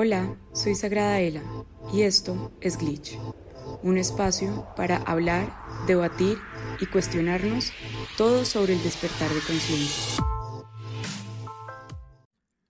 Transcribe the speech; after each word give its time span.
Hola, 0.00 0.38
soy 0.52 0.76
Sagrada 0.76 1.18
Ela 1.18 1.42
y 1.92 2.02
esto 2.02 2.52
es 2.60 2.78
Glitch, 2.78 3.18
un 3.82 3.98
espacio 3.98 4.64
para 4.76 4.98
hablar, 4.98 5.52
debatir 5.88 6.38
y 6.80 6.86
cuestionarnos 6.86 7.72
todo 8.16 8.44
sobre 8.44 8.74
el 8.74 8.82
despertar 8.84 9.28
de 9.28 9.40
conciencia. 9.40 10.22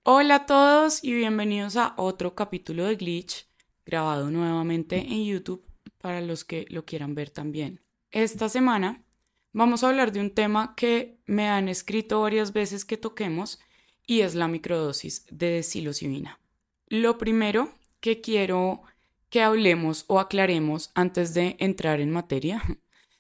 Hola 0.05 0.37
a 0.37 0.47
todos 0.47 1.05
y 1.05 1.13
bienvenidos 1.13 1.77
a 1.77 1.93
otro 1.99 2.35
capítulo 2.35 2.87
de 2.87 2.97
Glitch, 2.97 3.47
grabado 3.85 4.31
nuevamente 4.31 4.97
en 4.97 5.27
YouTube 5.27 5.67
para 5.99 6.23
los 6.23 6.47
que 6.47 6.65
lo 6.71 6.87
quieran 6.87 7.15
ver 7.15 7.29
también. 7.29 7.83
Esta 8.11 8.49
semana 8.49 9.05
vamos 9.53 9.85
a 9.85 9.91
hablar 9.91 10.13
de 10.13 10.21
un 10.21 10.31
tema 10.31 10.73
que 10.75 11.21
me 11.27 11.47
han 11.47 11.69
escrito 11.69 12.23
varias 12.23 12.55
veces 12.55 12.87
que 12.87 12.97
toquemos 12.97 13.61
y 14.07 14.23
es 14.23 14.35
la 14.35 14.49
microdosis 14.49 15.27
de 15.31 15.63
psilocibina. 15.63 16.41
Lo 16.89 17.19
primero 17.19 17.71
que 18.01 18.21
quiero 18.21 18.83
que 19.29 19.43
hablemos 19.43 20.05
o 20.09 20.21
aclaremos 20.21 20.91
antes 20.95 21.35
de 21.35 21.57
entrar 21.59 22.01
en 22.01 22.11
materia 22.11 22.63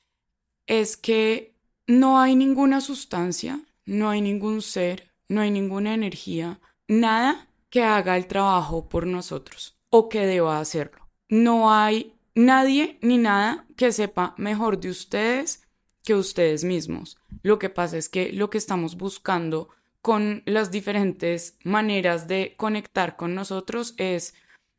es 0.66 0.96
que 0.96 1.54
no 1.86 2.18
hay 2.18 2.34
ninguna 2.34 2.80
sustancia, 2.80 3.60
no 3.84 4.10
hay 4.10 4.20
ningún 4.20 4.62
ser, 4.62 5.12
no 5.28 5.40
hay 5.40 5.50
ninguna 5.50 5.94
energía, 5.94 6.60
nada 6.86 7.48
que 7.70 7.82
haga 7.82 8.16
el 8.16 8.26
trabajo 8.26 8.88
por 8.88 9.06
nosotros 9.06 9.78
o 9.90 10.08
que 10.08 10.26
deba 10.26 10.60
hacerlo. 10.60 11.08
No 11.28 11.72
hay 11.72 12.14
nadie 12.34 12.98
ni 13.02 13.18
nada 13.18 13.66
que 13.76 13.92
sepa 13.92 14.34
mejor 14.38 14.80
de 14.80 14.90
ustedes 14.90 15.62
que 16.04 16.14
ustedes 16.14 16.64
mismos. 16.64 17.18
Lo 17.42 17.58
que 17.58 17.68
pasa 17.68 17.98
es 17.98 18.08
que 18.08 18.32
lo 18.32 18.48
que 18.48 18.58
estamos 18.58 18.96
buscando 18.96 19.68
con 20.08 20.42
las 20.46 20.70
diferentes 20.70 21.58
maneras 21.64 22.26
de 22.28 22.54
conectar 22.56 23.16
con 23.16 23.34
nosotros 23.34 23.92
es 23.98 24.32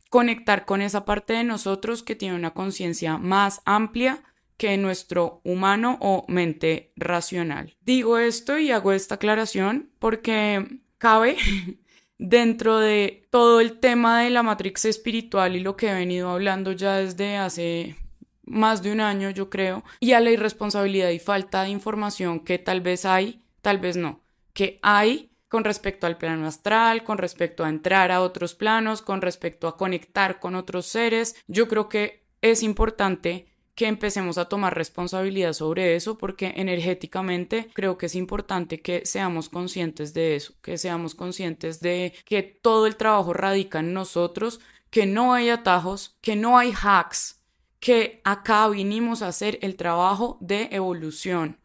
conectar 0.09 0.65
con 0.65 0.81
esa 0.81 1.05
parte 1.05 1.33
de 1.33 1.43
nosotros 1.43 2.01
que 2.01 2.15
tiene 2.15 2.35
una 2.35 2.55
conciencia 2.55 3.19
más 3.19 3.61
amplia 3.63 4.23
que 4.57 4.75
nuestro 4.77 5.41
humano 5.43 5.99
o 6.01 6.25
mente 6.27 6.93
racional. 6.95 7.75
Digo 7.81 8.17
esto 8.17 8.57
y 8.57 8.71
hago 8.71 8.91
esta 8.91 9.15
aclaración 9.15 9.91
porque 9.99 10.79
cabe 10.97 11.37
dentro 12.17 12.79
de 12.79 13.27
todo 13.29 13.61
el 13.61 13.79
tema 13.79 14.23
de 14.23 14.31
la 14.31 14.41
matrix 14.41 14.85
espiritual 14.85 15.55
y 15.55 15.59
lo 15.59 15.77
que 15.77 15.91
he 15.91 15.93
venido 15.93 16.31
hablando 16.31 16.71
ya 16.71 16.95
desde 16.95 17.37
hace 17.37 17.97
más 18.45 18.81
de 18.81 18.91
un 18.91 18.99
año, 18.99 19.29
yo 19.29 19.51
creo, 19.51 19.83
y 19.99 20.13
a 20.13 20.21
la 20.21 20.31
irresponsabilidad 20.31 21.11
y 21.11 21.19
falta 21.19 21.61
de 21.61 21.69
información 21.69 22.39
que 22.39 22.57
tal 22.57 22.81
vez 22.81 23.05
hay, 23.05 23.43
tal 23.61 23.77
vez 23.77 23.95
no 23.95 24.23
que 24.59 24.77
hay 24.81 25.28
con 25.49 25.63
respecto 25.63 26.07
al 26.07 26.17
plano 26.17 26.47
astral, 26.47 27.03
con 27.03 27.17
respecto 27.17 27.65
a 27.65 27.69
entrar 27.69 28.11
a 28.11 28.21
otros 28.21 28.55
planos, 28.55 29.01
con 29.01 29.21
respecto 29.21 29.67
a 29.67 29.75
conectar 29.75 30.39
con 30.39 30.55
otros 30.55 30.85
seres. 30.85 31.35
Yo 31.47 31.67
creo 31.67 31.89
que 31.89 32.23
es 32.41 32.63
importante 32.63 33.47
que 33.75 33.87
empecemos 33.87 34.37
a 34.37 34.45
tomar 34.45 34.75
responsabilidad 34.75 35.53
sobre 35.53 35.95
eso 35.95 36.17
porque 36.17 36.53
energéticamente 36.57 37.69
creo 37.73 37.97
que 37.97 38.07
es 38.07 38.15
importante 38.15 38.81
que 38.81 39.05
seamos 39.05 39.47
conscientes 39.47 40.13
de 40.13 40.35
eso, 40.35 40.53
que 40.61 40.77
seamos 40.77 41.15
conscientes 41.15 41.79
de 41.79 42.13
que 42.25 42.43
todo 42.43 42.87
el 42.87 42.97
trabajo 42.97 43.33
radica 43.33 43.79
en 43.79 43.93
nosotros, 43.93 44.59
que 44.89 45.05
no 45.05 45.33
hay 45.33 45.49
atajos, 45.49 46.17
que 46.21 46.35
no 46.35 46.57
hay 46.57 46.73
hacks, 46.73 47.41
que 47.79 48.19
acá 48.25 48.67
vinimos 48.67 49.21
a 49.21 49.29
hacer 49.29 49.57
el 49.61 49.77
trabajo 49.77 50.37
de 50.41 50.67
evolución, 50.71 51.57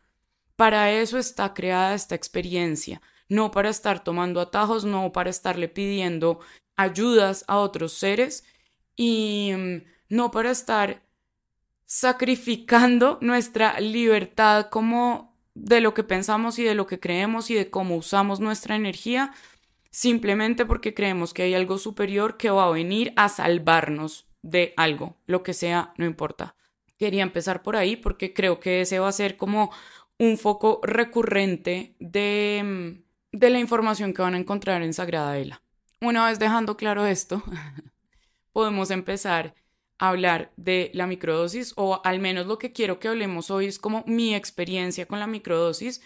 para 0.57 0.93
eso 0.93 1.19
está 1.19 1.53
creada 1.53 1.95
esta 1.95 2.15
experiencia, 2.15 3.03
no 3.29 3.51
para 3.51 3.71
estar 3.71 4.03
tomando 4.05 4.41
atajos, 4.41 4.85
no 4.85 5.13
para 5.13 5.31
estarle 5.31 5.69
pidiendo 5.69 6.41
ayudas 6.77 7.45
a 7.49 7.59
otros 7.59 7.93
seres 7.95 8.45
y 8.97 9.53
mm, 9.57 9.83
no 10.09 10.31
para 10.31 10.51
estar 10.51 11.03
sacrificando 11.87 13.19
nuestra 13.23 13.81
libertad 13.81 14.69
como 14.71 15.35
de 15.55 15.81
lo 15.81 15.95
que 15.95 16.03
pensamos 16.03 16.59
y 16.59 16.65
de 16.65 16.75
lo 16.75 16.87
que 16.87 16.99
creemos 17.01 17.51
y 17.51 17.55
de 17.55 17.71
cómo 17.71 17.97
usamos 17.97 18.41
nuestra 18.41 18.75
energía, 18.75 19.33
simplemente 19.91 20.67
porque 20.67 20.95
creemos 20.95 21.33
que 21.33 21.43
hay 21.43 21.55
algo 21.55 21.79
superior 21.79 22.37
que 22.37 22.51
va 22.51 22.67
a 22.67 22.73
venir 22.73 23.13
a 23.17 23.29
salvarnos 23.29 24.29
de 24.43 24.75
algo, 24.77 25.17
lo 25.27 25.43
que 25.43 25.55
sea, 25.55 25.95
no 25.97 26.05
importa. 26.05 26.57
Quería 26.99 27.23
empezar 27.23 27.63
por 27.63 27.77
ahí 27.77 27.97
porque 27.97 28.35
creo 28.35 28.61
que 28.61 28.81
ese 28.81 28.99
va 28.99 29.09
a 29.09 29.13
ser 29.13 29.37
como 29.37 29.71
un 30.19 30.39
foco 30.39 30.81
recurrente 30.83 31.97
de, 31.99 32.63
mm, 32.65 33.05
de 33.35 33.51
la 33.51 33.59
información 33.59 34.15
que 34.15 34.23
van 34.23 34.35
a 34.35 34.39
encontrar 34.39 34.83
en 34.83 34.95
Sagrada 34.95 35.37
Ela. 35.37 35.61
Una 36.01 36.27
vez 36.27 36.39
dejando 36.39 36.77
claro 36.77 37.05
esto, 37.05 37.43
podemos 38.53 38.93
empezar 38.93 39.55
a 39.99 40.11
hablar 40.11 40.53
de 40.57 40.93
la 40.95 41.09
microdosis 41.09 41.73
o 41.77 42.01
al 42.05 42.21
menos 42.21 42.47
lo 42.47 42.59
que 42.59 42.73
quiero 42.73 43.01
que 43.01 43.09
hablemos 43.09 43.51
hoy 43.51 43.67
es 43.67 43.81
como 43.81 44.05
mi 44.07 44.37
experiencia 44.37 45.07
con 45.07 45.19
la 45.19 45.27
microdosis. 45.27 46.01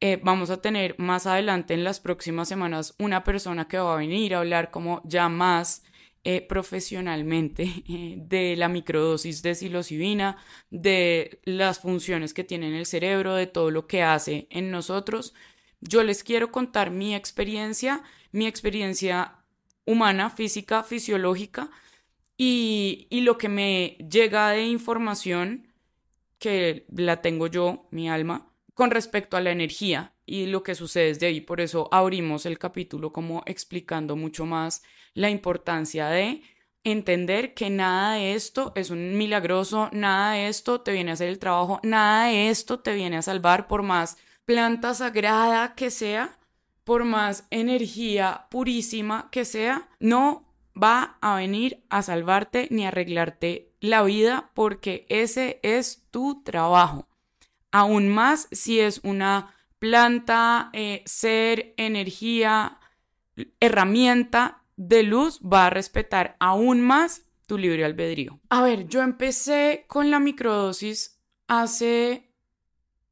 Eh, 0.00 0.20
vamos 0.22 0.50
a 0.50 0.62
tener 0.62 0.94
más 0.98 1.26
adelante 1.26 1.74
en 1.74 1.82
las 1.82 1.98
próximas 1.98 2.48
semanas 2.48 2.94
una 3.00 3.24
persona 3.24 3.66
que 3.66 3.78
va 3.78 3.94
a 3.94 3.98
venir 3.98 4.34
a 4.34 4.38
hablar 4.38 4.70
como 4.70 5.02
ya 5.04 5.28
más 5.28 5.82
eh, 6.22 6.40
profesionalmente 6.40 7.64
eh, 7.88 8.14
de 8.16 8.54
la 8.54 8.68
microdosis 8.68 9.42
de 9.42 9.56
psilocibina, 9.56 10.36
de 10.70 11.40
las 11.42 11.80
funciones 11.80 12.32
que 12.32 12.44
tiene 12.44 12.68
en 12.68 12.74
el 12.74 12.86
cerebro, 12.86 13.34
de 13.34 13.48
todo 13.48 13.72
lo 13.72 13.88
que 13.88 14.04
hace 14.04 14.46
en 14.50 14.70
nosotros. 14.70 15.34
Yo 15.80 16.02
les 16.02 16.22
quiero 16.24 16.52
contar 16.52 16.90
mi 16.90 17.14
experiencia, 17.14 18.02
mi 18.32 18.46
experiencia 18.46 19.40
humana, 19.86 20.30
física, 20.30 20.82
fisiológica 20.82 21.70
y, 22.36 23.08
lo 23.10 23.36
que 23.38 23.48
me 23.48 23.98
llega 24.10 24.50
de 24.50 24.66
información 24.66 25.68
que 26.38 26.86
la 26.94 27.20
tengo 27.20 27.48
yo, 27.48 27.86
mi 27.90 28.08
alma, 28.08 28.50
con 28.74 28.90
respecto 28.90 29.36
a 29.36 29.40
la 29.40 29.50
energía 29.50 30.14
y 30.24 30.46
lo 30.46 30.62
que 30.62 30.74
sucede 30.74 31.08
desde 31.08 31.26
ahí. 31.26 31.40
Por 31.40 31.60
eso 31.60 31.88
abrimos 31.92 32.46
el 32.46 32.58
capítulo 32.58 33.12
como 33.12 33.42
explicando 33.46 34.16
mucho 34.16 34.46
más 34.46 34.82
la 35.12 35.28
importancia 35.28 36.08
de 36.08 36.42
entender 36.82 37.52
que 37.52 37.68
nada 37.68 38.14
de 38.14 38.34
esto 38.34 38.72
es 38.74 38.90
un 38.90 39.18
milagroso, 39.18 39.90
nada 39.92 40.32
de 40.32 40.48
esto 40.48 40.80
te 40.80 40.92
viene 40.92 41.10
a 41.10 41.14
hacer 41.14 41.28
el 41.28 41.38
trabajo, 41.38 41.78
nada 41.82 42.26
de 42.26 42.48
esto 42.48 42.80
te 42.80 42.94
viene 42.94 43.18
a 43.18 43.22
salvar 43.22 43.66
por 43.66 43.82
más 43.82 44.16
planta 44.50 44.94
sagrada 44.94 45.76
que 45.76 45.92
sea, 45.92 46.36
por 46.82 47.04
más 47.04 47.46
energía 47.50 48.48
purísima 48.50 49.28
que 49.30 49.44
sea, 49.44 49.88
no 50.00 50.44
va 50.74 51.18
a 51.20 51.36
venir 51.36 51.84
a 51.88 52.02
salvarte 52.02 52.66
ni 52.72 52.84
a 52.84 52.88
arreglarte 52.88 53.70
la 53.78 54.02
vida 54.02 54.50
porque 54.54 55.06
ese 55.08 55.60
es 55.62 56.08
tu 56.10 56.42
trabajo. 56.42 57.06
Aún 57.70 58.08
más 58.08 58.48
si 58.50 58.80
es 58.80 59.02
una 59.04 59.54
planta, 59.78 60.70
eh, 60.72 61.04
ser, 61.06 61.72
energía, 61.76 62.80
herramienta 63.60 64.64
de 64.76 65.04
luz, 65.04 65.38
va 65.42 65.66
a 65.66 65.70
respetar 65.70 66.34
aún 66.40 66.80
más 66.80 67.24
tu 67.46 67.56
libre 67.56 67.84
albedrío. 67.84 68.40
A 68.48 68.62
ver, 68.62 68.88
yo 68.88 69.02
empecé 69.02 69.84
con 69.86 70.10
la 70.10 70.18
microdosis 70.18 71.20
hace, 71.46 72.29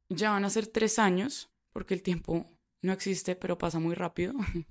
ya 0.09 0.31
van 0.31 0.45
a 0.45 0.49
ser 0.49 0.67
tres 0.67 0.99
años, 0.99 1.49
porque 1.71 1.93
el 1.93 2.01
tiempo 2.01 2.45
no 2.81 2.93
existe, 2.93 3.35
pero 3.35 3.57
pasa 3.57 3.79
muy 3.79 3.95
rápido. 3.95 4.33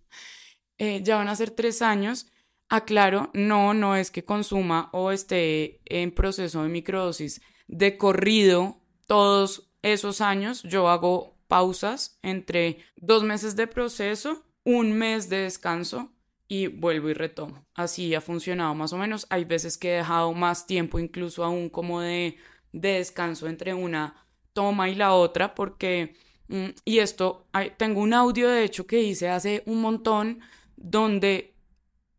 Eh, 0.80 1.02
ya 1.02 1.16
van 1.16 1.26
a 1.26 1.34
ser 1.34 1.50
tres 1.50 1.82
años. 1.82 2.28
Aclaro, 2.68 3.32
no, 3.34 3.74
no 3.74 3.96
es 3.96 4.12
que 4.12 4.24
consuma 4.24 4.90
o 4.92 5.10
esté 5.10 5.80
en 5.86 6.12
proceso 6.12 6.62
de 6.62 6.68
microdosis 6.68 7.40
de 7.66 7.96
corrido 7.96 8.80
todos 9.08 9.72
esos 9.82 10.20
años. 10.20 10.62
Yo 10.62 10.88
hago 10.88 11.36
pausas 11.48 12.20
entre 12.22 12.78
dos 12.94 13.24
meses 13.24 13.56
de 13.56 13.66
proceso, 13.66 14.44
un 14.62 14.92
mes 14.92 15.28
de 15.28 15.38
descanso 15.38 16.12
y 16.46 16.68
vuelvo 16.68 17.08
y 17.10 17.14
retomo. 17.14 17.66
Así 17.74 18.14
ha 18.14 18.20
funcionado 18.20 18.72
más 18.76 18.92
o 18.92 18.98
menos. 18.98 19.26
Hay 19.30 19.44
veces 19.44 19.78
que 19.78 19.94
he 19.94 19.96
dejado 19.96 20.32
más 20.32 20.68
tiempo 20.68 21.00
incluso 21.00 21.42
aún 21.42 21.70
como 21.70 22.00
de, 22.00 22.36
de 22.70 22.92
descanso 22.92 23.48
entre 23.48 23.74
una 23.74 24.27
toma 24.58 24.88
y 24.88 24.94
la 24.94 25.14
otra 25.14 25.54
porque... 25.54 26.14
Mm, 26.48 26.68
y 26.84 26.98
esto, 27.00 27.46
tengo 27.76 28.00
un 28.00 28.14
audio 28.14 28.48
de 28.48 28.64
hecho 28.64 28.86
que 28.86 29.02
hice 29.02 29.28
hace 29.28 29.62
un 29.66 29.82
montón 29.82 30.40
donde 30.76 31.54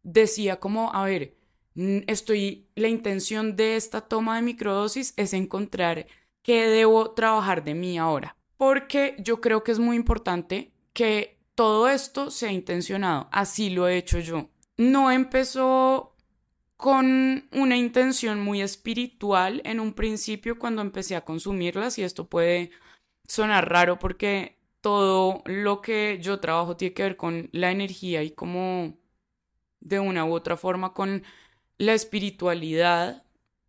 decía 0.03 0.59
como, 0.59 0.93
a 0.93 1.03
ver, 1.05 1.35
mm, 1.73 1.99
estoy, 2.07 2.67
la 2.75 2.87
intención 2.87 3.55
de 3.55 3.75
esta 3.75 4.01
toma 4.01 4.35
de 4.35 4.43
microdosis 4.43 5.13
es 5.17 5.33
encontrar 5.33 6.05
qué 6.43 6.67
debo 6.67 7.11
trabajar 7.11 7.63
de 7.63 7.73
mí 7.73 7.97
ahora 7.97 8.35
porque 8.59 9.15
yo 9.19 9.39
creo 9.39 9.63
que 9.63 9.71
es 9.71 9.79
muy 9.79 9.95
importante 9.95 10.73
que 10.91 11.39
todo 11.55 11.87
esto 11.87 12.29
sea 12.29 12.51
intencionado. 12.51 13.29
Así 13.31 13.69
lo 13.69 13.87
he 13.87 13.95
hecho 13.95 14.19
yo. 14.19 14.49
No 14.75 15.11
empezó 15.11 16.13
con 16.79 17.49
una 17.51 17.75
intención 17.75 18.39
muy 18.39 18.61
espiritual 18.61 19.61
en 19.65 19.81
un 19.81 19.91
principio 19.91 20.57
cuando 20.57 20.81
empecé 20.81 21.17
a 21.17 21.25
consumirlas 21.25 21.99
y 21.99 22.03
esto 22.03 22.29
puede 22.29 22.71
sonar 23.27 23.69
raro 23.69 23.99
porque 23.99 24.57
todo 24.79 25.43
lo 25.45 25.81
que 25.81 26.19
yo 26.21 26.39
trabajo 26.39 26.77
tiene 26.77 26.93
que 26.93 27.03
ver 27.03 27.17
con 27.17 27.49
la 27.51 27.71
energía 27.71 28.23
y 28.23 28.31
como 28.31 28.97
de 29.81 29.99
una 29.99 30.23
u 30.23 30.31
otra 30.31 30.55
forma 30.55 30.93
con 30.93 31.23
la 31.77 31.93
espiritualidad. 31.93 33.23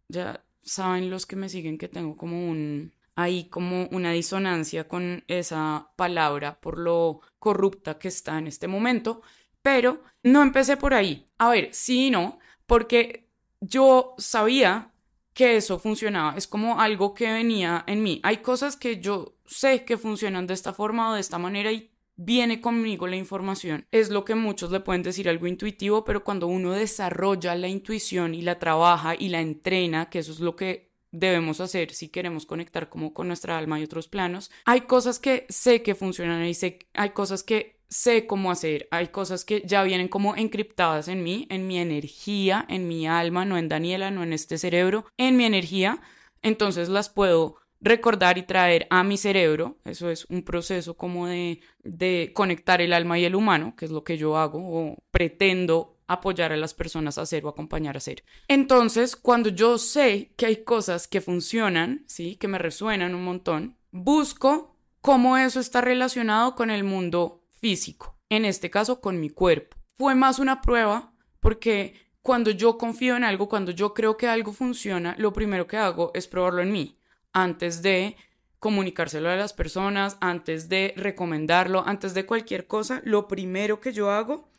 Ya 0.06 0.44
saben 0.62 1.10
los 1.10 1.26
que 1.26 1.34
me 1.34 1.48
siguen 1.48 1.78
que 1.78 1.88
tengo 1.88 2.16
como 2.16 2.48
un 2.48 2.92
ahí 3.16 3.46
como 3.46 3.88
una 3.90 4.12
disonancia 4.12 4.86
con 4.86 5.24
esa 5.26 5.90
palabra 5.96 6.60
por 6.60 6.78
lo 6.78 7.22
corrupta 7.40 7.98
que 7.98 8.06
está 8.06 8.38
en 8.38 8.46
este 8.46 8.68
momento, 8.68 9.22
pero 9.62 10.00
no 10.22 10.42
empecé 10.42 10.76
por 10.76 10.94
ahí. 10.94 11.26
A 11.38 11.50
ver, 11.50 11.70
sí 11.74 12.06
y 12.06 12.10
no, 12.12 12.38
porque 12.70 13.26
yo 13.60 14.14
sabía 14.16 14.92
que 15.34 15.56
eso 15.56 15.80
funcionaba, 15.80 16.36
es 16.36 16.46
como 16.46 16.78
algo 16.78 17.14
que 17.14 17.32
venía 17.32 17.82
en 17.88 18.00
mí. 18.00 18.20
Hay 18.22 18.36
cosas 18.36 18.76
que 18.76 19.00
yo 19.00 19.34
sé 19.44 19.84
que 19.84 19.98
funcionan 19.98 20.46
de 20.46 20.54
esta 20.54 20.72
forma 20.72 21.10
o 21.10 21.14
de 21.14 21.20
esta 21.20 21.36
manera 21.36 21.72
y 21.72 21.90
viene 22.14 22.60
conmigo 22.60 23.08
la 23.08 23.16
información. 23.16 23.86
Es 23.90 24.10
lo 24.10 24.24
que 24.24 24.36
muchos 24.36 24.70
le 24.70 24.78
pueden 24.78 25.02
decir 25.02 25.28
algo 25.28 25.48
intuitivo, 25.48 26.04
pero 26.04 26.22
cuando 26.22 26.46
uno 26.46 26.70
desarrolla 26.70 27.56
la 27.56 27.66
intuición 27.66 28.36
y 28.36 28.42
la 28.42 28.60
trabaja 28.60 29.16
y 29.18 29.30
la 29.30 29.40
entrena, 29.40 30.08
que 30.08 30.20
eso 30.20 30.30
es 30.30 30.38
lo 30.38 30.54
que 30.54 30.92
debemos 31.10 31.60
hacer 31.60 31.92
si 31.92 32.08
queremos 32.08 32.46
conectar 32.46 32.88
como 32.88 33.12
con 33.12 33.26
nuestra 33.26 33.58
alma 33.58 33.80
y 33.80 33.82
otros 33.82 34.06
planos, 34.06 34.52
hay 34.64 34.82
cosas 34.82 35.18
que 35.18 35.44
sé 35.48 35.82
que 35.82 35.96
funcionan 35.96 36.44
y 36.44 36.54
sé, 36.54 36.78
hay 36.94 37.10
cosas 37.10 37.42
que 37.42 37.79
sé 37.90 38.26
cómo 38.26 38.50
hacer, 38.50 38.88
hay 38.90 39.08
cosas 39.08 39.44
que 39.44 39.62
ya 39.66 39.82
vienen 39.82 40.08
como 40.08 40.36
encriptadas 40.36 41.08
en 41.08 41.22
mí, 41.22 41.46
en 41.50 41.66
mi 41.66 41.78
energía, 41.78 42.64
en 42.68 42.88
mi 42.88 43.06
alma, 43.06 43.44
no 43.44 43.58
en 43.58 43.68
Daniela, 43.68 44.10
no 44.10 44.22
en 44.22 44.32
este 44.32 44.58
cerebro, 44.58 45.04
en 45.16 45.36
mi 45.36 45.44
energía, 45.44 46.00
entonces 46.40 46.88
las 46.88 47.08
puedo 47.08 47.56
recordar 47.80 48.38
y 48.38 48.42
traer 48.42 48.86
a 48.90 49.02
mi 49.02 49.16
cerebro, 49.16 49.78
eso 49.84 50.10
es 50.10 50.26
un 50.26 50.42
proceso 50.42 50.94
como 50.94 51.26
de, 51.26 51.60
de 51.82 52.32
conectar 52.34 52.80
el 52.80 52.92
alma 52.92 53.18
y 53.18 53.24
el 53.24 53.34
humano, 53.34 53.74
que 53.76 53.86
es 53.86 53.90
lo 53.90 54.04
que 54.04 54.18
yo 54.18 54.36
hago 54.36 54.58
o 54.60 54.96
pretendo 55.10 55.96
apoyar 56.06 56.52
a 56.52 56.56
las 56.56 56.74
personas 56.74 57.18
a 57.18 57.22
hacer 57.22 57.44
o 57.44 57.48
acompañar 57.48 57.96
a 57.96 57.98
hacer. 57.98 58.24
Entonces, 58.48 59.16
cuando 59.16 59.48
yo 59.48 59.78
sé 59.78 60.32
que 60.36 60.46
hay 60.46 60.64
cosas 60.64 61.06
que 61.06 61.20
funcionan, 61.20 62.04
¿sí? 62.06 62.36
Que 62.36 62.48
me 62.48 62.58
resuenan 62.58 63.14
un 63.14 63.24
montón, 63.24 63.76
busco 63.92 64.76
cómo 65.00 65.38
eso 65.38 65.60
está 65.60 65.80
relacionado 65.80 66.56
con 66.56 66.70
el 66.70 66.84
mundo 66.84 67.39
físico, 67.60 68.18
en 68.28 68.44
este 68.44 68.70
caso 68.70 69.00
con 69.00 69.20
mi 69.20 69.30
cuerpo. 69.30 69.76
Fue 69.98 70.14
más 70.14 70.38
una 70.38 70.60
prueba 70.60 71.12
porque 71.40 71.94
cuando 72.22 72.50
yo 72.50 72.78
confío 72.78 73.16
en 73.16 73.24
algo, 73.24 73.48
cuando 73.48 73.70
yo 73.70 73.94
creo 73.94 74.16
que 74.16 74.28
algo 74.28 74.52
funciona, 74.52 75.14
lo 75.18 75.32
primero 75.32 75.66
que 75.66 75.76
hago 75.76 76.10
es 76.14 76.28
probarlo 76.28 76.62
en 76.62 76.72
mí 76.72 76.98
antes 77.32 77.82
de 77.82 78.16
comunicárselo 78.58 79.30
a 79.30 79.36
las 79.36 79.52
personas, 79.52 80.18
antes 80.20 80.68
de 80.68 80.92
recomendarlo, 80.96 81.82
antes 81.86 82.12
de 82.12 82.26
cualquier 82.26 82.66
cosa, 82.66 83.00
lo 83.04 83.26
primero 83.26 83.80
que 83.80 83.92
yo 83.92 84.10
hago 84.10 84.50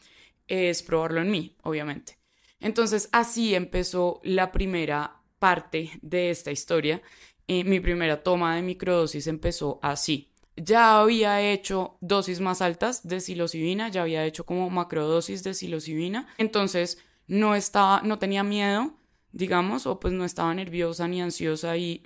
es 0.48 0.81
probarlo 0.81 1.21
en 1.21 1.30
mí, 1.30 1.56
obviamente. 1.63 2.18
Entonces 2.59 3.09
así 3.12 3.53
empezó 3.53 4.19
la 4.24 4.51
primera 4.51 5.21
parte 5.39 5.92
de 6.01 6.31
esta 6.31 6.51
historia. 6.51 7.01
Eh, 7.48 7.63
mi 7.63 7.80
primera 7.80 8.24
toma 8.24 8.56
de 8.56 8.62
microdosis 8.62 9.27
empezó 9.27 9.80
así. 9.81 10.31
Ya 10.57 11.00
había 11.00 11.42
hecho 11.42 11.98
dosis 12.01 12.39
más 12.39 12.62
altas 12.62 13.07
de 13.07 13.21
psilocibina, 13.21 13.89
ya 13.89 14.01
había 14.01 14.25
hecho 14.25 14.45
como 14.45 14.69
macrodosis 14.69 15.44
de 15.44 15.53
psilocibina, 15.53 16.27
entonces 16.38 16.98
no 17.27 17.56
estaba, 17.56 18.01
no 18.01 18.19
tenía 18.19 18.44
miedo, 18.44 18.94
digamos, 19.31 19.88
o 19.88 20.00
pues 20.00 20.13
no 20.13 20.25
estaba 20.25 20.53
nerviosa 20.53 21.07
ni 21.07 21.21
ansiosa 21.21 21.77
y 21.77 22.03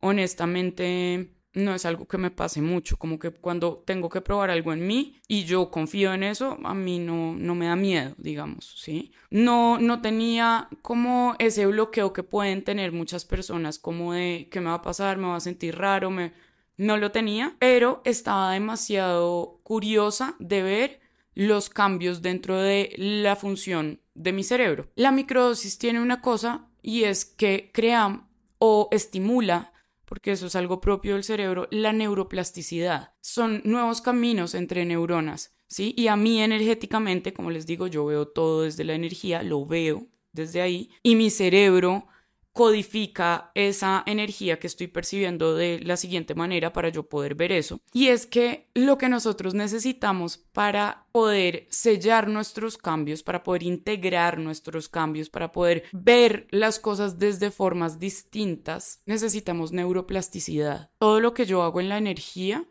honestamente 0.00 1.32
no 1.56 1.74
es 1.74 1.86
algo 1.86 2.06
que 2.06 2.18
me 2.18 2.30
pase 2.30 2.60
mucho, 2.60 2.98
como 2.98 3.18
que 3.18 3.30
cuando 3.30 3.82
tengo 3.86 4.10
que 4.10 4.20
probar 4.20 4.50
algo 4.50 4.74
en 4.74 4.86
mí 4.86 5.16
y 5.26 5.44
yo 5.44 5.70
confío 5.70 6.12
en 6.12 6.22
eso, 6.22 6.58
a 6.62 6.74
mí 6.74 6.98
no, 6.98 7.34
no 7.34 7.54
me 7.54 7.66
da 7.66 7.76
miedo, 7.76 8.14
digamos, 8.18 8.74
¿sí? 8.76 9.12
No, 9.30 9.78
no 9.78 10.02
tenía 10.02 10.68
como 10.82 11.34
ese 11.38 11.64
bloqueo 11.66 12.12
que 12.12 12.22
pueden 12.22 12.62
tener 12.62 12.92
muchas 12.92 13.24
personas, 13.24 13.78
como 13.78 14.12
de 14.12 14.48
qué 14.50 14.60
me 14.60 14.66
va 14.66 14.74
a 14.74 14.82
pasar, 14.82 15.16
me 15.16 15.28
va 15.28 15.36
a 15.36 15.40
sentir 15.40 15.76
raro, 15.76 16.10
me... 16.10 16.32
no 16.76 16.96
lo 16.96 17.12
tenía, 17.12 17.56
pero 17.58 18.02
estaba 18.04 18.52
demasiado 18.52 19.60
curiosa 19.62 20.36
de 20.38 20.62
ver 20.62 21.00
los 21.34 21.68
cambios 21.68 22.22
dentro 22.22 22.56
de 22.56 22.94
la 22.96 23.36
función 23.36 24.00
de 24.14 24.32
mi 24.32 24.42
cerebro. 24.42 24.88
La 24.94 25.12
microdosis 25.12 25.78
tiene 25.78 26.00
una 26.00 26.20
cosa 26.22 26.68
y 26.82 27.04
es 27.04 27.24
que 27.24 27.70
crea 27.72 28.26
o 28.58 28.88
estimula 28.90 29.72
porque 30.06 30.32
eso 30.32 30.46
es 30.46 30.56
algo 30.56 30.80
propio 30.80 31.14
del 31.14 31.24
cerebro, 31.24 31.68
la 31.70 31.92
neuroplasticidad. 31.92 33.12
Son 33.20 33.60
nuevos 33.64 34.00
caminos 34.00 34.54
entre 34.54 34.84
neuronas, 34.84 35.54
¿sí? 35.66 35.94
Y 35.96 36.06
a 36.06 36.16
mí 36.16 36.40
energéticamente, 36.40 37.32
como 37.34 37.50
les 37.50 37.66
digo, 37.66 37.88
yo 37.88 38.06
veo 38.06 38.28
todo 38.28 38.62
desde 38.62 38.84
la 38.84 38.94
energía, 38.94 39.42
lo 39.42 39.66
veo 39.66 40.06
desde 40.32 40.62
ahí, 40.62 40.90
y 41.02 41.16
mi 41.16 41.30
cerebro 41.30 42.06
codifica 42.56 43.50
esa 43.54 44.02
energía 44.06 44.58
que 44.58 44.66
estoy 44.66 44.86
percibiendo 44.86 45.54
de 45.54 45.78
la 45.80 45.98
siguiente 45.98 46.34
manera 46.34 46.72
para 46.72 46.88
yo 46.88 47.02
poder 47.06 47.34
ver 47.34 47.52
eso. 47.52 47.82
Y 47.92 48.08
es 48.08 48.26
que 48.26 48.70
lo 48.72 48.96
que 48.96 49.10
nosotros 49.10 49.52
necesitamos 49.52 50.38
para 50.38 51.06
poder 51.12 51.66
sellar 51.68 52.28
nuestros 52.28 52.78
cambios, 52.78 53.22
para 53.22 53.42
poder 53.42 53.62
integrar 53.62 54.38
nuestros 54.38 54.88
cambios, 54.88 55.28
para 55.28 55.52
poder 55.52 55.84
ver 55.92 56.48
las 56.50 56.78
cosas 56.78 57.18
desde 57.18 57.50
formas 57.50 57.98
distintas, 57.98 59.02
necesitamos 59.04 59.72
neuroplasticidad. 59.72 60.90
Todo 60.98 61.20
lo 61.20 61.34
que 61.34 61.44
yo 61.44 61.62
hago 61.62 61.80
en 61.80 61.90
la 61.90 61.98
energía 61.98 62.64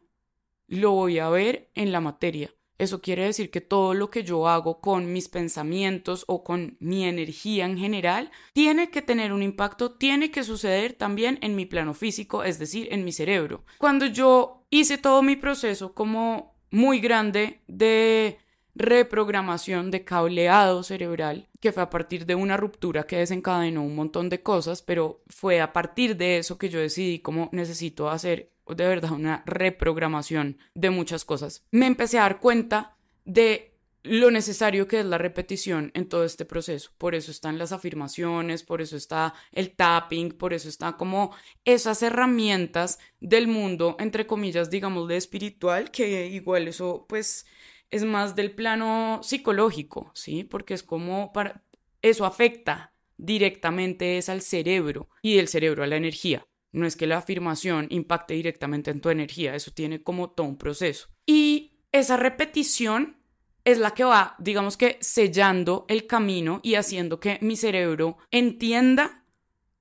lo 0.65 0.93
voy 0.93 1.19
a 1.19 1.29
ver 1.29 1.69
en 1.75 1.91
la 1.91 2.01
materia. 2.01 2.51
Eso 2.77 3.01
quiere 3.01 3.23
decir 3.23 3.51
que 3.51 3.61
todo 3.61 3.93
lo 3.93 4.09
que 4.09 4.23
yo 4.23 4.47
hago 4.47 4.81
con 4.81 5.13
mis 5.13 5.29
pensamientos 5.29 6.25
o 6.27 6.43
con 6.43 6.75
mi 6.79 7.05
energía 7.05 7.65
en 7.65 7.77
general 7.77 8.31
tiene 8.53 8.89
que 8.89 9.01
tener 9.01 9.31
un 9.31 9.43
impacto, 9.43 9.93
tiene 9.93 10.29
que 10.29 10.43
suceder 10.43 10.93
también 10.93 11.39
en 11.41 11.55
mi 11.55 11.65
plano 11.65 11.93
físico, 11.93 12.43
es 12.43 12.59
decir, 12.59 12.89
en 12.91 13.05
mi 13.05 13.13
cerebro. 13.13 13.63
Cuando 13.77 14.05
yo 14.07 14.65
hice 14.69 14.97
todo 14.97 15.21
mi 15.21 15.37
proceso 15.37 15.93
como 15.93 16.55
muy 16.69 16.99
grande 16.99 17.61
de 17.67 18.39
reprogramación 18.75 19.89
de 19.89 20.03
cableado 20.03 20.83
cerebral, 20.83 21.47
que 21.61 21.71
fue 21.71 21.81
a 21.81 21.89
partir 21.89 22.25
de 22.25 22.35
una 22.35 22.57
ruptura 22.57 23.07
que 23.07 23.17
desencadenó 23.17 23.83
un 23.83 23.95
montón 23.95 24.27
de 24.27 24.43
cosas, 24.43 24.81
pero 24.81 25.23
fue 25.27 25.61
a 25.61 25.71
partir 25.71 26.17
de 26.17 26.39
eso 26.39 26.57
que 26.57 26.69
yo 26.69 26.79
decidí 26.79 27.19
cómo 27.19 27.49
necesito 27.53 28.09
hacer 28.09 28.51
de 28.67 28.87
verdad 28.87 29.11
una 29.11 29.43
reprogramación 29.45 30.57
de 30.73 30.89
muchas 30.89 31.25
cosas. 31.25 31.63
Me 31.71 31.85
empecé 31.85 32.17
a 32.17 32.23
dar 32.23 32.39
cuenta 32.39 32.95
de 33.25 33.75
lo 34.05 34.29
necesario 34.29 34.87
que 34.87 34.99
es 34.99 35.05
la 35.05 35.17
repetición 35.17 35.91
en 35.95 36.07
todo 36.07 36.23
este 36.23 36.45
proceso. 36.45 36.91
Por 36.97 37.15
eso 37.15 37.31
están 37.31 37.57
las 37.57 37.71
afirmaciones, 37.71 38.63
por 38.63 38.81
eso 38.81 38.95
está 38.95 39.33
el 39.51 39.71
tapping, 39.71 40.31
por 40.31 40.53
eso 40.53 40.69
está 40.69 40.95
como 40.95 41.35
esas 41.65 42.03
herramientas 42.03 42.99
del 43.19 43.47
mundo, 43.47 43.95
entre 43.99 44.27
comillas, 44.27 44.69
digamos, 44.69 45.07
de 45.07 45.17
espiritual, 45.17 45.89
que 45.89 46.27
igual 46.27 46.67
eso 46.67 47.05
pues 47.09 47.47
es 47.89 48.03
más 48.03 48.35
del 48.35 48.51
plano 48.51 49.21
psicológico, 49.23 50.11
¿sí? 50.13 50.43
Porque 50.43 50.73
es 50.75 50.83
como 50.83 51.33
para... 51.33 51.63
Eso 52.01 52.25
afecta 52.25 52.93
directamente 53.17 54.17
es 54.17 54.29
al 54.29 54.41
cerebro 54.41 55.09
y 55.21 55.39
el 55.39 55.47
cerebro 55.47 55.83
a 55.83 55.87
la 55.87 55.95
energía. 55.95 56.45
No 56.75 56.85
es 56.85 56.95
que 56.95 57.07
la 57.07 57.17
afirmación 57.17 57.87
impacte 57.89 58.33
directamente 58.33 58.91
en 58.91 59.01
tu 59.01 59.09
energía, 59.09 59.55
eso 59.55 59.71
tiene 59.71 60.03
como 60.03 60.29
todo 60.29 60.45
un 60.45 60.57
proceso. 60.57 61.07
Y 61.25 61.79
esa 61.91 62.17
repetición 62.17 63.17
es 63.63 63.79
la 63.79 63.91
que 63.91 64.03
va, 64.03 64.35
digamos 64.37 64.77
que, 64.77 64.97
sellando 65.01 65.85
el 65.87 66.05
camino 66.05 66.59
y 66.63 66.75
haciendo 66.75 67.19
que 67.19 67.39
mi 67.41 67.55
cerebro 67.55 68.17
entienda 68.29 69.23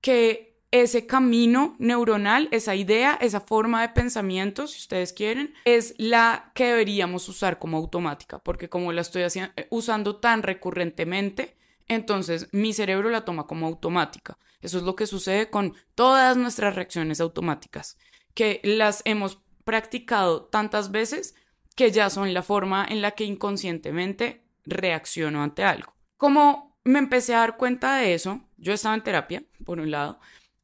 que 0.01 0.55
ese 0.71 1.07
camino 1.07 1.77
neuronal, 1.79 2.49
esa 2.51 2.75
idea, 2.75 3.17
esa 3.21 3.41
forma 3.41 3.83
de 3.83 3.91
pensamiento, 3.91 4.67
si 4.67 4.79
ustedes 4.79 5.13
quieren, 5.13 5.55
es 5.65 5.95
la 5.99 6.51
que 6.55 6.67
deberíamos 6.67 7.29
usar 7.29 7.59
como 7.59 7.77
automática, 7.77 8.39
porque 8.39 8.69
como 8.69 8.93
la 8.93 9.03
estoy 9.03 9.23
usando 9.71 10.17
tan 10.17 10.43
recurrentemente, 10.43 11.57
entonces 11.87 12.49
mi 12.53 12.73
cerebro 12.73 13.11
la 13.11 13.25
toma 13.25 13.47
como 13.47 13.67
automática. 13.67 14.39
Eso 14.65 14.79
es 14.79 14.85
lo 14.85 14.97
que 14.97 15.07
sucede 15.07 15.51
con 15.51 15.75
todas 15.95 16.37
nuestras 16.37 16.75
reacciones 16.75 17.21
automáticas, 17.21 17.99
que 18.35 18.61
las 18.65 19.03
hemos 19.05 19.41
practicado 19.65 20.45
tantas 20.45 20.91
veces 20.91 21.35
que 21.77 21.91
ya 21.91 22.11
son 22.11 22.33
la 22.35 22.43
forma 22.43 22.87
en 22.89 23.03
la 23.03 23.13
que 23.13 23.25
inconscientemente 23.25 24.45
reacciono 24.65 25.43
ante 25.43 25.65
algo. 25.65 25.95
Como 26.17 26.79
me 26.85 26.99
empecé 26.99 27.35
a 27.35 27.41
dar 27.41 27.57
cuenta 27.57 27.97
de 27.97 28.15
eso, 28.15 28.41
yo 28.57 28.73
estaba 28.73 28.95
en 28.95 29.03
terapia, 29.03 29.45
por 29.65 29.81
un 29.81 29.91
lado, 29.91 30.19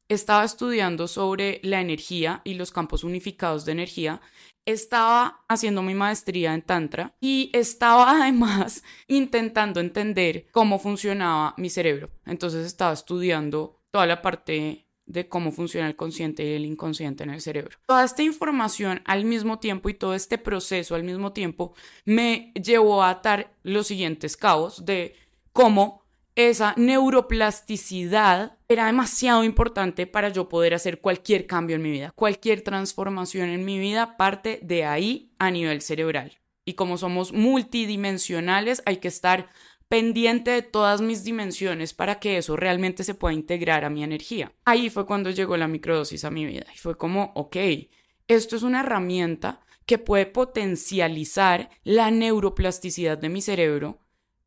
estaba 0.07 0.43
estudiando 0.43 1.07
sobre 1.07 1.59
la 1.63 1.79
energía 1.79 2.41
y 2.43 2.55
los 2.55 2.71
campos 2.71 3.03
unificados 3.03 3.65
de 3.65 3.71
energía 3.71 4.21
estaba 4.65 5.43
haciendo 5.47 5.81
mi 5.81 5.93
maestría 5.93 6.53
en 6.53 6.61
Tantra 6.61 7.15
y 7.19 7.49
estaba 7.53 8.11
además 8.21 8.83
intentando 9.07 9.79
entender 9.79 10.47
cómo 10.51 10.79
funcionaba 10.79 11.53
mi 11.57 11.69
cerebro. 11.69 12.09
Entonces 12.25 12.65
estaba 12.65 12.93
estudiando 12.93 13.80
toda 13.91 14.07
la 14.07 14.21
parte 14.21 14.87
de 15.05 15.27
cómo 15.27 15.51
funciona 15.51 15.87
el 15.87 15.95
consciente 15.95 16.43
y 16.43 16.53
el 16.53 16.65
inconsciente 16.65 17.23
en 17.23 17.31
el 17.31 17.41
cerebro. 17.41 17.77
Toda 17.85 18.03
esta 18.03 18.23
información 18.23 19.01
al 19.05 19.25
mismo 19.25 19.59
tiempo 19.59 19.89
y 19.89 19.93
todo 19.93 20.13
este 20.13 20.37
proceso 20.37 20.95
al 20.95 21.03
mismo 21.03 21.33
tiempo 21.33 21.75
me 22.05 22.53
llevó 22.53 23.03
a 23.03 23.09
atar 23.09 23.53
los 23.63 23.87
siguientes 23.87 24.37
cabos 24.37 24.85
de 24.85 25.15
cómo 25.51 26.01
esa 26.35 26.73
neuroplasticidad 26.77 28.57
era 28.69 28.85
demasiado 28.85 29.43
importante 29.43 30.07
para 30.07 30.29
yo 30.29 30.47
poder 30.47 30.73
hacer 30.73 31.01
cualquier 31.01 31.45
cambio 31.45 31.75
en 31.75 31.81
mi 31.81 31.91
vida. 31.91 32.11
Cualquier 32.15 32.61
transformación 32.61 33.49
en 33.49 33.65
mi 33.65 33.79
vida 33.79 34.15
parte 34.15 34.59
de 34.63 34.85
ahí 34.85 35.33
a 35.39 35.51
nivel 35.51 35.81
cerebral. 35.81 36.39
Y 36.63 36.75
como 36.75 36.97
somos 36.97 37.33
multidimensionales, 37.33 38.81
hay 38.85 38.97
que 38.97 39.09
estar 39.09 39.49
pendiente 39.91 40.51
de 40.51 40.61
todas 40.61 41.01
mis 41.01 41.25
dimensiones 41.25 41.93
para 41.93 42.17
que 42.17 42.37
eso 42.37 42.55
realmente 42.55 43.03
se 43.03 43.13
pueda 43.13 43.33
integrar 43.33 43.83
a 43.83 43.89
mi 43.89 44.05
energía. 44.05 44.53
Ahí 44.63 44.89
fue 44.89 45.05
cuando 45.05 45.31
llegó 45.31 45.57
la 45.57 45.67
microdosis 45.67 46.23
a 46.23 46.31
mi 46.31 46.45
vida 46.45 46.65
y 46.73 46.77
fue 46.77 46.95
como, 46.95 47.33
ok, 47.35 47.57
esto 48.29 48.55
es 48.55 48.63
una 48.63 48.79
herramienta 48.79 49.59
que 49.85 49.97
puede 49.97 50.27
potencializar 50.27 51.71
la 51.83 52.09
neuroplasticidad 52.09 53.17
de 53.17 53.27
mi 53.27 53.41
cerebro, 53.41 53.99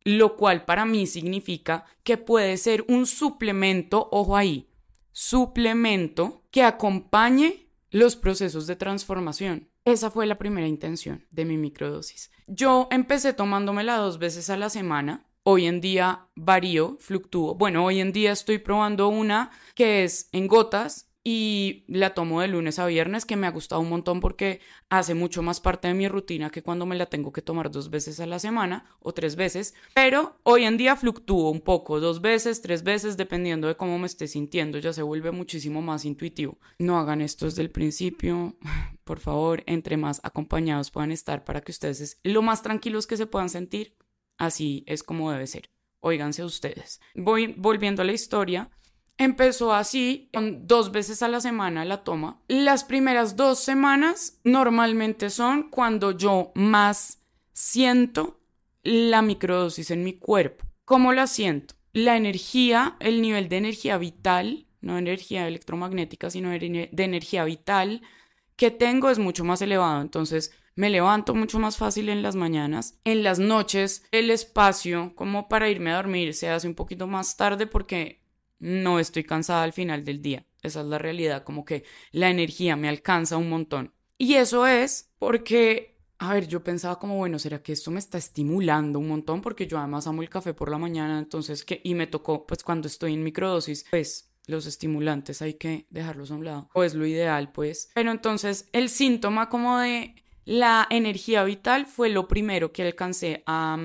lo 0.02 0.38
cual 0.38 0.64
para 0.64 0.86
mí 0.86 1.06
significa 1.06 1.84
que 2.04 2.16
puede 2.16 2.56
ser 2.56 2.82
un 2.88 3.04
suplemento, 3.04 4.08
ojo 4.12 4.38
ahí, 4.38 4.70
suplemento 5.12 6.46
que 6.52 6.62
acompañe 6.62 7.68
los 7.90 8.16
procesos 8.16 8.66
de 8.66 8.76
transformación. 8.76 9.68
Esa 9.84 10.10
fue 10.10 10.24
la 10.24 10.38
primera 10.38 10.66
intención 10.66 11.26
de 11.30 11.44
mi 11.44 11.58
microdosis. 11.58 12.30
Yo 12.46 12.88
empecé 12.90 13.34
tomándomela 13.34 13.98
dos 13.98 14.18
veces 14.18 14.48
a 14.48 14.56
la 14.56 14.70
semana 14.70 15.26
Hoy 15.46 15.66
en 15.66 15.82
día 15.82 16.30
varío, 16.34 16.96
fluctúo. 17.00 17.54
Bueno, 17.54 17.84
hoy 17.84 18.00
en 18.00 18.12
día 18.12 18.32
estoy 18.32 18.56
probando 18.56 19.08
una 19.08 19.50
que 19.74 20.02
es 20.02 20.30
en 20.32 20.48
gotas 20.48 21.10
y 21.22 21.84
la 21.86 22.14
tomo 22.14 22.40
de 22.40 22.48
lunes 22.48 22.78
a 22.78 22.86
viernes, 22.86 23.26
que 23.26 23.36
me 23.36 23.46
ha 23.46 23.50
gustado 23.50 23.82
un 23.82 23.90
montón 23.90 24.20
porque 24.20 24.60
hace 24.88 25.12
mucho 25.12 25.42
más 25.42 25.60
parte 25.60 25.88
de 25.88 25.92
mi 25.92 26.08
rutina 26.08 26.48
que 26.48 26.62
cuando 26.62 26.86
me 26.86 26.96
la 26.96 27.06
tengo 27.06 27.30
que 27.30 27.42
tomar 27.42 27.70
dos 27.70 27.90
veces 27.90 28.20
a 28.20 28.26
la 28.26 28.38
semana 28.38 28.86
o 29.00 29.12
tres 29.12 29.36
veces. 29.36 29.74
Pero 29.92 30.38
hoy 30.44 30.64
en 30.64 30.78
día 30.78 30.96
fluctúo 30.96 31.50
un 31.50 31.60
poco, 31.60 32.00
dos 32.00 32.22
veces, 32.22 32.62
tres 32.62 32.82
veces, 32.82 33.18
dependiendo 33.18 33.68
de 33.68 33.76
cómo 33.76 33.98
me 33.98 34.06
esté 34.06 34.28
sintiendo. 34.28 34.78
Ya 34.78 34.94
se 34.94 35.02
vuelve 35.02 35.30
muchísimo 35.30 35.82
más 35.82 36.06
intuitivo. 36.06 36.58
No 36.78 36.98
hagan 36.98 37.20
esto 37.20 37.44
desde 37.44 37.60
el 37.60 37.70
principio. 37.70 38.56
Por 39.04 39.20
favor, 39.20 39.62
entre 39.66 39.98
más 39.98 40.22
acompañados 40.24 40.90
puedan 40.90 41.12
estar 41.12 41.44
para 41.44 41.60
que 41.60 41.72
ustedes 41.72 42.18
lo 42.22 42.40
más 42.40 42.62
tranquilos 42.62 43.06
que 43.06 43.18
se 43.18 43.26
puedan 43.26 43.50
sentir 43.50 43.94
Así 44.38 44.84
es 44.86 45.02
como 45.02 45.30
debe 45.30 45.46
ser. 45.46 45.70
Óiganse 46.00 46.44
ustedes. 46.44 47.00
Voy 47.14 47.54
volviendo 47.56 48.02
a 48.02 48.04
la 48.04 48.12
historia. 48.12 48.70
Empezó 49.16 49.72
así, 49.72 50.28
dos 50.32 50.90
veces 50.90 51.22
a 51.22 51.28
la 51.28 51.40
semana 51.40 51.84
la 51.84 52.02
toma. 52.02 52.42
Las 52.48 52.84
primeras 52.84 53.36
dos 53.36 53.60
semanas 53.60 54.40
normalmente 54.42 55.30
son 55.30 55.70
cuando 55.70 56.10
yo 56.10 56.52
más 56.54 57.22
siento 57.52 58.40
la 58.82 59.22
microdosis 59.22 59.90
en 59.90 60.04
mi 60.04 60.14
cuerpo. 60.14 60.64
¿Cómo 60.84 61.12
la 61.12 61.26
siento? 61.26 61.74
La 61.92 62.16
energía, 62.16 62.96
el 62.98 63.22
nivel 63.22 63.48
de 63.48 63.56
energía 63.56 63.96
vital, 63.98 64.66
no 64.80 64.98
energía 64.98 65.48
electromagnética, 65.48 66.28
sino 66.28 66.50
de 66.50 66.90
energía 66.92 67.44
vital 67.44 68.02
que 68.56 68.70
tengo 68.70 69.10
es 69.10 69.18
mucho 69.18 69.44
más 69.44 69.62
elevado. 69.62 70.02
Entonces, 70.02 70.52
me 70.76 70.90
levanto 70.90 71.34
mucho 71.34 71.58
más 71.58 71.76
fácil 71.76 72.08
en 72.08 72.22
las 72.22 72.36
mañanas. 72.36 72.98
En 73.04 73.22
las 73.22 73.38
noches 73.38 74.04
el 74.10 74.30
espacio 74.30 75.12
como 75.14 75.48
para 75.48 75.68
irme 75.68 75.92
a 75.92 75.96
dormir 75.96 76.34
se 76.34 76.48
hace 76.48 76.66
un 76.66 76.74
poquito 76.74 77.06
más 77.06 77.36
tarde 77.36 77.66
porque 77.66 78.22
no 78.58 78.98
estoy 78.98 79.24
cansada 79.24 79.62
al 79.62 79.72
final 79.72 80.04
del 80.04 80.22
día. 80.22 80.46
Esa 80.62 80.80
es 80.80 80.86
la 80.86 80.98
realidad, 80.98 81.44
como 81.44 81.64
que 81.64 81.84
la 82.10 82.30
energía 82.30 82.76
me 82.76 82.88
alcanza 82.88 83.36
un 83.36 83.50
montón. 83.50 83.92
Y 84.16 84.34
eso 84.34 84.66
es 84.66 85.12
porque, 85.18 85.98
a 86.18 86.32
ver, 86.32 86.48
yo 86.48 86.64
pensaba 86.64 86.98
como, 86.98 87.18
bueno, 87.18 87.38
¿será 87.38 87.62
que 87.62 87.72
esto 87.72 87.90
me 87.90 87.98
está 87.98 88.16
estimulando 88.16 88.98
un 88.98 89.08
montón? 89.08 89.42
Porque 89.42 89.66
yo 89.66 89.78
además 89.78 90.06
amo 90.06 90.22
el 90.22 90.30
café 90.30 90.54
por 90.54 90.70
la 90.70 90.78
mañana, 90.78 91.18
entonces, 91.18 91.64
que 91.64 91.82
Y 91.84 91.94
me 91.94 92.06
tocó, 92.06 92.46
pues 92.46 92.62
cuando 92.64 92.88
estoy 92.88 93.12
en 93.12 93.22
microdosis, 93.22 93.84
pues 93.90 94.30
los 94.46 94.66
estimulantes 94.66 95.42
hay 95.42 95.54
que 95.54 95.86
dejarlos 95.90 96.30
a 96.30 96.34
un 96.34 96.44
lado. 96.44 96.70
O 96.72 96.84
es 96.84 96.94
lo 96.94 97.06
ideal, 97.06 97.52
pues. 97.52 97.90
Pero 97.94 98.10
entonces 98.10 98.68
el 98.72 98.88
síntoma 98.88 99.50
como 99.50 99.78
de 99.78 100.23
la 100.44 100.86
energía 100.90 101.44
vital 101.44 101.86
fue 101.86 102.08
lo 102.08 102.28
primero 102.28 102.72
que 102.72 102.82
alcancé 102.82 103.42
a, 103.46 103.78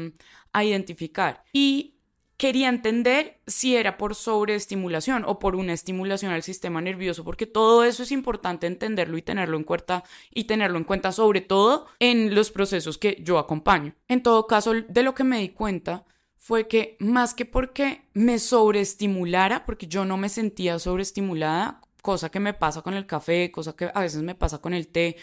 a 0.52 0.64
identificar. 0.64 1.44
Y 1.54 1.96
quería 2.40 2.70
entender 2.70 3.42
si 3.48 3.76
era 3.76 3.98
por 3.98 4.16
sobreestimulación 4.16 5.26
o 5.26 5.40
por 5.40 5.58
una 5.58 5.74
estimulación 5.74 6.32
al 6.32 6.42
sistema 6.42 6.80
nervioso, 6.80 7.26
porque 7.26 7.46
todo 7.46 7.84
eso 7.84 8.04
es 8.04 8.14
importante 8.14 8.66
entenderlo 8.66 9.18
y 9.18 9.22
tenerlo 9.22 9.58
en 9.58 9.66
cuenta 9.66 10.06
y 10.34 10.46
tenerlo 10.46 10.78
en 10.78 10.86
cuenta 10.86 11.12
sobre 11.12 11.42
todo 11.42 11.88
en 12.00 12.34
los 12.34 12.50
procesos 12.50 12.98
que 12.98 13.18
yo 13.22 13.40
acompaño. 13.40 13.94
En 14.08 14.24
todo 14.24 14.48
caso, 14.48 14.74
de 14.74 15.04
lo 15.04 15.14
que 15.14 15.26
me 15.26 15.40
di 15.40 15.50
cuenta 15.50 16.06
fue 16.38 16.70
que 16.70 16.96
más 17.00 17.34
que 17.34 17.46
porque 17.46 18.04
me 18.14 18.40
sobreestimulara, 18.40 19.66
porque 19.66 19.88
yo 19.88 20.06
no 20.06 20.16
me 20.16 20.30
sentía 20.30 20.80
sobreestimulada, 20.80 21.82
cosa 22.02 22.30
que 22.30 22.40
me 22.40 22.54
pasa 22.54 22.82
con 22.82 22.94
el 22.94 23.06
café, 23.06 23.52
cosa 23.52 23.76
que 23.76 23.92
a 23.94 24.00
veces 24.00 24.22
me 24.22 24.34
pasa 24.34 24.60
con 24.60 24.74
el 24.74 24.88
té, 24.88 25.18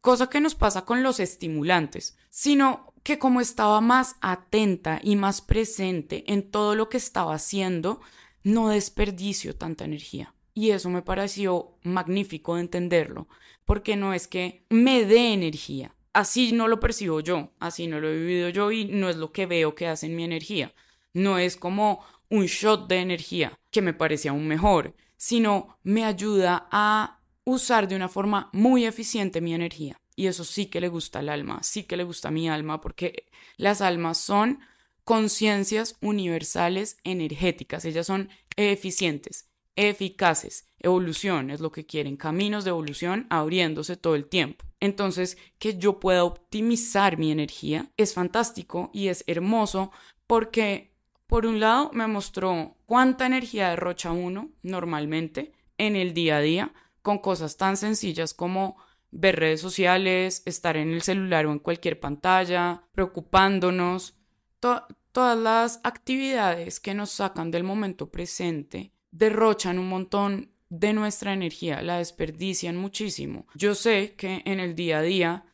cosa 0.00 0.28
que 0.28 0.40
nos 0.40 0.54
pasa 0.54 0.84
con 0.84 1.02
los 1.02 1.20
estimulantes, 1.20 2.16
sino 2.30 2.92
que 3.02 3.18
como 3.18 3.40
estaba 3.40 3.80
más 3.80 4.16
atenta 4.20 5.00
y 5.02 5.16
más 5.16 5.40
presente 5.40 6.24
en 6.26 6.50
todo 6.50 6.74
lo 6.74 6.88
que 6.88 6.96
estaba 6.96 7.34
haciendo, 7.34 8.00
no 8.42 8.68
desperdicio 8.68 9.56
tanta 9.56 9.84
energía. 9.84 10.34
Y 10.54 10.70
eso 10.70 10.90
me 10.90 11.02
pareció 11.02 11.76
magnífico 11.82 12.54
de 12.54 12.62
entenderlo, 12.62 13.28
porque 13.64 13.96
no 13.96 14.12
es 14.12 14.26
que 14.26 14.64
me 14.68 15.04
dé 15.04 15.32
energía, 15.32 15.94
así 16.12 16.52
no 16.52 16.68
lo 16.68 16.80
percibo 16.80 17.20
yo, 17.20 17.52
así 17.60 17.86
no 17.86 18.00
lo 18.00 18.08
he 18.08 18.16
vivido 18.16 18.48
yo 18.48 18.72
y 18.72 18.86
no 18.86 19.08
es 19.08 19.16
lo 19.16 19.32
que 19.32 19.46
veo 19.46 19.74
que 19.74 19.86
hace 19.86 20.06
en 20.06 20.16
mi 20.16 20.24
energía. 20.24 20.74
No 21.12 21.38
es 21.38 21.56
como 21.56 22.04
un 22.28 22.46
shot 22.46 22.88
de 22.88 23.00
energía 23.00 23.58
que 23.70 23.82
me 23.82 23.94
parece 23.94 24.28
aún 24.28 24.46
mejor, 24.46 24.94
sino 25.16 25.78
me 25.82 26.04
ayuda 26.04 26.68
a 26.70 27.19
usar 27.50 27.88
de 27.88 27.96
una 27.96 28.08
forma 28.08 28.48
muy 28.52 28.84
eficiente 28.84 29.40
mi 29.40 29.54
energía. 29.54 30.00
Y 30.16 30.26
eso 30.26 30.44
sí 30.44 30.66
que 30.66 30.80
le 30.80 30.88
gusta 30.88 31.20
al 31.20 31.28
alma, 31.28 31.62
sí 31.62 31.84
que 31.84 31.96
le 31.96 32.04
gusta 32.04 32.28
a 32.28 32.32
mi 32.32 32.48
alma, 32.48 32.80
porque 32.80 33.26
las 33.56 33.80
almas 33.80 34.18
son 34.18 34.60
conciencias 35.04 35.96
universales 36.00 36.98
energéticas, 37.04 37.84
ellas 37.84 38.06
son 38.06 38.28
eficientes, 38.56 39.48
eficaces. 39.76 40.66
Evolución 40.78 41.50
es 41.50 41.60
lo 41.60 41.72
que 41.72 41.86
quieren, 41.86 42.16
caminos 42.16 42.64
de 42.64 42.70
evolución 42.70 43.26
abriéndose 43.30 43.96
todo 43.96 44.14
el 44.14 44.26
tiempo. 44.26 44.64
Entonces, 44.78 45.36
que 45.58 45.78
yo 45.78 46.00
pueda 46.00 46.24
optimizar 46.24 47.18
mi 47.18 47.30
energía 47.32 47.90
es 47.96 48.14
fantástico 48.14 48.90
y 48.92 49.08
es 49.08 49.24
hermoso 49.26 49.90
porque, 50.26 50.94
por 51.26 51.46
un 51.46 51.60
lado, 51.60 51.90
me 51.92 52.06
mostró 52.06 52.76
cuánta 52.86 53.26
energía 53.26 53.70
derrocha 53.70 54.12
uno 54.12 54.50
normalmente 54.62 55.52
en 55.76 55.96
el 55.96 56.14
día 56.14 56.36
a 56.36 56.40
día, 56.40 56.72
con 57.02 57.18
cosas 57.18 57.56
tan 57.56 57.76
sencillas 57.76 58.34
como 58.34 58.76
ver 59.10 59.36
redes 59.36 59.60
sociales, 59.60 60.42
estar 60.46 60.76
en 60.76 60.92
el 60.92 61.02
celular 61.02 61.46
o 61.46 61.52
en 61.52 61.58
cualquier 61.58 61.98
pantalla, 61.98 62.84
preocupándonos, 62.92 64.14
todas 64.60 65.38
las 65.38 65.80
actividades 65.82 66.80
que 66.80 66.94
nos 66.94 67.10
sacan 67.10 67.50
del 67.50 67.64
momento 67.64 68.10
presente 68.10 68.92
derrochan 69.10 69.78
un 69.78 69.88
montón 69.88 70.50
de 70.68 70.92
nuestra 70.92 71.32
energía, 71.32 71.82
la 71.82 71.98
desperdician 71.98 72.76
muchísimo. 72.76 73.46
Yo 73.54 73.74
sé 73.74 74.14
que 74.16 74.42
en 74.44 74.60
el 74.60 74.76
día 74.76 74.98
a 74.98 75.02
día 75.02 75.44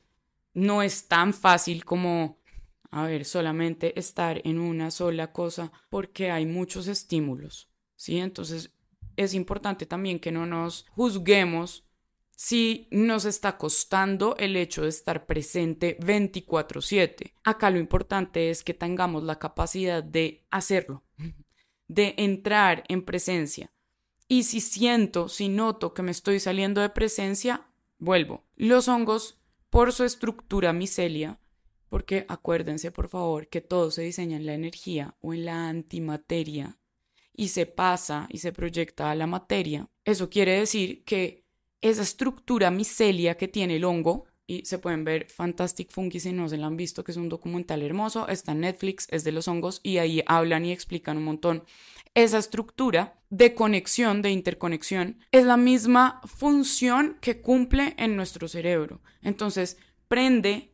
no 0.53 0.83
es 0.83 1.09
tan 1.09 1.33
fácil 1.33 1.87
como, 1.87 2.39
a 2.91 3.05
ver, 3.05 3.25
solamente 3.25 3.99
estar 3.99 4.43
en 4.45 4.59
una 4.59 4.91
sola 4.91 5.33
cosa 5.33 5.73
porque 5.89 6.31
hay 6.31 6.45
muchos 6.45 6.87
estímulos, 6.87 7.71
¿sí? 7.95 8.19
Entonces 8.19 8.73
es 9.17 9.35
importante 9.35 9.87
también 9.87 10.21
que 10.21 10.33
no 10.33 10.47
nos 10.47 10.87
juzguemos 10.91 11.87
si 12.37 12.87
nos 12.91 13.25
está 13.25 13.57
costando 13.57 14.37
el 14.37 14.57
hecho 14.57 14.83
de 14.83 14.91
estar 14.91 15.27
presente 15.27 15.97
24/7. 16.01 17.35
Acá 17.45 17.71
lo 17.71 17.79
importante 17.79 18.51
es 18.51 18.63
que 18.63 18.75
tengamos 18.75 19.25
la 19.25 19.39
capacidad 19.39 20.05
de 20.05 20.47
hacerlo, 20.51 21.03
de 21.89 22.15
entrar 22.19 22.85
en 22.89 23.05
presencia. 23.05 23.73
Y 24.29 24.43
si 24.43 24.61
siento, 24.61 25.29
si 25.29 25.49
noto 25.49 25.95
que 25.95 26.03
me 26.03 26.11
estoy 26.11 26.41
saliendo 26.41 26.81
de 26.81 26.91
presencia, 26.91 27.69
vuelvo. 27.99 28.45
Los 28.57 28.89
hongos, 28.89 29.41
por 29.71 29.93
su 29.93 30.05
estructura 30.05 30.73
micelia, 30.73 31.41
porque 31.89 32.27
acuérdense 32.29 32.91
por 32.91 33.09
favor 33.09 33.49
que 33.49 33.61
todo 33.61 33.91
se 33.91 34.03
diseña 34.03 34.37
en 34.37 34.47
la 34.47 34.55
energía 34.55 35.17
o 35.21 35.33
en 35.33 35.45
la 35.45 35.69
antimateria, 35.69 36.79
y 37.37 37.49
se 37.49 37.67
pasa 37.67 38.27
y 38.31 38.39
se 38.39 38.53
proyecta 38.53 39.11
a 39.11 39.15
la 39.15 39.27
materia, 39.27 39.89
eso 40.05 40.31
quiere 40.31 40.59
decir 40.59 41.05
que 41.05 41.45
esa 41.81 42.03
estructura 42.03 42.71
micelia 42.71 43.37
que 43.37 43.49
tiene 43.49 43.77
el 43.77 43.85
hongo, 43.85 44.25
y 44.47 44.65
se 44.65 44.79
pueden 44.79 45.05
ver 45.05 45.29
Fantastic 45.29 45.91
Funky 45.91 46.21
si 46.21 46.33
no 46.33 46.49
se 46.49 46.57
lo 46.57 46.67
han 46.67 46.77
visto, 46.77 47.03
que 47.03 47.11
es 47.11 47.19
un 47.19 47.29
documental 47.29 47.83
hermoso, 47.83 48.29
está 48.29 48.53
en 48.53 48.61
Netflix, 48.61 49.09
es 49.11 49.25
de 49.25 49.33
los 49.33 49.49
hongos 49.49 49.81
y 49.83 49.99
ahí 49.99 50.23
hablan 50.27 50.65
y 50.65 50.73
explican 50.73 51.17
un 51.17 51.25
montón. 51.25 51.65
Esa 52.15 52.39
estructura 52.39 53.19
de 53.29 53.55
conexión, 53.55 54.23
de 54.23 54.31
interconexión, 54.31 55.19
es 55.33 55.45
la 55.45 55.57
misma 55.57 56.21
función 56.25 57.19
que 57.21 57.41
cumple 57.41 57.95
en 57.99 58.17
nuestro 58.17 58.47
cerebro. 58.47 59.03
Entonces, 59.21 59.79
prende 60.07 60.71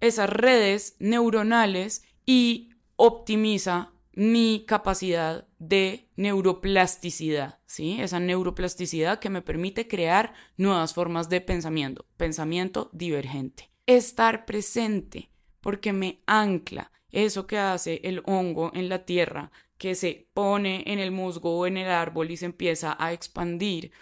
esas 0.00 0.28
redes 0.28 0.96
neuronales 0.98 2.04
y 2.26 2.70
optimiza 2.96 3.92
mi 4.16 4.64
capacidad 4.66 5.46
de 5.58 6.08
neuroplasticidad, 6.16 7.60
¿sí? 7.66 8.00
Esa 8.00 8.18
neuroplasticidad 8.18 9.20
que 9.20 9.28
me 9.28 9.42
permite 9.42 9.86
crear 9.86 10.32
nuevas 10.56 10.94
formas 10.94 11.28
de 11.28 11.42
pensamiento, 11.42 12.06
pensamiento 12.16 12.88
divergente. 12.94 13.70
Estar 13.84 14.46
presente, 14.46 15.30
porque 15.60 15.92
me 15.92 16.22
ancla 16.26 16.90
eso 17.12 17.46
que 17.46 17.58
hace 17.58 18.00
el 18.04 18.22
hongo 18.24 18.72
en 18.74 18.88
la 18.88 19.04
tierra, 19.04 19.52
que 19.76 19.94
se 19.94 20.28
pone 20.32 20.82
en 20.86 20.98
el 20.98 21.12
musgo 21.12 21.58
o 21.58 21.66
en 21.66 21.76
el 21.76 21.90
árbol 21.90 22.30
y 22.30 22.38
se 22.38 22.46
empieza 22.46 22.96
a 22.98 23.12
expandir 23.12 23.92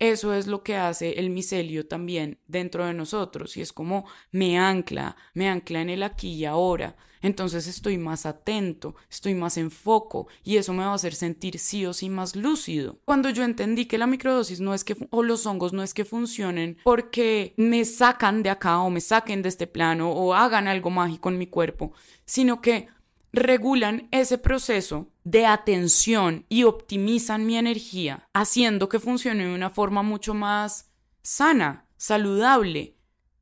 eso 0.00 0.32
es 0.32 0.46
lo 0.46 0.62
que 0.62 0.76
hace 0.76 1.20
el 1.20 1.28
micelio 1.28 1.86
también 1.86 2.38
dentro 2.48 2.86
de 2.86 2.94
nosotros 2.94 3.58
y 3.58 3.60
es 3.60 3.72
como 3.72 4.06
me 4.32 4.58
ancla, 4.58 5.14
me 5.34 5.48
ancla 5.48 5.82
en 5.82 5.90
el 5.90 6.02
aquí 6.02 6.32
y 6.32 6.46
ahora. 6.46 6.96
Entonces 7.20 7.66
estoy 7.66 7.98
más 7.98 8.24
atento, 8.24 8.94
estoy 9.10 9.34
más 9.34 9.58
en 9.58 9.70
foco 9.70 10.28
y 10.42 10.56
eso 10.56 10.72
me 10.72 10.84
va 10.84 10.92
a 10.92 10.94
hacer 10.94 11.14
sentir 11.14 11.58
sí 11.58 11.84
o 11.84 11.92
sí 11.92 12.08
más 12.08 12.34
lúcido. 12.34 12.98
Cuando 13.04 13.28
yo 13.28 13.44
entendí 13.44 13.84
que 13.84 13.98
la 13.98 14.06
microdosis 14.06 14.60
no 14.60 14.72
es 14.72 14.84
que 14.84 14.96
o 15.10 15.22
los 15.22 15.44
hongos 15.44 15.74
no 15.74 15.82
es 15.82 15.92
que 15.92 16.06
funcionen 16.06 16.78
porque 16.82 17.52
me 17.58 17.84
sacan 17.84 18.42
de 18.42 18.48
acá 18.48 18.80
o 18.80 18.88
me 18.88 19.02
saquen 19.02 19.42
de 19.42 19.50
este 19.50 19.66
plano 19.66 20.10
o 20.12 20.32
hagan 20.32 20.66
algo 20.66 20.88
mágico 20.88 21.28
en 21.28 21.36
mi 21.36 21.46
cuerpo, 21.46 21.92
sino 22.24 22.62
que 22.62 22.88
regulan 23.32 24.08
ese 24.10 24.38
proceso 24.38 25.08
de 25.24 25.46
atención 25.46 26.46
y 26.48 26.64
optimizan 26.64 27.46
mi 27.46 27.56
energía, 27.56 28.28
haciendo 28.32 28.88
que 28.88 29.00
funcione 29.00 29.46
de 29.46 29.54
una 29.54 29.70
forma 29.70 30.02
mucho 30.02 30.34
más 30.34 30.90
sana, 31.22 31.88
saludable, 31.96 32.96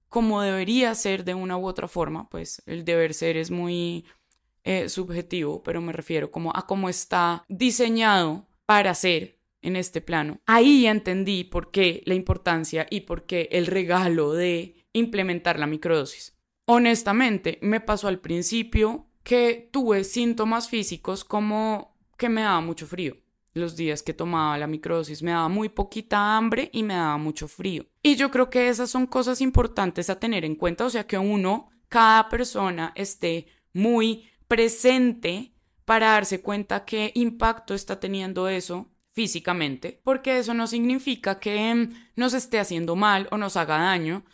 como 0.08 0.40
debería 0.40 0.94
ser 0.94 1.24
de 1.24 1.34
una 1.34 1.56
u 1.56 1.66
otra 1.66 1.88
forma, 1.88 2.28
pues 2.28 2.62
el 2.66 2.84
deber 2.84 3.14
ser 3.14 3.36
es 3.36 3.50
muy 3.50 4.04
eh, 4.64 4.88
subjetivo, 4.88 5.62
pero 5.62 5.80
me 5.80 5.92
refiero 5.92 6.30
como 6.30 6.52
a 6.54 6.66
cómo 6.66 6.88
está 6.88 7.44
diseñado 7.48 8.46
para 8.66 8.94
ser 8.94 9.38
en 9.62 9.76
este 9.76 10.00
plano. 10.00 10.40
Ahí 10.46 10.86
entendí 10.86 11.44
por 11.44 11.70
qué 11.70 12.02
la 12.06 12.14
importancia 12.14 12.86
y 12.90 13.02
por 13.02 13.26
qué 13.26 13.48
el 13.52 13.66
regalo 13.66 14.32
de 14.32 14.86
implementar 14.92 15.58
la 15.58 15.66
microdosis. 15.66 16.36
Honestamente, 16.64 17.58
me 17.62 17.80
pasó 17.80 18.08
al 18.08 18.20
principio 18.20 19.07
que 19.22 19.68
tuve 19.72 20.04
síntomas 20.04 20.68
físicos 20.68 21.24
como 21.24 21.96
que 22.16 22.28
me 22.28 22.42
daba 22.42 22.60
mucho 22.60 22.86
frío. 22.86 23.16
Los 23.54 23.76
días 23.76 24.02
que 24.02 24.14
tomaba 24.14 24.58
la 24.58 24.66
microdosis 24.66 25.22
me 25.22 25.32
daba 25.32 25.48
muy 25.48 25.68
poquita 25.68 26.36
hambre 26.36 26.70
y 26.72 26.82
me 26.82 26.94
daba 26.94 27.18
mucho 27.18 27.48
frío. 27.48 27.86
Y 28.02 28.16
yo 28.16 28.30
creo 28.30 28.50
que 28.50 28.68
esas 28.68 28.90
son 28.90 29.06
cosas 29.06 29.40
importantes 29.40 30.10
a 30.10 30.18
tener 30.18 30.44
en 30.44 30.54
cuenta, 30.54 30.84
o 30.84 30.90
sea 30.90 31.06
que 31.06 31.18
uno, 31.18 31.70
cada 31.88 32.28
persona 32.28 32.92
esté 32.94 33.46
muy 33.72 34.28
presente 34.46 35.52
para 35.84 36.12
darse 36.12 36.42
cuenta 36.42 36.84
qué 36.84 37.12
impacto 37.14 37.74
está 37.74 37.98
teniendo 37.98 38.48
eso 38.48 38.90
físicamente, 39.12 40.00
porque 40.04 40.38
eso 40.38 40.54
no 40.54 40.66
significa 40.66 41.40
que 41.40 41.74
mm, 41.74 41.94
nos 42.16 42.34
esté 42.34 42.58
haciendo 42.58 42.94
mal 42.94 43.26
o 43.30 43.38
nos 43.38 43.56
haga 43.56 43.78
daño, 43.78 44.24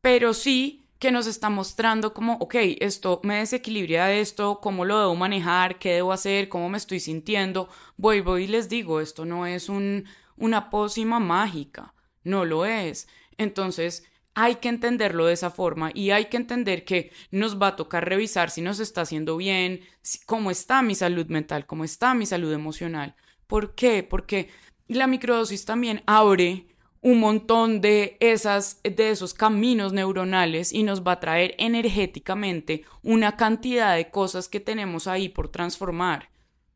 pero 0.00 0.32
sí 0.32 0.79
que 1.00 1.10
nos 1.10 1.26
está 1.26 1.48
mostrando 1.48 2.12
como, 2.12 2.34
ok, 2.34 2.54
esto 2.78 3.20
me 3.24 3.38
desequilibra 3.38 4.12
esto, 4.12 4.60
cómo 4.60 4.84
lo 4.84 4.98
debo 4.98 5.16
manejar, 5.16 5.78
qué 5.78 5.94
debo 5.94 6.12
hacer, 6.12 6.50
cómo 6.50 6.68
me 6.68 6.76
estoy 6.76 7.00
sintiendo. 7.00 7.70
Voy, 7.96 8.20
voy 8.20 8.44
y 8.44 8.48
les 8.48 8.68
digo, 8.68 9.00
esto 9.00 9.24
no 9.24 9.46
es 9.46 9.70
un, 9.70 10.04
una 10.36 10.68
pócima 10.68 11.18
mágica, 11.18 11.94
no 12.22 12.44
lo 12.44 12.66
es. 12.66 13.08
Entonces, 13.38 14.04
hay 14.34 14.56
que 14.56 14.68
entenderlo 14.68 15.24
de 15.24 15.32
esa 15.32 15.50
forma 15.50 15.90
y 15.94 16.10
hay 16.10 16.26
que 16.26 16.36
entender 16.36 16.84
que 16.84 17.12
nos 17.30 17.60
va 17.60 17.68
a 17.68 17.76
tocar 17.76 18.06
revisar 18.06 18.50
si 18.50 18.60
nos 18.60 18.78
está 18.78 19.00
haciendo 19.00 19.38
bien, 19.38 19.80
cómo 20.26 20.50
está 20.50 20.82
mi 20.82 20.94
salud 20.94 21.26
mental, 21.28 21.64
cómo 21.64 21.84
está 21.84 22.12
mi 22.12 22.26
salud 22.26 22.52
emocional. 22.52 23.16
¿Por 23.46 23.74
qué? 23.74 24.02
Porque 24.02 24.50
la 24.86 25.06
microdosis 25.06 25.64
también 25.64 26.02
abre 26.04 26.69
un 27.02 27.18
montón 27.18 27.80
de, 27.80 28.16
esas, 28.20 28.80
de 28.82 29.10
esos 29.10 29.32
caminos 29.32 29.92
neuronales 29.92 30.72
y 30.72 30.82
nos 30.82 31.02
va 31.02 31.12
a 31.12 31.20
traer 31.20 31.54
energéticamente 31.58 32.84
una 33.02 33.36
cantidad 33.36 33.96
de 33.96 34.10
cosas 34.10 34.48
que 34.48 34.60
tenemos 34.60 35.06
ahí 35.06 35.28
por 35.28 35.48
transformar. 35.48 36.30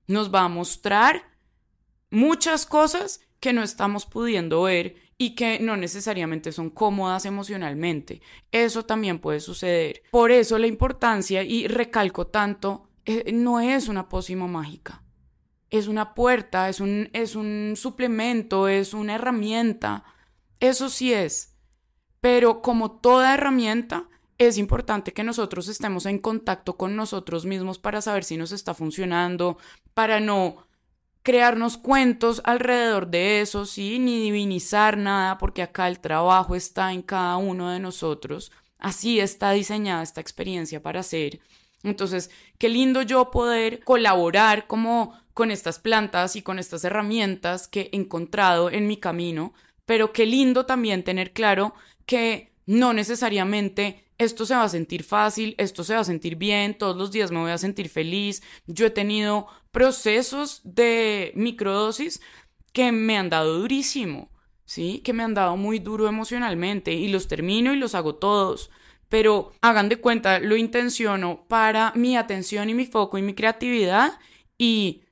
Nos 0.06 0.34
va 0.34 0.42
a 0.42 0.48
mostrar 0.48 1.24
muchas 2.10 2.64
cosas 2.64 3.20
que 3.38 3.52
no 3.52 3.62
estamos 3.62 4.06
pudiendo 4.06 4.62
ver 4.62 4.96
y 5.18 5.34
que 5.34 5.58
no 5.60 5.76
necesariamente 5.76 6.52
son 6.52 6.70
cómodas 6.70 7.26
emocionalmente. 7.26 8.22
Eso 8.50 8.84
también 8.84 9.18
puede 9.18 9.40
suceder. 9.40 10.02
Por 10.10 10.30
eso 10.30 10.58
la 10.58 10.66
importancia, 10.66 11.42
y 11.42 11.68
recalco 11.68 12.26
tanto, 12.28 12.88
eh, 13.04 13.30
no 13.32 13.60
es 13.60 13.88
una 13.88 14.08
pócima 14.08 14.46
mágica. 14.46 15.02
Es 15.68 15.86
una 15.86 16.14
puerta, 16.14 16.68
es 16.68 16.80
un, 16.80 17.10
es 17.12 17.36
un 17.36 17.74
suplemento, 17.76 18.68
es 18.68 18.94
una 18.94 19.16
herramienta 19.16 20.04
eso 20.68 20.88
sí 20.88 21.12
es. 21.12 21.54
Pero 22.20 22.62
como 22.62 22.90
toda 22.90 23.34
herramienta, 23.34 24.08
es 24.38 24.58
importante 24.58 25.12
que 25.12 25.24
nosotros 25.24 25.68
estemos 25.68 26.06
en 26.06 26.18
contacto 26.18 26.76
con 26.76 26.96
nosotros 26.96 27.44
mismos 27.44 27.78
para 27.78 28.00
saber 28.00 28.24
si 28.24 28.36
nos 28.36 28.52
está 28.52 28.74
funcionando, 28.74 29.58
para 29.94 30.20
no 30.20 30.66
crearnos 31.22 31.78
cuentos 31.78 32.42
alrededor 32.44 33.08
de 33.08 33.40
eso, 33.40 33.64
sí, 33.64 33.98
ni 33.98 34.20
divinizar 34.20 34.98
nada, 34.98 35.38
porque 35.38 35.62
acá 35.62 35.88
el 35.88 36.00
trabajo 36.00 36.54
está 36.54 36.92
en 36.92 37.02
cada 37.02 37.36
uno 37.36 37.70
de 37.70 37.80
nosotros. 37.80 38.52
Así 38.78 39.20
está 39.20 39.52
diseñada 39.52 40.02
esta 40.02 40.20
experiencia 40.20 40.82
para 40.82 41.02
ser. 41.02 41.40
Entonces, 41.82 42.30
qué 42.58 42.68
lindo 42.68 43.02
yo 43.02 43.30
poder 43.30 43.82
colaborar 43.84 44.66
como 44.66 45.18
con 45.32 45.50
estas 45.50 45.78
plantas 45.78 46.36
y 46.36 46.42
con 46.42 46.58
estas 46.58 46.84
herramientas 46.84 47.68
que 47.68 47.90
he 47.92 47.96
encontrado 47.96 48.70
en 48.70 48.86
mi 48.86 48.96
camino 48.98 49.54
pero 49.86 50.12
qué 50.12 50.26
lindo 50.26 50.66
también 50.66 51.02
tener 51.02 51.32
claro 51.32 51.74
que 52.06 52.52
no 52.66 52.92
necesariamente 52.92 54.04
esto 54.18 54.46
se 54.46 54.54
va 54.54 54.62
a 54.64 54.68
sentir 54.68 55.02
fácil, 55.02 55.54
esto 55.58 55.84
se 55.84 55.94
va 55.94 56.00
a 56.00 56.04
sentir 56.04 56.36
bien, 56.36 56.78
todos 56.78 56.96
los 56.96 57.10
días 57.10 57.30
me 57.30 57.40
voy 57.40 57.50
a 57.50 57.58
sentir 57.58 57.88
feliz. 57.88 58.42
Yo 58.66 58.86
he 58.86 58.90
tenido 58.90 59.46
procesos 59.72 60.60
de 60.64 61.32
microdosis 61.34 62.20
que 62.72 62.92
me 62.92 63.18
han 63.18 63.28
dado 63.28 63.58
durísimo, 63.58 64.30
¿sí? 64.64 65.00
Que 65.04 65.12
me 65.12 65.22
han 65.22 65.34
dado 65.34 65.56
muy 65.56 65.78
duro 65.78 66.08
emocionalmente 66.08 66.92
y 66.92 67.08
los 67.08 67.28
termino 67.28 67.72
y 67.72 67.76
los 67.76 67.94
hago 67.94 68.14
todos. 68.16 68.70
Pero 69.08 69.52
hagan 69.60 69.88
de 69.88 69.96
cuenta, 69.96 70.38
lo 70.38 70.56
intenciono 70.56 71.44
para 71.48 71.92
mi 71.94 72.16
atención 72.16 72.70
y 72.70 72.74
mi 72.74 72.86
foco 72.86 73.18
y 73.18 73.22
mi 73.22 73.34
creatividad 73.34 74.18
y 74.58 75.03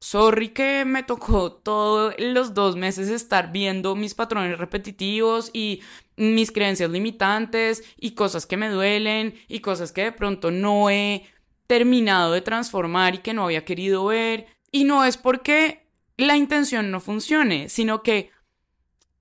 Sorry 0.00 0.50
que 0.50 0.84
me 0.84 1.02
tocó 1.02 1.52
todos 1.52 2.14
los 2.18 2.54
dos 2.54 2.76
meses 2.76 3.08
estar 3.08 3.50
viendo 3.50 3.96
mis 3.96 4.14
patrones 4.14 4.56
repetitivos 4.56 5.50
y 5.52 5.82
mis 6.16 6.52
creencias 6.52 6.90
limitantes 6.90 7.82
y 7.96 8.12
cosas 8.12 8.46
que 8.46 8.56
me 8.56 8.68
duelen 8.68 9.34
y 9.48 9.58
cosas 9.58 9.90
que 9.90 10.04
de 10.04 10.12
pronto 10.12 10.52
no 10.52 10.88
he 10.88 11.24
terminado 11.66 12.32
de 12.32 12.42
transformar 12.42 13.16
y 13.16 13.18
que 13.18 13.34
no 13.34 13.44
había 13.44 13.64
querido 13.64 14.06
ver. 14.06 14.46
Y 14.70 14.84
no 14.84 15.04
es 15.04 15.16
porque 15.16 15.88
la 16.16 16.36
intención 16.36 16.90
no 16.90 17.00
funcione, 17.00 17.68
sino 17.68 18.02
que 18.02 18.30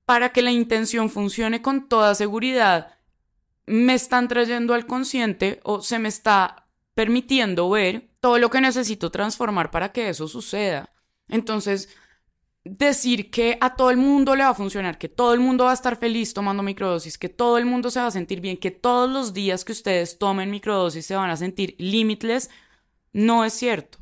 para 0.05 0.31
que 0.31 0.41
la 0.41 0.51
intención 0.51 1.09
funcione 1.09 1.61
con 1.61 1.89
toda 1.89 2.15
seguridad, 2.15 2.95
me 3.65 3.93
están 3.93 4.27
trayendo 4.27 4.73
al 4.73 4.85
consciente 4.85 5.59
o 5.63 5.81
se 5.81 5.99
me 5.99 6.07
está 6.07 6.67
permitiendo 6.93 7.69
ver 7.69 8.06
todo 8.27 8.39
lo 8.39 8.49
que 8.49 8.59
necesito 8.59 9.09
transformar 9.09 9.71
para 9.71 9.93
que 9.93 10.09
eso 10.09 10.27
suceda. 10.27 10.93
Entonces, 11.29 11.87
decir 12.65 13.31
que 13.31 13.57
a 13.61 13.77
todo 13.77 13.89
el 13.89 13.95
mundo 13.95 14.35
le 14.35 14.43
va 14.43 14.49
a 14.49 14.53
funcionar, 14.53 14.97
que 14.97 15.07
todo 15.07 15.33
el 15.33 15.39
mundo 15.39 15.63
va 15.63 15.71
a 15.71 15.73
estar 15.73 15.95
feliz 15.95 16.33
tomando 16.33 16.61
microdosis, 16.61 17.17
que 17.17 17.29
todo 17.29 17.57
el 17.57 17.65
mundo 17.65 17.89
se 17.89 18.01
va 18.01 18.07
a 18.07 18.11
sentir 18.11 18.41
bien, 18.41 18.57
que 18.57 18.69
todos 18.69 19.09
los 19.09 19.33
días 19.33 19.63
que 19.63 19.71
ustedes 19.71 20.19
tomen 20.19 20.51
microdosis 20.51 21.05
se 21.05 21.15
van 21.15 21.29
a 21.29 21.37
sentir 21.37 21.77
limitless, 21.79 22.49
no 23.13 23.45
es 23.45 23.53
cierto. 23.53 23.97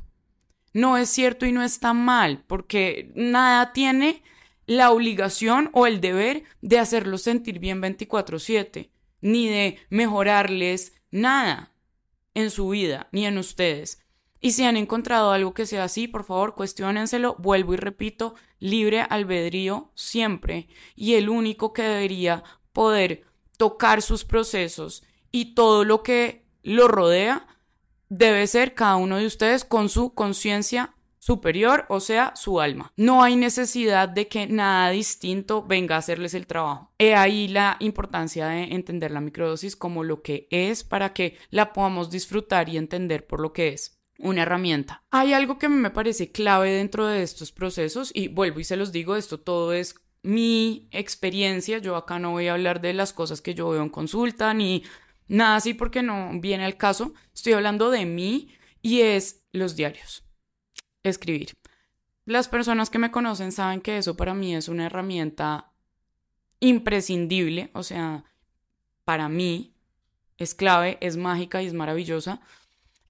No 0.72 0.96
es 0.96 1.08
cierto 1.08 1.46
y 1.46 1.52
no 1.52 1.62
está 1.62 1.92
mal, 1.92 2.42
porque 2.48 3.12
nada 3.14 3.72
tiene 3.72 4.24
la 4.66 4.90
obligación 4.90 5.70
o 5.72 5.86
el 5.86 6.00
deber 6.00 6.42
de 6.62 6.80
hacerlos 6.80 7.22
sentir 7.22 7.60
bien 7.60 7.80
24/7, 7.80 8.90
ni 9.20 9.46
de 9.46 9.78
mejorarles 9.88 10.94
nada 11.12 11.72
en 12.34 12.50
su 12.50 12.70
vida, 12.70 13.08
ni 13.12 13.24
en 13.24 13.38
ustedes. 13.38 14.02
Y 14.46 14.52
si 14.52 14.62
han 14.62 14.76
encontrado 14.76 15.32
algo 15.32 15.54
que 15.54 15.66
sea 15.66 15.82
así, 15.82 16.06
por 16.06 16.22
favor, 16.22 16.54
cuestionenselo. 16.54 17.34
Vuelvo 17.40 17.74
y 17.74 17.78
repito, 17.78 18.36
libre 18.60 19.00
albedrío 19.00 19.90
siempre. 19.96 20.68
Y 20.94 21.14
el 21.14 21.28
único 21.28 21.72
que 21.72 21.82
debería 21.82 22.44
poder 22.72 23.24
tocar 23.58 24.02
sus 24.02 24.24
procesos 24.24 25.02
y 25.32 25.56
todo 25.56 25.84
lo 25.84 26.04
que 26.04 26.46
lo 26.62 26.86
rodea 26.86 27.48
debe 28.08 28.46
ser 28.46 28.74
cada 28.74 28.94
uno 28.94 29.16
de 29.16 29.26
ustedes 29.26 29.64
con 29.64 29.88
su 29.88 30.14
conciencia 30.14 30.94
superior, 31.18 31.84
o 31.88 31.98
sea, 31.98 32.32
su 32.36 32.60
alma. 32.60 32.92
No 32.96 33.24
hay 33.24 33.34
necesidad 33.34 34.08
de 34.08 34.28
que 34.28 34.46
nada 34.46 34.90
distinto 34.90 35.64
venga 35.64 35.96
a 35.96 35.98
hacerles 35.98 36.34
el 36.34 36.46
trabajo. 36.46 36.92
He 37.00 37.16
ahí 37.16 37.48
la 37.48 37.78
importancia 37.80 38.46
de 38.46 38.62
entender 38.62 39.10
la 39.10 39.20
microdosis 39.20 39.74
como 39.74 40.04
lo 40.04 40.22
que 40.22 40.46
es 40.52 40.84
para 40.84 41.12
que 41.14 41.36
la 41.50 41.72
podamos 41.72 42.10
disfrutar 42.10 42.68
y 42.68 42.76
entender 42.76 43.26
por 43.26 43.40
lo 43.40 43.52
que 43.52 43.70
es. 43.70 43.96
Una 44.18 44.42
herramienta. 44.42 45.04
Hay 45.10 45.32
algo 45.32 45.58
que 45.58 45.68
me 45.68 45.90
parece 45.90 46.32
clave 46.32 46.70
dentro 46.70 47.06
de 47.06 47.22
estos 47.22 47.52
procesos 47.52 48.10
y 48.14 48.28
vuelvo 48.28 48.60
y 48.60 48.64
se 48.64 48.76
los 48.76 48.92
digo, 48.92 49.16
esto 49.16 49.38
todo 49.38 49.72
es 49.72 49.94
mi 50.22 50.88
experiencia, 50.90 51.78
yo 51.78 51.96
acá 51.96 52.18
no 52.18 52.32
voy 52.32 52.48
a 52.48 52.54
hablar 52.54 52.80
de 52.80 52.94
las 52.94 53.12
cosas 53.12 53.40
que 53.40 53.54
yo 53.54 53.68
veo 53.68 53.82
en 53.82 53.90
consulta 53.90 54.52
ni 54.54 54.82
nada 55.28 55.56
así 55.56 55.74
porque 55.74 56.02
no 56.02 56.30
viene 56.40 56.64
al 56.64 56.76
caso, 56.76 57.14
estoy 57.34 57.52
hablando 57.52 57.90
de 57.90 58.06
mí 58.06 58.52
y 58.82 59.02
es 59.02 59.44
los 59.52 59.76
diarios, 59.76 60.24
escribir. 61.02 61.54
Las 62.24 62.48
personas 62.48 62.90
que 62.90 62.98
me 62.98 63.12
conocen 63.12 63.52
saben 63.52 63.80
que 63.80 63.98
eso 63.98 64.16
para 64.16 64.34
mí 64.34 64.54
es 64.54 64.68
una 64.68 64.86
herramienta 64.86 65.72
imprescindible, 66.58 67.70
o 67.72 67.82
sea, 67.82 68.24
para 69.04 69.28
mí 69.28 69.76
es 70.38 70.54
clave, 70.54 70.98
es 71.00 71.16
mágica 71.16 71.62
y 71.62 71.66
es 71.66 71.72
maravillosa. 71.72 72.40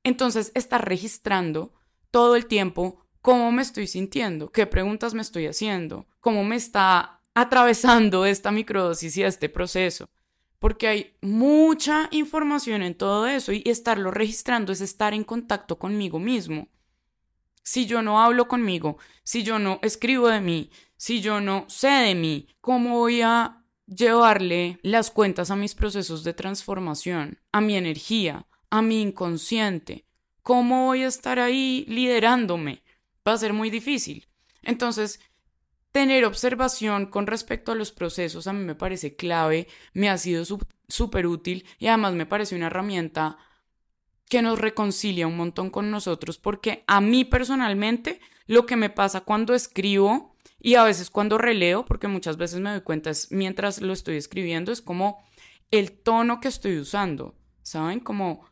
Entonces, 0.07 0.53
estar 0.55 0.89
registrando 0.89 1.75
todo 2.13 2.37
el 2.37 2.47
tiempo 2.47 3.05
cómo 3.23 3.51
me 3.51 3.63
estoy 3.63 3.89
sintiendo, 3.89 4.53
qué 4.53 4.65
preguntas 4.65 5.15
me 5.15 5.21
estoy 5.21 5.47
haciendo, 5.47 6.07
cómo 6.21 6.45
me 6.45 6.55
está 6.55 7.23
atravesando 7.35 8.25
esta 8.25 8.53
microdosis 8.53 9.17
y 9.17 9.25
este 9.25 9.49
proceso. 9.49 10.09
Porque 10.61 10.87
hay 10.87 11.17
mucha 11.23 12.07
información 12.13 12.83
en 12.83 12.95
todo 12.95 13.27
eso 13.27 13.51
y 13.51 13.65
estarlo 13.67 14.13
registrando 14.13 14.71
es 14.71 14.81
estar 14.81 15.13
en 15.13 15.25
contacto 15.25 15.77
conmigo 15.77 16.21
mismo. 16.21 16.69
Si 17.65 17.87
yo 17.87 18.01
no 18.01 18.23
hablo 18.23 18.47
conmigo, 18.47 18.99
si 19.25 19.43
yo 19.43 19.59
no 19.59 19.81
escribo 19.83 20.29
de 20.29 20.41
mí, 20.41 20.71
si 20.97 21.21
yo 21.21 21.41
no 21.41 21.65
sé 21.67 21.89
de 21.89 22.15
mí, 22.15 22.47
¿cómo 22.61 23.01
voy 23.01 23.23
a 23.23 23.65
llevarle 23.87 24.79
las 24.83 25.11
cuentas 25.11 25.51
a 25.51 25.57
mis 25.57 25.75
procesos 25.75 26.23
de 26.23 26.33
transformación, 26.33 27.41
a 27.51 27.61
mi 27.61 27.77
energía, 27.77 28.47
a 28.71 28.83
mi 28.83 29.03
inconsciente? 29.03 30.05
¿Cómo 30.43 30.87
voy 30.87 31.03
a 31.03 31.09
estar 31.09 31.39
ahí 31.39 31.85
liderándome? 31.89 32.83
Va 33.27 33.33
a 33.33 33.39
ser 33.39 33.53
muy 33.53 33.71
difícil. 33.71 34.29
Entonces, 34.63 35.21
tener 35.93 36.25
observación 36.25 37.07
con 37.07 37.27
respecto 37.27 37.73
a 37.73 37.75
los 37.75 37.91
procesos 37.91 38.47
a 38.47 38.53
mí 38.53 38.65
me 38.65 38.75
parece 38.75 39.17
clave, 39.17 39.67
me 39.95 40.11
ha 40.11 40.19
sido 40.19 40.45
súper 40.89 41.27
útil 41.27 41.65
y 41.79 41.87
además 41.87 42.13
me 42.13 42.27
parece 42.27 42.55
una 42.55 42.67
herramienta 42.67 43.39
que 44.29 44.43
nos 44.43 44.59
reconcilia 44.59 45.27
un 45.27 45.37
montón 45.37 45.71
con 45.71 45.91
nosotros 45.91 46.37
porque 46.37 46.85
a 46.87 47.01
mí 47.01 47.25
personalmente 47.25 48.21
lo 48.47 48.67
que 48.67 48.77
me 48.77 48.91
pasa 48.91 49.23
cuando 49.23 49.55
escribo 49.55 50.37
y 50.61 50.75
a 50.75 50.85
veces 50.85 51.11
cuando 51.11 51.39
releo, 51.39 51.85
porque 51.85 52.09
muchas 52.09 52.37
veces 52.37 52.61
me 52.61 52.71
doy 52.71 52.81
cuenta 52.81 53.11
es 53.11 53.31
mientras 53.31 53.81
lo 53.81 53.93
estoy 53.93 54.17
escribiendo, 54.17 54.73
es 54.73 54.83
como 54.83 55.25
el 55.71 55.93
tono 55.93 56.41
que 56.41 56.49
estoy 56.49 56.79
usando, 56.79 57.37
¿saben? 57.63 58.01
Como 58.01 58.47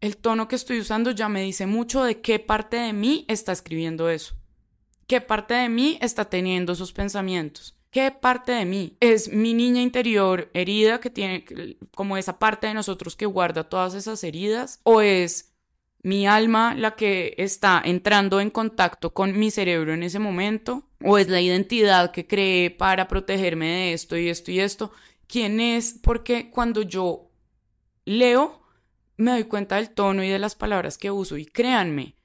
el 0.00 0.16
tono 0.16 0.48
que 0.48 0.56
estoy 0.56 0.80
usando 0.80 1.10
ya 1.10 1.28
me 1.28 1.42
dice 1.42 1.66
mucho 1.66 2.04
de 2.04 2.20
qué 2.20 2.38
parte 2.38 2.76
de 2.76 2.92
mí 2.92 3.24
está 3.28 3.52
escribiendo 3.52 4.08
eso, 4.08 4.34
qué 5.06 5.20
parte 5.20 5.54
de 5.54 5.68
mí 5.68 5.98
está 6.00 6.26
teniendo 6.26 6.72
esos 6.72 6.92
pensamientos. 6.92 7.76
¿Qué 7.90 8.12
parte 8.12 8.52
de 8.52 8.64
mí 8.64 8.96
es 9.00 9.32
mi 9.32 9.52
niña 9.52 9.82
interior 9.82 10.48
herida 10.54 11.00
que 11.00 11.10
tiene 11.10 11.44
como 11.90 12.16
esa 12.16 12.38
parte 12.38 12.68
de 12.68 12.74
nosotros 12.74 13.16
que 13.16 13.26
guarda 13.26 13.68
todas 13.68 13.94
esas 13.94 14.22
heridas? 14.22 14.78
¿O 14.84 15.00
es 15.00 15.50
mi 16.02 16.26
alma 16.26 16.74
la 16.74 16.96
que 16.96 17.34
está 17.36 17.82
entrando 17.84 18.40
en 18.40 18.50
contacto 18.50 19.12
con 19.12 19.38
mi 19.38 19.50
cerebro 19.50 19.92
en 19.92 20.02
ese 20.02 20.18
momento, 20.18 20.84
o 21.04 21.18
es 21.18 21.28
la 21.28 21.40
identidad 21.40 22.10
que 22.10 22.26
creé 22.26 22.70
para 22.70 23.08
protegerme 23.08 23.66
de 23.66 23.92
esto 23.92 24.16
y 24.16 24.28
esto 24.28 24.50
y 24.50 24.60
esto. 24.60 24.92
¿Quién 25.26 25.60
es? 25.60 25.98
Porque 26.02 26.50
cuando 26.50 26.82
yo 26.82 27.30
leo, 28.04 28.62
me 29.20 29.32
doy 29.32 29.44
cuenta 29.44 29.76
del 29.76 29.90
tono 29.90 30.24
y 30.24 30.28
de 30.28 30.38
las 30.38 30.54
palabras 30.54 30.98
que 30.98 31.10
uso 31.10 31.36
y 31.36 31.46
créanme 31.46 32.16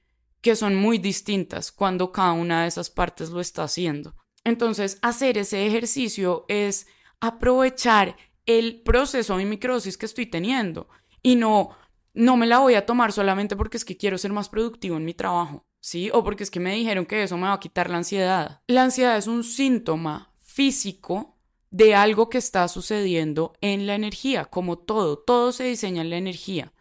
que 0.41 0.55
son 0.55 0.75
muy 0.75 0.97
distintas 0.97 1.71
cuando 1.71 2.11
cada 2.11 2.33
una 2.33 2.61
de 2.61 2.67
esas 2.67 2.89
partes 2.89 3.31
lo 3.31 3.41
está 3.41 3.63
haciendo. 3.63 4.15
Entonces, 4.43 4.99
hacer 5.01 5.37
ese 5.37 5.65
ejercicio 5.65 6.45
es 6.47 6.87
aprovechar 7.19 8.15
el 8.45 8.81
proceso 8.81 9.37
de 9.37 9.45
microsis 9.45 9.97
que 9.97 10.05
estoy 10.05 10.27
teniendo 10.27 10.87
y 11.23 11.35
no 11.35 11.75
no 12.15 12.37
me 12.37 12.47
la 12.47 12.59
voy 12.59 12.75
a 12.75 12.85
tomar 12.85 13.11
solamente 13.11 13.57
porque 13.57 13.75
es 13.77 13.83
que 13.83 13.97
quiero 13.97 14.17
ser 14.17 14.31
más 14.31 14.47
productivo 14.47 14.95
en 14.95 15.03
mi 15.03 15.13
trabajo, 15.13 15.65
¿sí? 15.81 16.09
O 16.13 16.23
porque 16.23 16.43
es 16.43 16.51
que 16.51 16.61
me 16.61 16.73
dijeron 16.73 17.05
que 17.05 17.21
eso 17.21 17.35
me 17.35 17.47
va 17.47 17.53
a 17.53 17.59
quitar 17.59 17.89
la 17.89 17.97
ansiedad. 17.97 18.61
La 18.67 18.83
ansiedad 18.83 19.17
es 19.17 19.27
un 19.27 19.43
síntoma 19.43 20.33
físico 20.39 21.37
de 21.71 21.93
algo 21.93 22.29
que 22.29 22.37
está 22.37 22.67
sucediendo 22.69 23.53
en 23.59 23.85
la 23.85 23.95
energía, 23.95 24.45
como 24.45 24.77
todo, 24.77 25.17
todo 25.17 25.51
se 25.51 25.65
diseña 25.65 26.03
en 26.03 26.09
la 26.09 26.17
energía. 26.17 26.71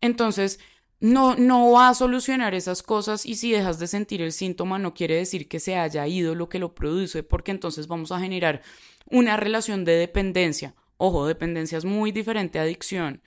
Entonces, 0.00 0.60
no, 1.00 1.36
no 1.36 1.70
va 1.72 1.88
a 1.88 1.94
solucionar 1.94 2.54
esas 2.54 2.82
cosas 2.82 3.24
y 3.24 3.36
si 3.36 3.52
dejas 3.52 3.78
de 3.78 3.86
sentir 3.86 4.20
el 4.20 4.32
síntoma 4.32 4.78
no 4.78 4.94
quiere 4.94 5.14
decir 5.16 5.48
que 5.48 5.60
se 5.60 5.76
haya 5.76 6.06
ido 6.06 6.34
lo 6.34 6.48
que 6.48 6.58
lo 6.58 6.74
produce, 6.74 7.22
porque 7.22 7.52
entonces 7.52 7.86
vamos 7.86 8.10
a 8.12 8.20
generar 8.20 8.62
una 9.06 9.36
relación 9.36 9.84
de 9.84 9.92
dependencia. 9.92 10.74
Ojo, 10.96 11.26
dependencia 11.26 11.78
es 11.78 11.84
muy 11.84 12.10
diferente 12.10 12.58
a 12.58 12.62
adicción 12.62 13.22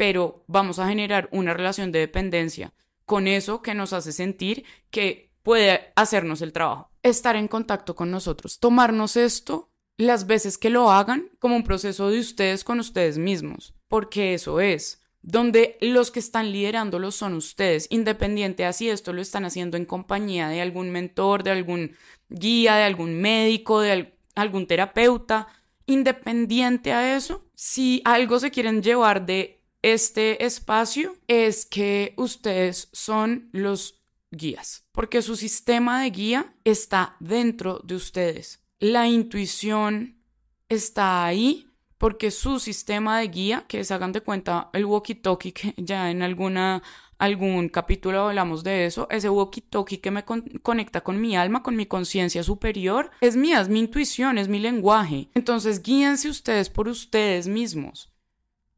pero 0.00 0.44
vamos 0.46 0.78
a 0.78 0.88
generar 0.88 1.28
una 1.30 1.52
relación 1.52 1.92
de 1.92 1.98
dependencia 1.98 2.72
con 3.04 3.26
eso 3.26 3.60
que 3.60 3.74
nos 3.74 3.92
hace 3.92 4.12
sentir 4.12 4.64
que 4.88 5.30
puede 5.42 5.92
hacernos 5.94 6.40
el 6.40 6.54
trabajo. 6.54 6.90
Estar 7.02 7.36
en 7.36 7.48
contacto 7.48 7.94
con 7.94 8.10
nosotros, 8.10 8.58
tomarnos 8.60 9.18
esto 9.18 9.68
las 9.98 10.26
veces 10.26 10.56
que 10.56 10.70
lo 10.70 10.90
hagan 10.90 11.28
como 11.38 11.54
un 11.54 11.64
proceso 11.64 12.08
de 12.08 12.18
ustedes 12.18 12.64
con 12.64 12.80
ustedes 12.80 13.18
mismos, 13.18 13.74
porque 13.88 14.32
eso 14.32 14.58
es 14.58 14.99
donde 15.22 15.76
los 15.80 16.10
que 16.10 16.20
están 16.20 16.52
liderándolo 16.52 17.10
son 17.10 17.34
ustedes, 17.34 17.86
independiente 17.90 18.64
así 18.64 18.88
esto 18.88 19.12
lo 19.12 19.20
están 19.20 19.44
haciendo 19.44 19.76
en 19.76 19.84
compañía 19.84 20.48
de 20.48 20.60
algún 20.60 20.90
mentor, 20.90 21.42
de 21.42 21.50
algún 21.50 21.96
guía, 22.28 22.76
de 22.76 22.84
algún 22.84 23.20
médico, 23.20 23.80
de 23.80 24.14
algún 24.34 24.66
terapeuta, 24.66 25.48
independiente 25.86 26.92
a 26.92 27.16
eso, 27.16 27.44
si 27.54 28.00
algo 28.04 28.38
se 28.38 28.50
quieren 28.50 28.82
llevar 28.82 29.26
de 29.26 29.60
este 29.82 30.44
espacio 30.44 31.16
es 31.26 31.66
que 31.66 32.14
ustedes 32.16 32.88
son 32.92 33.48
los 33.52 34.02
guías, 34.30 34.84
porque 34.92 35.22
su 35.22 35.36
sistema 35.36 36.02
de 36.02 36.10
guía 36.10 36.54
está 36.64 37.16
dentro 37.18 37.80
de 37.84 37.94
ustedes. 37.96 38.62
La 38.78 39.08
intuición 39.08 40.22
está 40.68 41.24
ahí 41.24 41.69
porque 42.00 42.30
su 42.30 42.58
sistema 42.60 43.18
de 43.18 43.28
guía, 43.28 43.64
que 43.68 43.84
se 43.84 43.92
hagan 43.92 44.12
de 44.12 44.22
cuenta 44.22 44.70
el 44.72 44.86
walkie-talkie, 44.86 45.52
que 45.52 45.74
ya 45.76 46.10
en 46.10 46.22
alguna, 46.22 46.82
algún 47.18 47.68
capítulo 47.68 48.22
hablamos 48.22 48.64
de 48.64 48.86
eso, 48.86 49.06
ese 49.10 49.28
walkie-talkie 49.28 50.00
que 50.00 50.10
me 50.10 50.24
conecta 50.24 51.02
con 51.02 51.20
mi 51.20 51.36
alma, 51.36 51.62
con 51.62 51.76
mi 51.76 51.84
conciencia 51.84 52.42
superior, 52.42 53.10
es 53.20 53.36
mía, 53.36 53.60
es 53.60 53.68
mi 53.68 53.80
intuición, 53.80 54.38
es 54.38 54.48
mi 54.48 54.60
lenguaje. 54.60 55.28
Entonces 55.34 55.82
guíense 55.82 56.30
ustedes 56.30 56.70
por 56.70 56.88
ustedes 56.88 57.46
mismos 57.46 58.10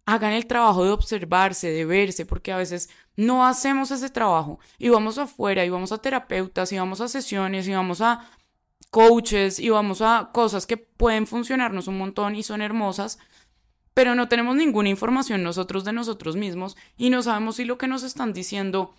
hagan 0.05 0.33
el 0.33 0.49
trabajo 0.49 0.85
de 0.85 0.91
observarse, 0.91 1.71
de 1.71 1.85
verse, 1.85 2.27
porque 2.27 2.51
a 2.51 2.57
veces 2.57 2.91
no 3.15 3.47
hacemos 3.47 3.93
ese 3.93 4.11
trabajo 4.11 4.59
y 4.77 4.89
vamos 4.89 5.17
afuera 5.17 5.65
y 5.65 5.71
vamos 5.71 5.93
a 5.93 5.99
terapeutas 5.99 6.73
y 6.73 6.77
vamos 6.77 7.01
a 7.01 7.07
sesiones 7.07 7.69
y 7.69 7.73
vamos 7.73 8.01
a 8.01 8.29
coaches 8.93 9.59
y 9.59 9.71
vamos 9.71 10.03
a 10.03 10.31
cosas 10.35 10.67
que 10.67 10.77
pueden 10.77 11.27
funcionarnos 11.27 11.89
un 11.89 11.97
montón 11.97 12.37
y 12.37 12.43
son 12.43 12.61
hermosas, 12.61 13.19
pero 13.95 14.15
no 14.15 14.29
tenemos 14.29 14.55
ninguna 14.55 14.91
información 14.91 15.43
nosotros 15.43 15.85
de 15.85 15.95
nosotros 15.95 16.37
mismos 16.37 16.77
y 16.99 17.09
no 17.09 17.23
sabemos 17.23 17.57
si 17.57 17.65
lo 17.65 17.79
que 17.79 17.89
nos 17.89 18.03
están 18.03 18.35
diciendo 18.35 18.95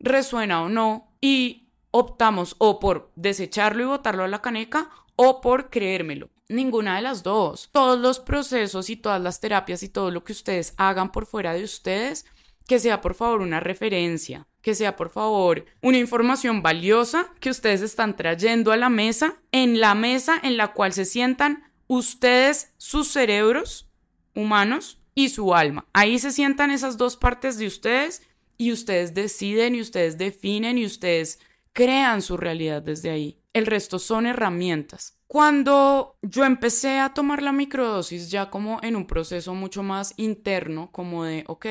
resuena 0.00 0.60
o 0.62 0.68
no 0.68 1.12
y 1.20 1.68
optamos 1.92 2.56
o 2.58 2.80
por 2.80 3.12
desecharlo 3.14 3.84
y 3.84 3.86
botarlo 3.86 4.24
a 4.24 4.28
la 4.28 4.42
caneca 4.42 4.90
o 5.14 5.40
por 5.40 5.70
creérmelo. 5.70 6.30
Ninguna 6.48 6.96
de 6.96 7.02
las 7.02 7.22
dos. 7.22 7.68
Todos 7.70 8.00
los 8.00 8.18
procesos 8.18 8.90
y 8.90 8.96
todas 8.96 9.22
las 9.22 9.38
terapias 9.38 9.84
y 9.84 9.88
todo 9.88 10.10
lo 10.10 10.24
que 10.24 10.32
ustedes 10.32 10.74
hagan 10.78 11.12
por 11.12 11.26
fuera 11.26 11.52
de 11.52 11.62
ustedes, 11.62 12.26
que 12.66 12.80
sea 12.80 13.00
por 13.00 13.14
favor 13.14 13.40
una 13.40 13.60
referencia, 13.60 14.48
que 14.68 14.74
sea 14.74 14.96
por 14.96 15.08
favor 15.08 15.64
una 15.80 15.96
información 15.96 16.60
valiosa 16.60 17.32
que 17.40 17.48
ustedes 17.48 17.80
están 17.80 18.16
trayendo 18.16 18.70
a 18.70 18.76
la 18.76 18.90
mesa, 18.90 19.36
en 19.50 19.80
la 19.80 19.94
mesa 19.94 20.38
en 20.42 20.58
la 20.58 20.74
cual 20.74 20.92
se 20.92 21.06
sientan 21.06 21.64
ustedes, 21.86 22.74
sus 22.76 23.08
cerebros 23.08 23.88
humanos 24.34 25.00
y 25.14 25.30
su 25.30 25.54
alma. 25.54 25.86
Ahí 25.94 26.18
se 26.18 26.32
sientan 26.32 26.70
esas 26.70 26.98
dos 26.98 27.16
partes 27.16 27.56
de 27.56 27.66
ustedes 27.66 28.20
y 28.58 28.70
ustedes 28.70 29.14
deciden 29.14 29.74
y 29.74 29.80
ustedes 29.80 30.18
definen 30.18 30.76
y 30.76 30.84
ustedes 30.84 31.40
crean 31.72 32.20
su 32.20 32.36
realidad 32.36 32.82
desde 32.82 33.08
ahí. 33.08 33.40
El 33.54 33.64
resto 33.64 33.98
son 33.98 34.26
herramientas. 34.26 35.18
Cuando 35.28 36.18
yo 36.20 36.44
empecé 36.44 36.98
a 36.98 37.14
tomar 37.14 37.40
la 37.42 37.52
microdosis 37.52 38.30
ya 38.30 38.50
como 38.50 38.80
en 38.82 38.96
un 38.96 39.06
proceso 39.06 39.54
mucho 39.54 39.82
más 39.82 40.12
interno, 40.18 40.90
como 40.92 41.24
de, 41.24 41.44
ok, 41.46 41.66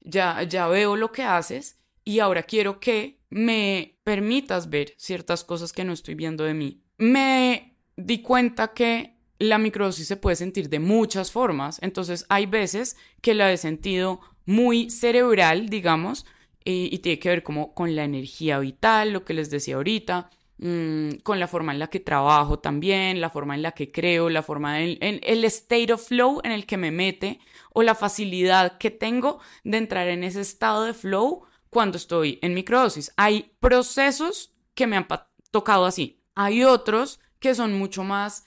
ya, 0.00 0.42
ya 0.42 0.66
veo 0.66 0.96
lo 0.96 1.12
que 1.12 1.22
haces 1.22 1.77
y 2.08 2.20
ahora 2.20 2.44
quiero 2.44 2.80
que 2.80 3.20
me 3.28 3.98
permitas 4.02 4.70
ver 4.70 4.94
ciertas 4.96 5.44
cosas 5.44 5.74
que 5.74 5.84
no 5.84 5.92
estoy 5.92 6.14
viendo 6.14 6.42
de 6.42 6.54
mí. 6.54 6.80
Me 6.96 7.76
di 7.98 8.22
cuenta 8.22 8.68
que 8.68 9.18
la 9.38 9.58
microdosis 9.58 10.08
se 10.08 10.16
puede 10.16 10.36
sentir 10.36 10.70
de 10.70 10.78
muchas 10.78 11.30
formas, 11.30 11.78
entonces 11.82 12.24
hay 12.30 12.46
veces 12.46 12.96
que 13.20 13.34
la 13.34 13.52
he 13.52 13.58
sentido 13.58 14.20
muy 14.46 14.88
cerebral, 14.88 15.68
digamos, 15.68 16.24
y, 16.64 16.96
tiene 17.00 17.18
que 17.18 17.28
ver 17.28 17.42
como 17.42 17.74
con 17.74 17.94
la 17.94 18.04
energía 18.04 18.58
vital, 18.58 19.12
lo 19.12 19.26
que 19.26 19.34
les 19.34 19.50
decía 19.50 19.76
ahorita, 19.76 20.30
mm, 20.56 21.10
con 21.22 21.38
la 21.38 21.46
forma 21.46 21.72
en 21.72 21.78
la 21.78 21.88
que 21.88 22.00
trabajo 22.00 22.58
también, 22.58 23.20
la 23.20 23.28
forma 23.28 23.54
en 23.54 23.60
la 23.60 23.72
que 23.72 23.92
creo, 23.92 24.30
la 24.30 24.42
forma 24.42 24.80
en, 24.80 24.96
en, 25.02 25.20
el 25.24 25.44
state 25.44 25.92
of 25.92 26.08
flow 26.08 26.40
en 26.42 26.52
el 26.52 26.64
que 26.64 26.78
me 26.78 26.90
mete 26.90 27.38
o 27.74 27.82
la 27.82 27.94
facilidad 27.94 28.78
que 28.78 28.90
tengo 28.90 29.40
de 29.62 29.76
entrar 29.76 30.08
en 30.08 30.24
ese 30.24 30.40
estado 30.40 30.84
de 30.84 30.94
flow 30.94 31.47
cuando 31.70 31.96
estoy 31.96 32.38
en 32.42 32.54
microdosis. 32.54 33.12
Hay 33.16 33.54
procesos 33.60 34.54
que 34.74 34.86
me 34.86 34.96
han 34.96 35.06
tocado 35.50 35.86
así. 35.86 36.22
Hay 36.34 36.64
otros 36.64 37.20
que 37.38 37.54
son 37.54 37.78
mucho 37.78 38.04
más 38.04 38.46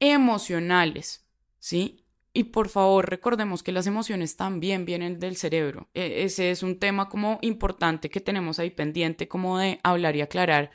emocionales, 0.00 1.26
¿sí? 1.58 2.04
Y 2.32 2.44
por 2.44 2.68
favor, 2.68 3.08
recordemos 3.08 3.62
que 3.62 3.72
las 3.72 3.86
emociones 3.86 4.36
también 4.36 4.84
vienen 4.84 5.20
del 5.20 5.36
cerebro. 5.36 5.88
E, 5.94 6.24
ese 6.24 6.50
es 6.50 6.62
un 6.64 6.78
tema 6.78 7.08
como 7.08 7.38
importante 7.42 8.10
que 8.10 8.20
tenemos 8.20 8.58
ahí 8.58 8.70
pendiente 8.70 9.28
como 9.28 9.58
de 9.58 9.78
hablar 9.84 10.16
y 10.16 10.20
aclarar. 10.20 10.72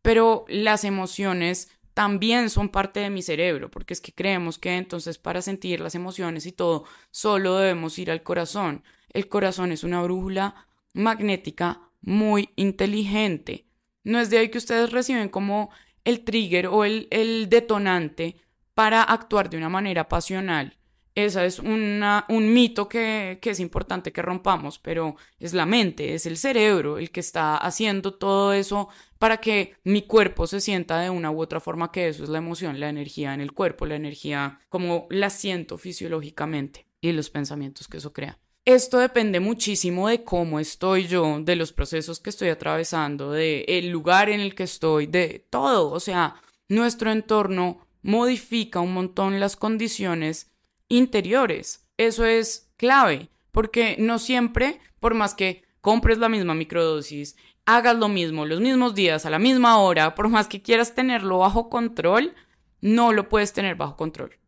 Pero 0.00 0.46
las 0.48 0.84
emociones 0.84 1.70
también 1.92 2.50
son 2.50 2.70
parte 2.70 3.00
de 3.00 3.10
mi 3.10 3.22
cerebro, 3.22 3.70
porque 3.70 3.92
es 3.94 4.00
que 4.00 4.12
creemos 4.14 4.58
que 4.58 4.76
entonces 4.76 5.18
para 5.18 5.42
sentir 5.42 5.80
las 5.80 5.94
emociones 5.94 6.46
y 6.46 6.52
todo, 6.52 6.84
solo 7.10 7.56
debemos 7.56 7.98
ir 7.98 8.10
al 8.10 8.22
corazón. 8.22 8.82
El 9.10 9.28
corazón 9.28 9.72
es 9.72 9.84
una 9.84 10.02
brújula 10.02 10.65
magnética 10.96 11.80
muy 12.00 12.50
inteligente. 12.56 13.66
No 14.04 14.18
es 14.18 14.30
de 14.30 14.38
ahí 14.38 14.48
que 14.48 14.58
ustedes 14.58 14.90
reciben 14.92 15.28
como 15.28 15.70
el 16.04 16.24
trigger 16.24 16.68
o 16.68 16.84
el, 16.84 17.08
el 17.10 17.48
detonante 17.48 18.36
para 18.74 19.02
actuar 19.02 19.50
de 19.50 19.56
una 19.56 19.68
manera 19.68 20.08
pasional. 20.08 20.76
Esa 21.14 21.44
es 21.46 21.58
una, 21.58 22.26
un 22.28 22.52
mito 22.52 22.88
que, 22.88 23.38
que, 23.40 23.50
es 23.50 23.60
importante 23.60 24.12
que 24.12 24.20
rompamos, 24.20 24.78
pero 24.78 25.16
es 25.38 25.54
la 25.54 25.64
mente, 25.64 26.14
es 26.14 26.26
el 26.26 26.36
cerebro 26.36 26.98
el 26.98 27.10
que 27.10 27.20
está 27.20 27.56
haciendo 27.56 28.14
todo 28.14 28.52
eso 28.52 28.88
para 29.18 29.38
que 29.38 29.74
mi 29.82 30.02
cuerpo 30.02 30.46
se 30.46 30.60
sienta 30.60 31.00
de 31.00 31.08
una 31.08 31.30
u 31.30 31.40
otra 31.40 31.58
forma, 31.58 31.90
que 31.90 32.08
eso 32.08 32.22
es 32.22 32.28
la 32.28 32.38
emoción, 32.38 32.80
la 32.80 32.90
energía 32.90 33.32
en 33.32 33.40
el 33.40 33.52
cuerpo, 33.52 33.86
la 33.86 33.96
energía 33.96 34.60
como 34.68 35.06
la 35.08 35.30
siento 35.30 35.78
fisiológicamente 35.78 36.86
y 37.00 37.12
los 37.12 37.30
pensamientos 37.30 37.88
que 37.88 37.96
eso 37.96 38.12
crea. 38.12 38.38
Esto 38.66 38.98
depende 38.98 39.38
muchísimo 39.38 40.08
de 40.08 40.24
cómo 40.24 40.58
estoy 40.58 41.06
yo, 41.06 41.38
de 41.40 41.54
los 41.54 41.72
procesos 41.72 42.18
que 42.18 42.30
estoy 42.30 42.48
atravesando, 42.48 43.30
de 43.30 43.64
el 43.68 43.90
lugar 43.90 44.28
en 44.28 44.40
el 44.40 44.56
que 44.56 44.64
estoy, 44.64 45.06
de 45.06 45.46
todo. 45.50 45.92
O 45.92 46.00
sea, 46.00 46.42
nuestro 46.68 47.12
entorno 47.12 47.86
modifica 48.02 48.80
un 48.80 48.92
montón 48.92 49.38
las 49.38 49.54
condiciones 49.54 50.50
interiores. 50.88 51.86
Eso 51.96 52.24
es 52.24 52.72
clave, 52.76 53.30
porque 53.52 53.94
no 54.00 54.18
siempre, 54.18 54.80
por 54.98 55.14
más 55.14 55.34
que 55.34 55.62
compres 55.80 56.18
la 56.18 56.28
misma 56.28 56.54
microdosis, 56.54 57.36
hagas 57.66 57.96
lo 57.96 58.08
mismo 58.08 58.46
los 58.46 58.60
mismos 58.60 58.96
días, 58.96 59.26
a 59.26 59.30
la 59.30 59.38
misma 59.38 59.78
hora, 59.78 60.16
por 60.16 60.28
más 60.28 60.48
que 60.48 60.60
quieras 60.60 60.92
tenerlo 60.92 61.38
bajo 61.38 61.70
control, 61.70 62.34
no 62.80 63.12
lo 63.12 63.28
puedes 63.28 63.52
tener 63.52 63.76
bajo 63.76 63.96
control. 63.96 64.40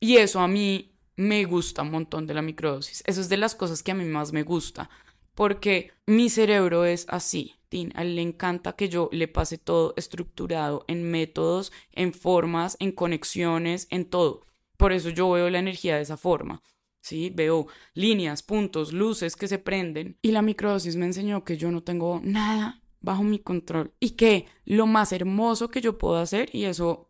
Y 0.00 0.16
eso 0.16 0.40
a 0.40 0.48
mí 0.48 0.93
me 1.16 1.44
gusta 1.44 1.82
un 1.82 1.90
montón 1.90 2.26
de 2.26 2.34
la 2.34 2.42
microdosis. 2.42 3.02
Eso 3.06 3.20
es 3.20 3.28
de 3.28 3.36
las 3.36 3.54
cosas 3.54 3.82
que 3.82 3.92
a 3.92 3.94
mí 3.94 4.04
más 4.04 4.32
me 4.32 4.42
gusta, 4.42 4.90
porque 5.34 5.92
mi 6.06 6.30
cerebro 6.30 6.84
es 6.84 7.06
así. 7.08 7.54
A 7.94 8.02
él 8.02 8.14
le 8.14 8.22
encanta 8.22 8.76
que 8.76 8.88
yo 8.88 9.08
le 9.10 9.26
pase 9.26 9.58
todo 9.58 9.94
estructurado 9.96 10.84
en 10.86 11.10
métodos, 11.10 11.72
en 11.90 12.12
formas, 12.12 12.76
en 12.78 12.92
conexiones, 12.92 13.88
en 13.90 14.04
todo. 14.04 14.46
Por 14.76 14.92
eso 14.92 15.10
yo 15.10 15.28
veo 15.30 15.50
la 15.50 15.58
energía 15.58 15.96
de 15.96 16.02
esa 16.02 16.16
forma. 16.16 16.62
¿sí? 17.00 17.30
Veo 17.34 17.66
líneas, 17.94 18.42
puntos, 18.42 18.92
luces 18.92 19.36
que 19.36 19.48
se 19.48 19.58
prenden. 19.58 20.16
Y 20.22 20.30
la 20.30 20.42
microdosis 20.42 20.96
me 20.96 21.06
enseñó 21.06 21.44
que 21.44 21.56
yo 21.56 21.70
no 21.70 21.82
tengo 21.82 22.20
nada 22.22 22.80
bajo 23.00 23.22
mi 23.22 23.38
control 23.38 23.92
y 24.00 24.10
que 24.10 24.46
lo 24.64 24.86
más 24.86 25.12
hermoso 25.12 25.68
que 25.68 25.82
yo 25.82 25.98
puedo 25.98 26.16
hacer, 26.16 26.48
y 26.54 26.64
eso 26.64 27.08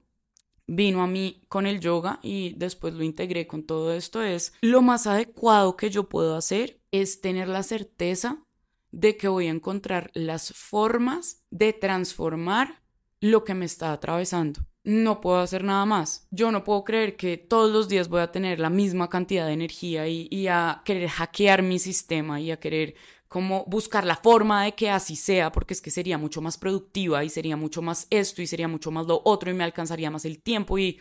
vino 0.66 1.02
a 1.02 1.06
mí 1.06 1.44
con 1.48 1.66
el 1.66 1.80
yoga 1.80 2.20
y 2.22 2.54
después 2.54 2.94
lo 2.94 3.04
integré 3.04 3.46
con 3.46 3.64
todo 3.64 3.92
esto, 3.92 4.22
es 4.22 4.52
lo 4.60 4.82
más 4.82 5.06
adecuado 5.06 5.76
que 5.76 5.90
yo 5.90 6.08
puedo 6.08 6.36
hacer 6.36 6.80
es 6.90 7.20
tener 7.20 7.48
la 7.48 7.62
certeza 7.62 8.44
de 8.90 9.16
que 9.16 9.28
voy 9.28 9.48
a 9.48 9.50
encontrar 9.50 10.10
las 10.14 10.52
formas 10.52 11.44
de 11.50 11.72
transformar 11.72 12.82
lo 13.20 13.44
que 13.44 13.54
me 13.54 13.64
está 13.64 13.92
atravesando 13.92 14.60
no 14.84 15.22
puedo 15.22 15.38
hacer 15.38 15.64
nada 15.64 15.86
más. 15.86 16.28
Yo 16.30 16.52
no 16.52 16.62
puedo 16.62 16.84
creer 16.84 17.16
que 17.16 17.38
todos 17.38 17.72
los 17.72 17.88
días 17.88 18.08
voy 18.08 18.20
a 18.20 18.30
tener 18.30 18.60
la 18.60 18.70
misma 18.70 19.08
cantidad 19.08 19.46
de 19.46 19.54
energía 19.54 20.06
y, 20.06 20.46
a 20.46 20.82
querer 20.84 21.08
hackear 21.08 21.62
mi 21.62 21.78
sistema 21.78 22.40
y 22.40 22.50
a 22.50 22.60
querer 22.60 22.94
como 23.34 23.64
buscar 23.64 24.06
la 24.06 24.14
forma 24.14 24.62
de 24.62 24.76
que 24.76 24.90
así 24.90 25.16
sea, 25.16 25.50
porque 25.50 25.74
es 25.74 25.80
que 25.80 25.90
sería 25.90 26.18
mucho 26.18 26.40
más 26.40 26.56
productiva 26.56 27.24
y 27.24 27.28
sería 27.28 27.56
mucho 27.56 27.82
más 27.82 28.06
esto 28.10 28.42
y 28.42 28.46
sería 28.46 28.68
mucho 28.68 28.92
más 28.92 29.08
lo 29.08 29.22
otro 29.24 29.50
y 29.50 29.54
me 29.54 29.64
alcanzaría 29.64 30.08
más 30.08 30.24
el 30.24 30.40
tiempo 30.40 30.78
y 30.78 31.00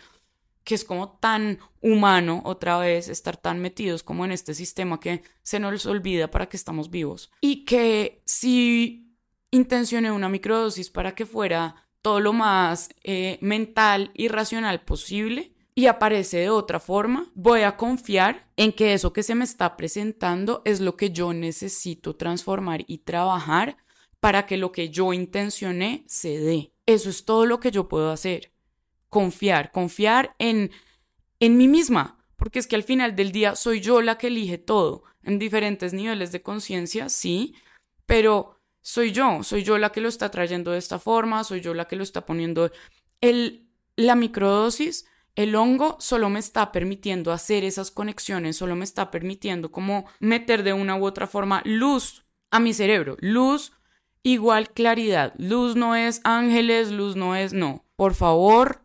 que 0.64 0.74
es 0.74 0.84
como 0.84 1.20
tan 1.20 1.60
humano 1.80 2.42
otra 2.44 2.80
vez 2.80 3.08
estar 3.08 3.38
tan 3.38 3.60
metidos 3.60 4.02
como 4.02 4.26
en 4.26 4.32
este 4.32 4.56
sistema 4.56 5.00
que 5.00 5.22
se 5.44 5.60
nos 5.60 5.86
olvida 5.86 6.32
para 6.32 6.50
que 6.50 6.58
estamos 6.58 6.90
vivos. 6.90 7.30
Y 7.40 7.66
que 7.66 8.24
si 8.26 9.16
intencioné 9.52 10.12
una 10.12 10.28
microdosis 10.28 10.90
para 10.90 11.14
que 11.14 11.28
fuera 11.28 11.86
todo 12.02 12.20
lo 12.20 12.34
más 12.34 12.90
eh, 13.04 13.38
mental 13.42 14.10
y 14.16 14.28
racional 14.28 14.82
posible 14.82 15.53
y 15.76 15.88
aparece 15.88 16.38
de 16.38 16.50
otra 16.50 16.80
forma, 16.80 17.32
voy 17.34 17.62
a 17.62 17.78
confiar 17.78 18.48
en 18.58 18.72
que 18.74 18.94
eso 18.94 19.12
que 19.14 19.24
se 19.24 19.36
me 19.36 19.44
está 19.44 19.76
presentando 19.76 20.62
es 20.66 20.80
lo 20.80 20.96
que 20.96 21.12
yo 21.12 21.34
necesito 21.34 22.16
transformar 22.16 22.84
y 22.88 23.00
trabajar 23.00 23.78
para 24.20 24.46
que 24.46 24.58
lo 24.58 24.72
que 24.72 24.90
yo 24.90 25.14
intencioné 25.14 26.04
se 26.08 26.40
dé. 26.40 26.74
Eso 26.86 27.10
es 27.10 27.26
todo 27.26 27.46
lo 27.46 27.60
que 27.60 27.72
yo 27.72 27.88
puedo 27.88 28.12
hacer. 28.12 28.52
Confiar, 29.10 29.72
confiar 29.72 30.36
en, 30.40 30.72
en 31.40 31.58
mí 31.58 31.68
misma, 31.68 32.24
porque 32.36 32.60
es 32.60 32.68
que 32.68 32.76
al 32.76 32.84
final 32.84 33.16
del 33.16 33.32
día 33.32 33.56
soy 33.56 33.80
yo 33.80 34.02
la 34.02 34.18
que 34.18 34.28
elige 34.28 34.58
todo, 34.58 35.04
en 35.24 35.40
diferentes 35.40 35.94
niveles 35.94 36.32
de 36.32 36.42
conciencia, 36.42 37.10
sí, 37.10 37.56
pero 38.06 38.60
soy 38.82 39.12
yo, 39.12 39.44
soy 39.44 39.64
yo 39.64 39.78
la 39.78 39.92
que 39.92 40.02
lo 40.02 40.10
está 40.10 40.30
trayendo 40.30 40.72
de 40.72 40.78
esta 40.78 41.00
forma, 41.00 41.44
soy 41.44 41.62
yo 41.62 41.74
la 41.74 41.86
que 41.86 41.96
lo 41.96 42.04
está 42.04 42.26
poniendo. 42.26 42.72
El, 43.22 43.70
la 43.96 44.16
microdosis, 44.16 45.06
el 45.36 45.56
hongo 45.56 45.98
solo 46.00 46.30
me 46.30 46.40
está 46.40 46.72
permitiendo 46.72 47.32
hacer 47.32 47.64
esas 47.64 47.92
conexiones, 47.92 48.58
solo 48.58 48.76
me 48.76 48.84
está 48.84 49.12
permitiendo 49.12 49.72
como 49.72 50.06
meter 50.20 50.64
de 50.64 50.74
una 50.74 50.96
u 50.96 51.06
otra 51.06 51.28
forma 51.28 51.62
luz 51.66 52.26
a 52.52 52.60
mi 52.60 52.74
cerebro. 52.74 53.18
Luz 53.20 53.74
igual 54.22 54.70
claridad. 54.72 55.34
Luz 55.38 55.76
no 55.76 55.96
es 55.96 56.22
ángeles, 56.24 56.92
luz 56.92 57.16
no 57.16 57.36
es 57.36 57.54
no. 57.54 57.84
Por 57.96 58.14
favor, 58.14 58.82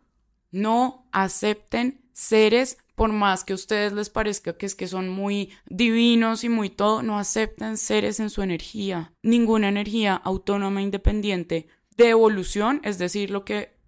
no 0.51 1.07
acepten 1.11 2.01
seres 2.13 2.77
por 2.95 3.13
más 3.13 3.45
que 3.45 3.53
a 3.53 3.55
ustedes 3.55 3.93
les 3.93 4.09
parezca 4.09 4.57
que 4.57 4.65
es 4.65 4.75
que 4.75 4.89
son 4.89 5.07
muy 5.07 5.51
divinos 5.67 6.43
y 6.43 6.49
muy 6.49 6.69
todo, 6.69 7.01
no 7.01 7.17
acepten 7.17 7.77
seres 7.77 8.19
en 8.19 8.29
su 8.29 8.41
energía. 8.41 9.13
Ninguna 9.23 9.69
energía 9.69 10.15
autónoma 10.15 10.81
independiente 10.81 11.67
de 11.95 12.09
evolución, 12.09 12.81
es 12.83 12.97
decir, 12.97 13.29
lo 13.31 13.45
que 13.45 13.78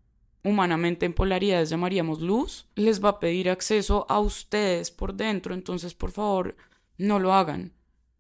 humanamente 0.44 1.06
en 1.06 1.14
polaridades 1.14 1.70
llamaríamos 1.70 2.22
luz, 2.22 2.68
les 2.76 3.04
va 3.04 3.10
a 3.10 3.20
pedir 3.20 3.50
acceso 3.50 4.06
a 4.10 4.20
ustedes 4.20 4.92
por 4.92 5.14
dentro, 5.14 5.54
entonces 5.54 5.94
por 5.94 6.12
favor 6.12 6.56
no 6.98 7.20
lo 7.20 7.34
hagan. 7.34 7.74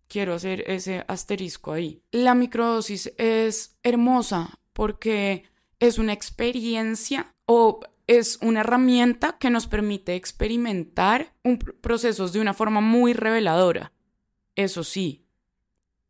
Quiero 0.08 0.34
hacer 0.34 0.64
ese 0.68 1.06
asterisco 1.08 1.72
ahí. 1.72 2.02
La 2.12 2.36
microdosis 2.36 3.14
es 3.18 3.78
hermosa 3.84 4.60
porque 4.74 5.46
es 5.80 5.98
una 5.98 6.14
experiencia 6.14 7.34
o 7.46 7.80
es 8.08 8.38
una 8.42 8.60
herramienta 8.60 9.38
que 9.40 9.50
nos 9.50 9.68
permite 9.68 10.16
experimentar 10.16 11.34
un 11.44 11.58
procesos 11.58 12.34
de 12.34 12.42
una 12.42 12.54
forma 12.54 12.82
muy 12.82 13.14
reveladora. 13.14 13.94
Eso 14.56 14.84
sí, 14.84 15.26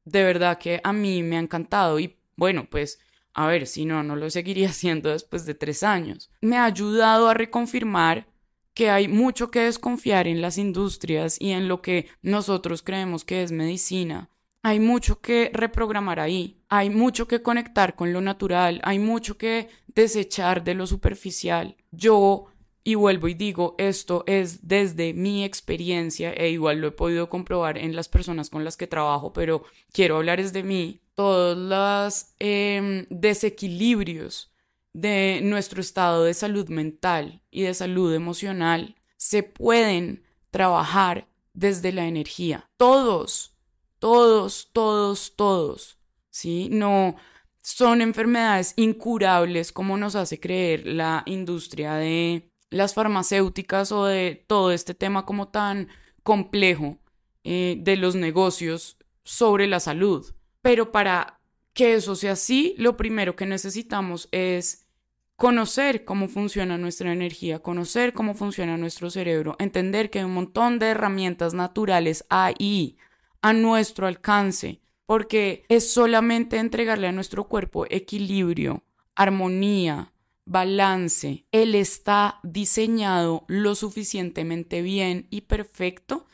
de 0.03 0.23
verdad 0.23 0.57
que 0.57 0.81
a 0.83 0.93
mí 0.93 1.21
me 1.21 1.37
ha 1.37 1.39
encantado 1.39 1.99
y 1.99 2.17
bueno, 2.35 2.67
pues 2.69 2.99
a 3.33 3.47
ver, 3.47 3.67
si 3.67 3.85
no, 3.85 4.03
no 4.03 4.15
lo 4.15 4.29
seguiría 4.29 4.69
haciendo 4.69 5.09
después 5.09 5.45
de 5.45 5.55
tres 5.55 5.83
años. 5.83 6.29
Me 6.41 6.57
ha 6.57 6.65
ayudado 6.65 7.29
a 7.29 7.33
reconfirmar 7.33 8.27
que 8.73 8.89
hay 8.89 9.07
mucho 9.07 9.51
que 9.51 9.61
desconfiar 9.61 10.27
en 10.27 10.41
las 10.41 10.57
industrias 10.57 11.39
y 11.39 11.51
en 11.51 11.67
lo 11.67 11.81
que 11.81 12.07
nosotros 12.21 12.81
creemos 12.81 13.25
que 13.25 13.43
es 13.43 13.51
medicina. 13.51 14.29
Hay 14.63 14.79
mucho 14.79 15.21
que 15.21 15.49
reprogramar 15.53 16.19
ahí, 16.19 16.61
hay 16.69 16.89
mucho 16.89 17.27
que 17.27 17.41
conectar 17.41 17.95
con 17.95 18.13
lo 18.13 18.21
natural, 18.21 18.79
hay 18.83 18.99
mucho 18.99 19.37
que 19.37 19.69
desechar 19.87 20.63
de 20.63 20.75
lo 20.75 20.85
superficial. 20.85 21.75
Yo, 21.91 22.45
y 22.83 22.95
vuelvo 22.95 23.27
y 23.27 23.33
digo, 23.33 23.75
esto 23.79 24.23
es 24.27 24.67
desde 24.67 25.13
mi 25.13 25.43
experiencia, 25.43 26.31
e 26.31 26.49
igual 26.49 26.79
lo 26.79 26.87
he 26.87 26.91
podido 26.91 27.27
comprobar 27.27 27.77
en 27.79 27.95
las 27.95 28.07
personas 28.07 28.51
con 28.51 28.63
las 28.63 28.77
que 28.77 28.87
trabajo, 28.87 29.33
pero 29.33 29.63
quiero 29.91 30.17
hablar 30.17 30.41
desde 30.41 30.61
mí, 30.61 31.00
todos 31.15 31.57
los 31.57 32.33
em, 32.39 33.05
desequilibrios 33.09 34.51
de 34.93 35.39
nuestro 35.43 35.81
estado 35.81 36.23
de 36.23 36.33
salud 36.33 36.67
mental 36.69 37.41
y 37.49 37.63
de 37.63 37.73
salud 37.73 38.13
emocional 38.13 38.95
se 39.17 39.43
pueden 39.43 40.23
trabajar 40.49 41.27
desde 41.53 41.91
la 41.91 42.07
energía. 42.07 42.69
Todos 42.77 43.55
Todos, 43.99 44.69
todos, 44.73 45.35
todos. 45.35 45.99
¿Sí? 46.31 46.69
No 46.71 47.15
son 47.61 48.01
enfermedades 48.01 48.73
incurables 48.77 49.71
como 49.71 49.95
nos 49.97 50.15
hace 50.15 50.39
creer 50.39 50.87
la 50.87 51.21
industria 51.27 51.93
de 51.93 52.51
las 52.71 52.95
farmacéuticas 52.95 53.91
o 53.91 54.05
de 54.05 54.43
todo 54.47 54.71
este 54.71 54.95
tema 54.95 55.25
como 55.25 55.49
tan 55.49 55.89
complejo 56.23 56.97
eh, 57.43 57.77
de 57.79 57.97
los 57.97 58.15
negocios 58.15 58.97
sobre 59.23 59.67
la 59.67 59.79
salud. 59.79 60.33
Pero 60.61 60.91
para 60.91 61.39
que 61.73 61.95
eso 61.95 62.15
sea 62.15 62.33
así, 62.33 62.75
lo 62.77 62.97
primero 62.97 63.35
que 63.35 63.45
necesitamos 63.45 64.27
es 64.31 64.87
conocer 65.35 66.05
cómo 66.05 66.27
funciona 66.27 66.77
nuestra 66.77 67.11
energía, 67.11 67.59
conocer 67.59 68.13
cómo 68.13 68.35
funciona 68.35 68.77
nuestro 68.77 69.09
cerebro, 69.09 69.55
entender 69.57 70.09
que 70.09 70.19
hay 70.19 70.25
un 70.25 70.33
montón 70.33 70.77
de 70.77 70.87
herramientas 70.87 71.53
naturales 71.53 72.25
ahí, 72.29 72.97
a 73.41 73.53
nuestro 73.53 74.05
alcance, 74.05 74.81
porque 75.07 75.65
es 75.67 75.91
solamente 75.91 76.57
entregarle 76.57 77.07
a 77.07 77.11
nuestro 77.11 77.45
cuerpo 77.47 77.87
equilibrio, 77.89 78.83
armonía, 79.15 80.13
balance. 80.45 81.45
Él 81.51 81.75
está 81.75 82.39
diseñado 82.43 83.45
lo 83.47 83.73
suficientemente 83.73 84.81
bien 84.81 85.27
y 85.31 85.41
perfecto 85.41 86.27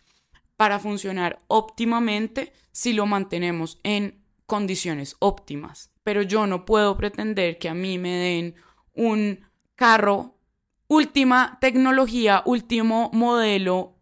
para 0.58 0.80
funcionar 0.80 1.42
óptimamente 1.48 2.52
si 2.72 2.94
lo 2.94 3.06
mantenemos 3.06 3.80
en 3.84 4.22
condiciones 4.46 5.16
óptimas. 5.20 5.92
Pero 6.04 6.22
yo 6.22 6.48
no 6.48 6.66
puedo 6.66 6.98
pretender 6.98 7.58
que 7.58 7.70
a 7.70 7.74
mí 7.74 7.98
me 7.98 8.12
den 8.12 8.56
un 8.94 9.46
carro 9.76 10.38
última 10.88 11.58
tecnología, 11.62 12.42
último 12.46 13.12
modelo, 13.14 13.98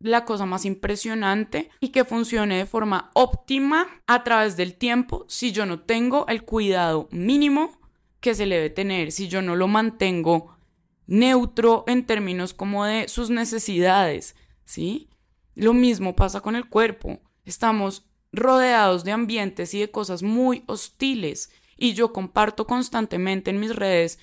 la 0.00 0.24
cosa 0.24 0.46
más 0.46 0.64
impresionante 0.64 1.70
y 1.78 1.90
que 1.90 2.04
funcione 2.04 2.56
de 2.56 2.66
forma 2.66 3.10
óptima 3.14 3.86
a 4.06 4.24
través 4.24 4.56
del 4.56 4.74
tiempo 4.74 5.26
si 5.28 5.52
yo 5.52 5.66
no 5.66 5.80
tengo 5.80 6.26
el 6.28 6.42
cuidado 6.42 7.08
mínimo 7.12 7.78
que 8.20 8.34
se 8.34 8.46
le 8.46 8.56
debe 8.56 8.70
tener, 8.70 9.12
si 9.12 9.28
yo 9.28 9.42
no 9.42 9.56
lo 9.56 9.68
mantengo 9.68 10.56
neutro 11.06 11.84
en 11.86 12.06
términos 12.06 12.54
como 12.54 12.84
de 12.84 13.08
sus 13.08 13.28
necesidades, 13.28 14.36
¿sí? 14.64 15.09
Lo 15.60 15.74
mismo 15.74 16.16
pasa 16.16 16.40
con 16.40 16.56
el 16.56 16.70
cuerpo. 16.70 17.20
Estamos 17.44 18.06
rodeados 18.32 19.04
de 19.04 19.12
ambientes 19.12 19.74
y 19.74 19.80
de 19.80 19.90
cosas 19.90 20.22
muy 20.22 20.64
hostiles 20.66 21.50
y 21.76 21.92
yo 21.92 22.14
comparto 22.14 22.66
constantemente 22.66 23.50
en 23.50 23.60
mis 23.60 23.76
redes 23.76 24.18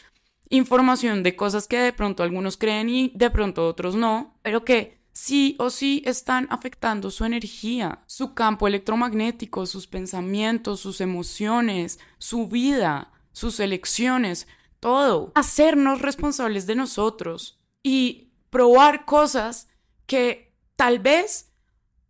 información 0.49 1.21
de 1.21 1.35
cosas 1.35 1.67
que 1.67 1.77
de 1.77 1.93
pronto 1.93 2.23
algunos 2.23 2.57
creen 2.57 2.89
y 2.89 3.11
de 3.13 3.29
pronto 3.29 3.67
otros 3.67 3.95
no, 3.95 4.39
pero 4.41 4.65
que 4.65 4.97
sí 5.11 5.55
o 5.59 5.69
sí 5.69 6.01
están 6.07 6.47
afectando 6.49 7.11
su 7.11 7.23
energía, 7.23 8.03
su 8.07 8.33
campo 8.33 8.67
electromagnético, 8.67 9.67
sus 9.67 9.85
pensamientos, 9.85 10.79
sus 10.79 11.01
emociones, 11.01 11.99
su 12.17 12.47
vida, 12.47 13.11
sus 13.31 13.59
elecciones, 13.59 14.47
todo. 14.79 15.33
Hacernos 15.35 16.01
responsables 16.01 16.65
de 16.65 16.73
nosotros 16.73 17.59
y 17.83 18.31
probar 18.49 19.05
cosas 19.05 19.67
que 20.07 20.46
tal 20.77 20.99
vez 20.99 21.51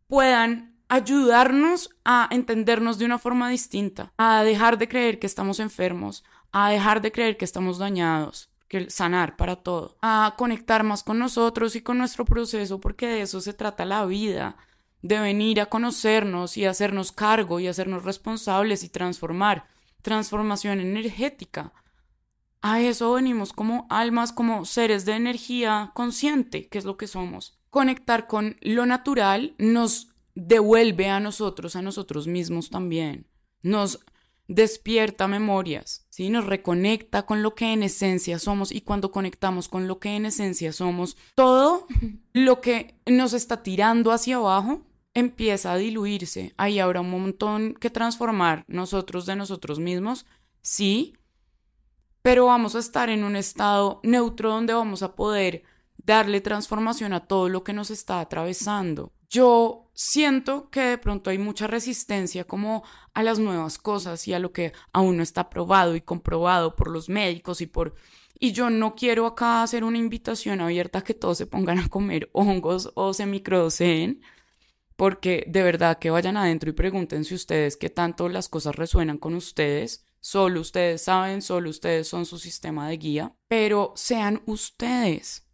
puedan 0.08 0.78
ayudarnos 0.90 1.90
a 2.06 2.28
entendernos 2.32 3.00
de 3.00 3.06
una 3.06 3.18
forma 3.18 3.50
distinta, 3.50 4.14
a 4.18 4.44
dejar 4.44 4.78
de 4.78 4.88
creer 4.88 5.20
que 5.20 5.28
estamos 5.28 5.60
enfermos, 5.60 6.24
a 6.52 6.70
dejar 6.70 7.02
de 7.02 7.12
creer 7.12 7.38
que 7.38 7.46
estamos 7.46 7.80
dañados, 7.80 8.52
que 8.68 8.90
sanar 8.90 9.36
para 9.36 9.56
todo, 9.56 9.98
a 10.02 10.36
conectar 10.38 10.84
más 10.84 11.04
con 11.04 11.18
nosotros 11.18 11.76
y 11.76 11.82
con 11.82 11.98
nuestro 11.98 12.26
proceso, 12.26 12.80
porque 12.80 13.08
de 13.08 13.22
eso 13.22 13.42
se 13.42 13.54
trata 13.54 13.86
la 13.86 14.06
vida, 14.06 14.58
de 15.02 15.20
venir 15.20 15.62
a 15.62 15.68
conocernos 15.68 16.58
y 16.58 16.66
hacernos 16.66 17.12
cargo 17.12 17.60
y 17.60 17.68
hacernos 17.68 18.04
responsables 18.04 18.84
y 18.84 18.90
transformar, 18.90 19.68
transformación 20.02 20.80
energética. 20.80 21.74
A 22.62 22.82
eso 22.82 23.14
venimos 23.14 23.54
como 23.54 23.88
almas, 23.90 24.34
como 24.34 24.66
seres 24.66 25.06
de 25.06 25.14
energía 25.14 25.92
consciente, 25.94 26.68
que 26.68 26.78
es 26.78 26.86
lo 26.86 26.98
que 26.98 27.08
somos. 27.08 27.57
Conectar 27.78 28.26
con 28.26 28.58
lo 28.62 28.88
natural 28.88 29.54
nos 29.60 30.08
devuelve 30.34 31.10
a 31.10 31.20
nosotros, 31.20 31.76
a 31.76 31.84
nosotros 31.84 32.26
mismos 32.26 32.72
también. 32.72 33.28
Nos 33.62 34.00
despierta 34.48 35.28
memorias, 35.28 36.08
¿sí? 36.10 36.30
Nos 36.30 36.48
reconecta 36.48 37.28
con 37.28 37.44
lo 37.44 37.54
que 37.54 37.74
en 37.74 37.84
esencia 37.84 38.40
somos 38.40 38.72
y 38.72 38.82
cuando 38.82 39.12
conectamos 39.12 39.68
con 39.68 39.88
lo 39.88 40.00
que 40.00 40.16
en 40.16 40.26
esencia 40.26 40.74
somos, 40.74 41.18
todo 41.36 41.86
lo 42.34 42.62
que 42.62 43.00
nos 43.06 43.34
está 43.34 43.62
tirando 43.62 44.12
hacia 44.12 44.38
abajo 44.38 44.82
empieza 45.14 45.72
a 45.72 45.78
diluirse. 45.78 46.56
Ahí 46.58 46.80
habrá 46.80 47.02
un 47.02 47.12
montón 47.12 47.76
que 47.76 47.92
transformar 47.92 48.66
nosotros 48.68 49.28
de 49.28 49.36
nosotros 49.36 49.78
mismos, 49.78 50.26
sí, 50.64 51.14
pero 52.24 52.48
vamos 52.48 52.74
a 52.74 52.80
estar 52.80 53.12
en 53.12 53.24
un 53.24 53.36
estado 53.36 54.00
neutro 54.02 54.50
donde 54.50 54.74
vamos 54.74 55.04
a 55.04 55.16
poder 55.16 55.62
darle 56.08 56.42
transformación 56.42 57.14
a 57.14 57.28
todo 57.28 57.50
lo 57.50 57.64
que 57.64 57.74
nos 57.74 57.92
está 57.92 58.20
atravesando 58.20 59.12
yo 59.30 59.90
siento 59.94 60.70
que 60.70 60.82
de 60.82 60.98
pronto 60.98 61.30
hay 61.30 61.38
mucha 61.38 61.68
resistencia 61.68 62.46
como 62.46 62.84
a 63.14 63.24
las 63.24 63.40
nuevas 63.40 63.78
cosas 63.78 64.28
y 64.28 64.34
a 64.34 64.40
lo 64.40 64.54
que 64.54 64.74
aún 64.94 65.18
no 65.18 65.24
está 65.24 65.50
probado 65.50 65.96
y 65.96 66.02
comprobado 66.02 66.76
por 66.76 66.90
los 66.90 67.10
médicos 67.10 67.62
y 67.62 67.68
por... 67.68 67.96
Y 68.40 68.52
yo 68.52 68.70
no 68.70 68.96
quiero 68.96 69.26
acá 69.26 69.64
hacer 69.64 69.84
una 69.84 69.98
invitación 69.98 70.62
abierta 70.62 71.00
a 71.00 71.04
que 71.04 71.16
todos 71.16 71.40
se 71.40 71.48
pongan 71.48 71.80
a 71.80 71.90
comer 71.90 72.30
hongos 72.34 72.92
o 72.94 73.14
se 73.14 73.26
microdoseen, 73.26 74.22
porque 74.96 75.44
de 75.48 75.64
verdad 75.64 76.00
que 76.00 76.12
vayan 76.12 76.38
adentro 76.38 76.70
y 76.70 76.74
pregúntense 76.74 77.34
ustedes 77.36 77.78
qué 77.78 77.90
tanto 77.90 78.30
las 78.30 78.48
cosas 78.48 78.76
resuenan 78.76 79.18
con 79.18 79.34
ustedes. 79.34 80.06
Solo 80.20 80.62
ustedes 80.62 81.04
saben, 81.04 81.42
solo 81.42 81.70
ustedes 81.70 82.08
son 82.08 82.26
su 82.26 82.38
sistema 82.38 82.88
de 82.90 82.98
guía, 82.98 83.36
pero 83.48 83.94
sean 83.96 84.42
ustedes, 84.46 85.47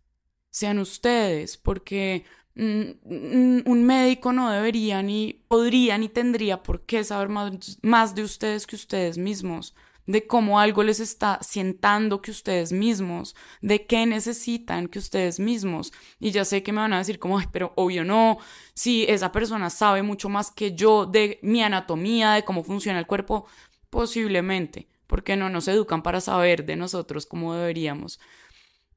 sean 0.54 0.78
ustedes, 0.78 1.58
porque 1.58 2.26
un 2.56 3.84
médico 3.84 4.32
no 4.32 4.52
debería 4.52 5.02
ni 5.02 5.44
podría 5.48 5.98
ni 5.98 6.10
tendría 6.10 6.62
por 6.62 6.86
qué 6.86 7.04
saber 7.04 7.30
más, 7.30 8.13
de 8.13 8.24
ustedes 8.24 8.68
que 8.68 8.76
ustedes 8.76 9.18
mismos, 9.18 9.74
de 10.06 10.28
cómo 10.28 10.60
algo 10.60 10.84
les 10.84 11.00
está 11.00 11.39
sientando 11.42 12.22
que 12.22 12.30
ustedes 12.30 12.72
mismos, 12.72 13.36
de 13.62 13.88
qué 13.88 14.06
necesitan 14.06 14.88
que 14.89 15.00
ustedes 15.00 15.39
mismos. 15.39 15.92
Y 16.20 16.30
ya 16.30 16.46
sé 16.46 16.62
que 16.62 16.72
me 16.72 16.82
van 16.82 16.94
a 16.94 17.00
decir 17.00 17.18
como, 17.18 17.39
Ay, 17.39 17.48
pero 17.52 17.74
obvio 17.76 18.06
no, 18.06 18.38
si 18.76 19.06
esa 19.06 19.32
persona 19.32 19.72
sabe 19.72 20.04
mucho 20.04 20.30
más 20.30 20.52
que 20.52 20.76
yo 20.76 21.08
de 21.08 21.39
mi 21.42 21.63
anatomía, 21.63 22.34
de 22.34 22.46
cómo 22.46 22.63
funciona 22.63 23.00
el 23.00 23.08
cuerpo, 23.08 23.48
posiblemente, 23.89 24.88
porque 25.08 25.36
no 25.36 25.50
nos 25.50 25.68
educan 25.68 26.04
para 26.04 26.22
saber 26.22 26.63
de 26.66 26.76
nosotros 26.76 27.26
como 27.26 27.56
deberíamos. 27.56 28.20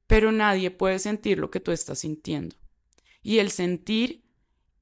Pero 0.07 0.31
nadie 0.31 0.71
puede 0.71 0.99
sentir 0.99 1.37
lo 1.37 1.51
que 1.51 1.59
tú 1.59 1.71
estás 1.71 1.99
sintiendo 1.99 2.55
y 3.27 3.39
el 3.39 3.51
sentir 3.51 4.23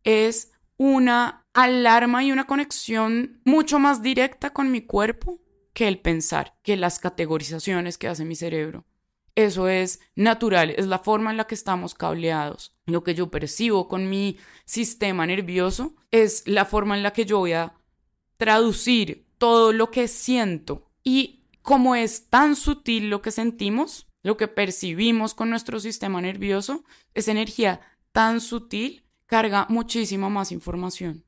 es 0.03 0.51
una 0.77 1.47
alarma 1.55 2.23
y 2.23 2.31
una 2.31 2.45
conexión 2.45 3.41
mucho 3.43 3.79
más 3.79 4.03
directa 4.03 4.51
con 4.51 4.69
mi 4.69 4.81
cuerpo 4.81 5.41
que 5.73 5.87
el 5.87 5.99
pensar, 5.99 6.55
que 6.61 6.77
las 6.77 6.99
categorizaciones 6.99 7.97
que 7.97 8.07
hace 8.07 8.23
mi 8.23 8.35
cerebro. 8.35 8.85
Eso 9.33 9.67
es 9.67 9.99
natural, 10.15 10.75
es 10.77 10.85
la 10.85 10.99
forma 10.99 11.31
en 11.31 11.37
la 11.37 11.47
que 11.47 11.55
estamos 11.55 11.95
cableados. 11.95 12.77
Lo 12.85 13.03
que 13.03 13.15
yo 13.15 13.31
percibo 13.31 13.87
con 13.87 14.11
mi 14.11 14.37
sistema 14.65 15.25
nervioso 15.25 15.95
es 16.11 16.47
la 16.47 16.65
forma 16.65 16.95
en 16.95 17.01
la 17.01 17.13
que 17.13 17.25
yo 17.25 17.39
voy 17.39 17.53
a 17.53 17.73
traducir 18.37 19.25
todo 19.39 19.73
lo 19.73 19.89
que 19.89 20.07
siento. 20.07 20.91
Y 21.03 21.47
como 21.63 21.95
es 21.95 22.29
tan 22.29 22.55
sutil 22.55 23.09
lo 23.09 23.23
que 23.23 23.31
sentimos, 23.31 24.07
lo 24.25 24.37
que 24.37 24.47
percibimos 24.47 25.35
con 25.35 25.51
nuestro 25.51 25.79
sistema 25.79 26.19
nervioso, 26.19 26.83
es 27.13 27.27
energía 27.27 27.81
tan 28.11 28.41
sutil 28.41 29.05
carga 29.27 29.67
muchísima 29.69 30.29
más 30.29 30.51
información. 30.51 31.23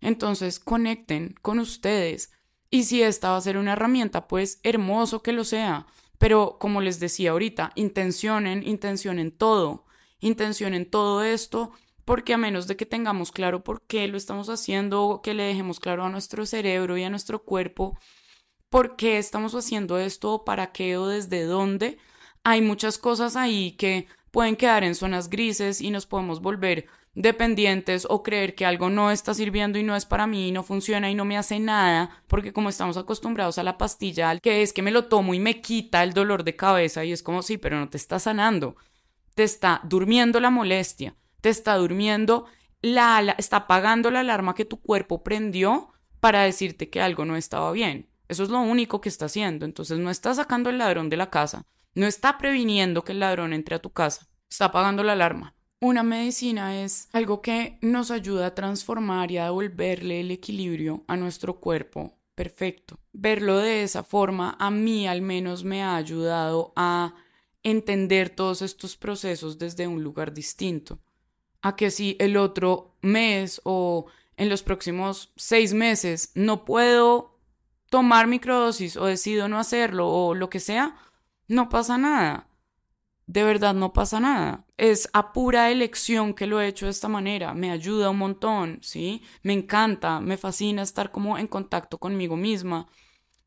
Entonces, 0.00 0.60
conecten 0.60 1.34
con 1.42 1.58
ustedes. 1.58 2.30
Y 2.70 2.84
si 2.84 3.02
esta 3.02 3.32
va 3.32 3.38
a 3.38 3.40
ser 3.40 3.56
una 3.58 3.72
herramienta, 3.72 4.28
pues 4.28 4.60
hermoso 4.62 5.24
que 5.24 5.32
lo 5.32 5.42
sea. 5.42 5.88
Pero 6.18 6.56
como 6.60 6.80
les 6.80 7.00
decía 7.00 7.32
ahorita, 7.32 7.72
intencionen, 7.74 8.62
intencionen 8.64 9.32
todo. 9.32 9.84
Intencionen 10.20 10.88
todo 10.88 11.24
esto 11.24 11.72
porque 12.04 12.32
a 12.32 12.38
menos 12.38 12.68
de 12.68 12.76
que 12.76 12.86
tengamos 12.86 13.32
claro 13.32 13.64
por 13.64 13.82
qué 13.88 14.06
lo 14.06 14.16
estamos 14.16 14.50
haciendo, 14.50 15.20
que 15.20 15.34
le 15.34 15.42
dejemos 15.42 15.80
claro 15.80 16.04
a 16.04 16.10
nuestro 16.10 16.46
cerebro 16.46 16.96
y 16.96 17.02
a 17.02 17.10
nuestro 17.10 17.42
cuerpo 17.42 17.98
por 18.68 18.94
qué 18.94 19.18
estamos 19.18 19.56
haciendo 19.56 19.98
esto, 19.98 20.44
para 20.44 20.70
qué 20.70 20.96
o 20.96 21.08
desde 21.08 21.42
dónde, 21.42 21.98
hay 22.48 22.62
muchas 22.62 22.96
cosas 22.96 23.34
ahí 23.34 23.72
que 23.72 24.06
pueden 24.30 24.54
quedar 24.54 24.84
en 24.84 24.94
zonas 24.94 25.30
grises 25.30 25.80
y 25.80 25.90
nos 25.90 26.06
podemos 26.06 26.40
volver 26.40 26.86
dependientes 27.16 28.06
o 28.08 28.22
creer 28.22 28.54
que 28.54 28.64
algo 28.64 28.88
no 28.88 29.10
está 29.10 29.34
sirviendo 29.34 29.80
y 29.80 29.82
no 29.82 29.96
es 29.96 30.06
para 30.06 30.28
mí 30.28 30.46
y 30.46 30.52
no 30.52 30.62
funciona 30.62 31.10
y 31.10 31.16
no 31.16 31.24
me 31.24 31.36
hace 31.36 31.58
nada, 31.58 32.22
porque 32.28 32.52
como 32.52 32.68
estamos 32.68 32.96
acostumbrados 32.96 33.58
a 33.58 33.64
la 33.64 33.76
pastilla, 33.76 34.38
que 34.38 34.62
es 34.62 34.72
que 34.72 34.82
me 34.82 34.92
lo 34.92 35.06
tomo 35.06 35.34
y 35.34 35.40
me 35.40 35.60
quita 35.60 36.04
el 36.04 36.12
dolor 36.12 36.44
de 36.44 36.54
cabeza 36.54 37.04
y 37.04 37.10
es 37.10 37.24
como 37.24 37.42
sí, 37.42 37.58
pero 37.58 37.80
no 37.80 37.88
te 37.88 37.96
está 37.96 38.20
sanando, 38.20 38.76
te 39.34 39.42
está 39.42 39.80
durmiendo 39.82 40.38
la 40.38 40.50
molestia, 40.50 41.16
te 41.40 41.48
está 41.48 41.74
durmiendo 41.74 42.46
la, 42.80 43.34
está 43.38 43.56
apagando 43.56 44.12
la 44.12 44.20
alarma 44.20 44.54
que 44.54 44.64
tu 44.64 44.80
cuerpo 44.80 45.24
prendió 45.24 45.88
para 46.20 46.42
decirte 46.42 46.90
que 46.90 47.00
algo 47.00 47.24
no 47.24 47.34
estaba 47.34 47.72
bien. 47.72 48.08
Eso 48.28 48.44
es 48.44 48.50
lo 48.50 48.60
único 48.60 49.00
que 49.00 49.08
está 49.08 49.26
haciendo. 49.26 49.64
Entonces 49.64 49.98
no 49.98 50.10
está 50.10 50.34
sacando 50.34 50.70
el 50.70 50.78
ladrón 50.78 51.08
de 51.10 51.16
la 51.16 51.30
casa, 51.30 51.64
no 51.96 52.06
está 52.06 52.38
previniendo 52.38 53.02
que 53.02 53.12
el 53.12 53.20
ladrón 53.20 53.52
entre 53.52 53.74
a 53.74 53.80
tu 53.80 53.90
casa, 53.90 54.28
está 54.48 54.66
apagando 54.66 55.02
la 55.02 55.12
alarma. 55.14 55.54
Una 55.80 56.02
medicina 56.02 56.82
es 56.82 57.08
algo 57.12 57.42
que 57.42 57.78
nos 57.80 58.10
ayuda 58.10 58.46
a 58.46 58.54
transformar 58.54 59.30
y 59.30 59.38
a 59.38 59.44
devolverle 59.44 60.20
el 60.20 60.30
equilibrio 60.30 61.04
a 61.08 61.16
nuestro 61.16 61.58
cuerpo 61.58 62.18
perfecto. 62.34 62.98
Verlo 63.12 63.58
de 63.58 63.82
esa 63.82 64.02
forma 64.02 64.56
a 64.60 64.70
mí 64.70 65.08
al 65.08 65.22
menos 65.22 65.64
me 65.64 65.82
ha 65.82 65.96
ayudado 65.96 66.72
a 66.76 67.14
entender 67.62 68.30
todos 68.30 68.62
estos 68.62 68.96
procesos 68.96 69.58
desde 69.58 69.88
un 69.88 70.02
lugar 70.02 70.34
distinto. 70.34 70.98
A 71.62 71.76
que 71.76 71.90
si 71.90 72.16
el 72.20 72.36
otro 72.36 72.94
mes 73.00 73.60
o 73.64 74.06
en 74.36 74.50
los 74.50 74.62
próximos 74.62 75.32
seis 75.36 75.72
meses 75.72 76.30
no 76.34 76.66
puedo 76.66 77.38
tomar 77.88 78.26
microdosis 78.26 78.98
o 78.98 79.06
decido 79.06 79.48
no 79.48 79.58
hacerlo 79.58 80.08
o 80.08 80.34
lo 80.34 80.50
que 80.50 80.60
sea, 80.60 80.96
no 81.48 81.68
pasa 81.68 81.98
nada 81.98 82.48
de 83.26 83.42
verdad 83.42 83.74
no 83.74 83.92
pasa 83.92 84.20
nada. 84.20 84.64
Es 84.76 85.08
a 85.12 85.32
pura 85.32 85.70
elección 85.70 86.32
que 86.32 86.46
lo 86.46 86.60
he 86.60 86.68
hecho 86.68 86.86
de 86.86 86.92
esta 86.92 87.08
manera. 87.08 87.54
Me 87.54 87.70
ayuda 87.70 88.10
un 88.10 88.18
montón, 88.18 88.78
¿sí? 88.82 89.22
Me 89.42 89.52
encanta, 89.52 90.20
me 90.20 90.36
fascina 90.36 90.82
estar 90.82 91.10
como 91.10 91.36
en 91.36 91.48
contacto 91.48 91.98
conmigo 91.98 92.36
misma. 92.36 92.88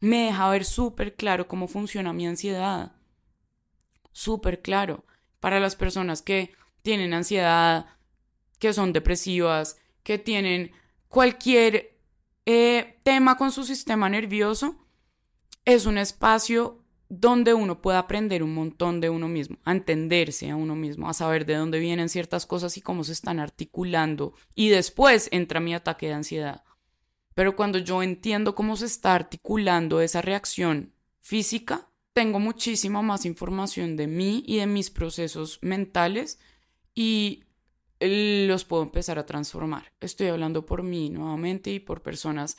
Me 0.01 0.25
deja 0.25 0.49
ver 0.49 0.65
súper 0.65 1.15
claro 1.15 1.47
cómo 1.47 1.67
funciona 1.67 2.13
mi 2.13 2.27
ansiedad. 2.27 2.93
Súper 4.11 4.61
claro. 4.61 5.05
Para 5.39 5.59
las 5.61 5.75
personas 5.77 6.21
que 6.21 6.53
tienen 6.81 7.13
ansiedad, 7.13 7.85
que 8.59 8.73
son 8.73 8.91
depresivas, 8.91 9.77
que 10.03 10.17
tienen 10.17 10.71
cualquier 11.07 11.97
eh, 12.45 12.99
tema 13.03 13.37
con 13.37 13.51
su 13.53 13.63
sistema 13.63 14.09
nervioso, 14.09 14.75
es 15.63 15.85
un 15.85 15.97
espacio 15.97 16.78
donde 17.09 17.55
uno 17.55 17.81
puede 17.81 17.97
aprender 17.97 18.43
un 18.43 18.53
montón 18.53 19.01
de 19.01 19.09
uno 19.09 19.27
mismo, 19.27 19.57
a 19.65 19.71
entenderse 19.71 20.51
a 20.51 20.55
uno 20.55 20.75
mismo, 20.75 21.09
a 21.09 21.13
saber 21.13 21.45
de 21.45 21.55
dónde 21.55 21.79
vienen 21.79 22.07
ciertas 22.07 22.45
cosas 22.45 22.77
y 22.77 22.81
cómo 22.81 23.03
se 23.03 23.13
están 23.13 23.39
articulando. 23.39 24.33
Y 24.53 24.69
después 24.69 25.27
entra 25.31 25.59
mi 25.59 25.73
ataque 25.73 26.07
de 26.07 26.13
ansiedad. 26.13 26.63
Pero 27.33 27.55
cuando 27.55 27.79
yo 27.79 28.03
entiendo 28.03 28.53
cómo 28.53 28.77
se 28.77 28.85
está 28.85 29.15
articulando 29.15 30.01
esa 30.01 30.21
reacción 30.21 30.93
física, 31.19 31.89
tengo 32.13 32.39
muchísima 32.39 33.01
más 33.01 33.25
información 33.25 33.95
de 33.95 34.07
mí 34.07 34.43
y 34.45 34.57
de 34.57 34.67
mis 34.67 34.91
procesos 34.91 35.59
mentales 35.61 36.39
y 36.93 37.43
los 37.99 38.65
puedo 38.65 38.83
empezar 38.83 39.17
a 39.17 39.25
transformar. 39.25 39.91
Estoy 39.99 40.27
hablando 40.27 40.65
por 40.65 40.83
mí 40.83 41.09
nuevamente 41.09 41.71
y 41.71 41.79
por 41.79 42.01
personas 42.01 42.55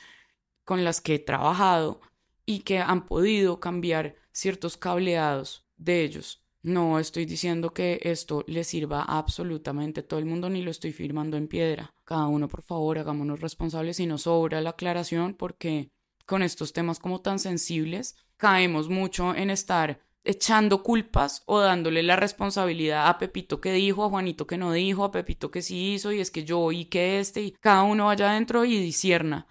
con 0.65 0.83
las 0.83 0.99
que 0.99 1.15
he 1.15 1.19
trabajado 1.19 2.01
y 2.45 2.59
que 2.59 2.79
han 2.79 3.05
podido 3.05 3.59
cambiar 3.59 4.15
ciertos 4.31 4.77
cableados 4.77 5.65
de 5.77 6.03
ellos. 6.03 6.43
No 6.63 6.99
estoy 6.99 7.25
diciendo 7.25 7.73
que 7.73 7.99
esto 8.03 8.43
le 8.47 8.63
sirva 8.63 9.01
a 9.01 9.17
absolutamente 9.17 10.03
todo 10.03 10.19
el 10.19 10.25
mundo 10.25 10.49
ni 10.49 10.61
lo 10.61 10.69
estoy 10.69 10.93
firmando 10.93 11.35
en 11.35 11.47
piedra. 11.47 11.93
Cada 12.05 12.27
uno, 12.27 12.47
por 12.47 12.61
favor, 12.61 12.99
hagámonos 12.99 13.41
responsables 13.41 13.99
y 13.99 14.05
nos 14.05 14.23
sobra 14.23 14.61
la 14.61 14.71
aclaración 14.71 15.33
porque 15.33 15.89
con 16.27 16.43
estos 16.43 16.71
temas 16.71 16.99
como 16.99 17.21
tan 17.21 17.39
sensibles 17.39 18.15
caemos 18.37 18.89
mucho 18.89 19.35
en 19.35 19.49
estar 19.49 20.01
echando 20.23 20.83
culpas 20.83 21.41
o 21.47 21.59
dándole 21.59 22.03
la 22.03 22.15
responsabilidad 22.15 23.07
a 23.07 23.17
Pepito 23.17 23.59
que 23.59 23.73
dijo, 23.73 24.03
a 24.03 24.09
Juanito 24.09 24.45
que 24.45 24.57
no 24.57 24.71
dijo, 24.71 25.03
a 25.03 25.11
Pepito 25.11 25.49
que 25.49 25.63
sí 25.63 25.93
hizo 25.93 26.11
y 26.11 26.19
es 26.19 26.29
que 26.29 26.43
yo 26.43 26.71
y 26.71 26.85
que 26.85 27.19
este 27.19 27.41
y 27.41 27.51
cada 27.53 27.83
uno 27.83 28.05
vaya 28.05 28.29
adentro 28.29 28.65
y 28.65 28.77
disierna 28.77 29.47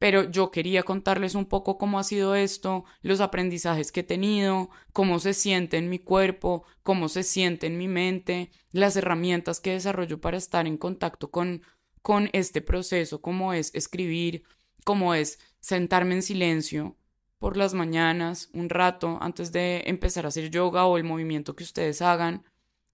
pero 0.00 0.30
yo 0.30 0.50
quería 0.50 0.82
contarles 0.82 1.34
un 1.34 1.44
poco 1.44 1.76
cómo 1.76 1.98
ha 1.98 2.04
sido 2.04 2.34
esto, 2.34 2.86
los 3.02 3.20
aprendizajes 3.20 3.92
que 3.92 4.00
he 4.00 4.02
tenido, 4.02 4.70
cómo 4.94 5.18
se 5.18 5.34
siente 5.34 5.76
en 5.76 5.90
mi 5.90 5.98
cuerpo, 5.98 6.64
cómo 6.82 7.10
se 7.10 7.22
siente 7.22 7.66
en 7.66 7.76
mi 7.76 7.86
mente, 7.86 8.50
las 8.72 8.96
herramientas 8.96 9.60
que 9.60 9.72
desarrollo 9.72 10.18
para 10.18 10.38
estar 10.38 10.66
en 10.66 10.78
contacto 10.78 11.30
con, 11.30 11.60
con 12.00 12.30
este 12.32 12.62
proceso, 12.62 13.20
cómo 13.20 13.52
es 13.52 13.74
escribir, 13.74 14.44
cómo 14.84 15.14
es 15.14 15.38
sentarme 15.60 16.14
en 16.14 16.22
silencio 16.22 16.96
por 17.38 17.58
las 17.58 17.74
mañanas, 17.74 18.48
un 18.54 18.70
rato 18.70 19.18
antes 19.20 19.52
de 19.52 19.82
empezar 19.84 20.24
a 20.24 20.28
hacer 20.28 20.48
yoga 20.48 20.86
o 20.86 20.96
el 20.96 21.04
movimiento 21.04 21.54
que 21.54 21.64
ustedes 21.64 22.00
hagan. 22.00 22.42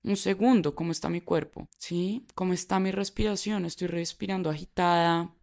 Un 0.03 0.17
segundo, 0.17 0.75
cómo 0.75 0.91
está 0.91 1.09
mi 1.09 1.21
cuerpo, 1.21 1.69
¿sí? 1.79 2.27
¿Cómo 2.35 2.53
está 2.53 2.81
mi 2.81 2.91
respiración? 2.91 3.65
Estoy 3.65 3.87
respirando 3.87 4.51
agitada, 4.51 5.36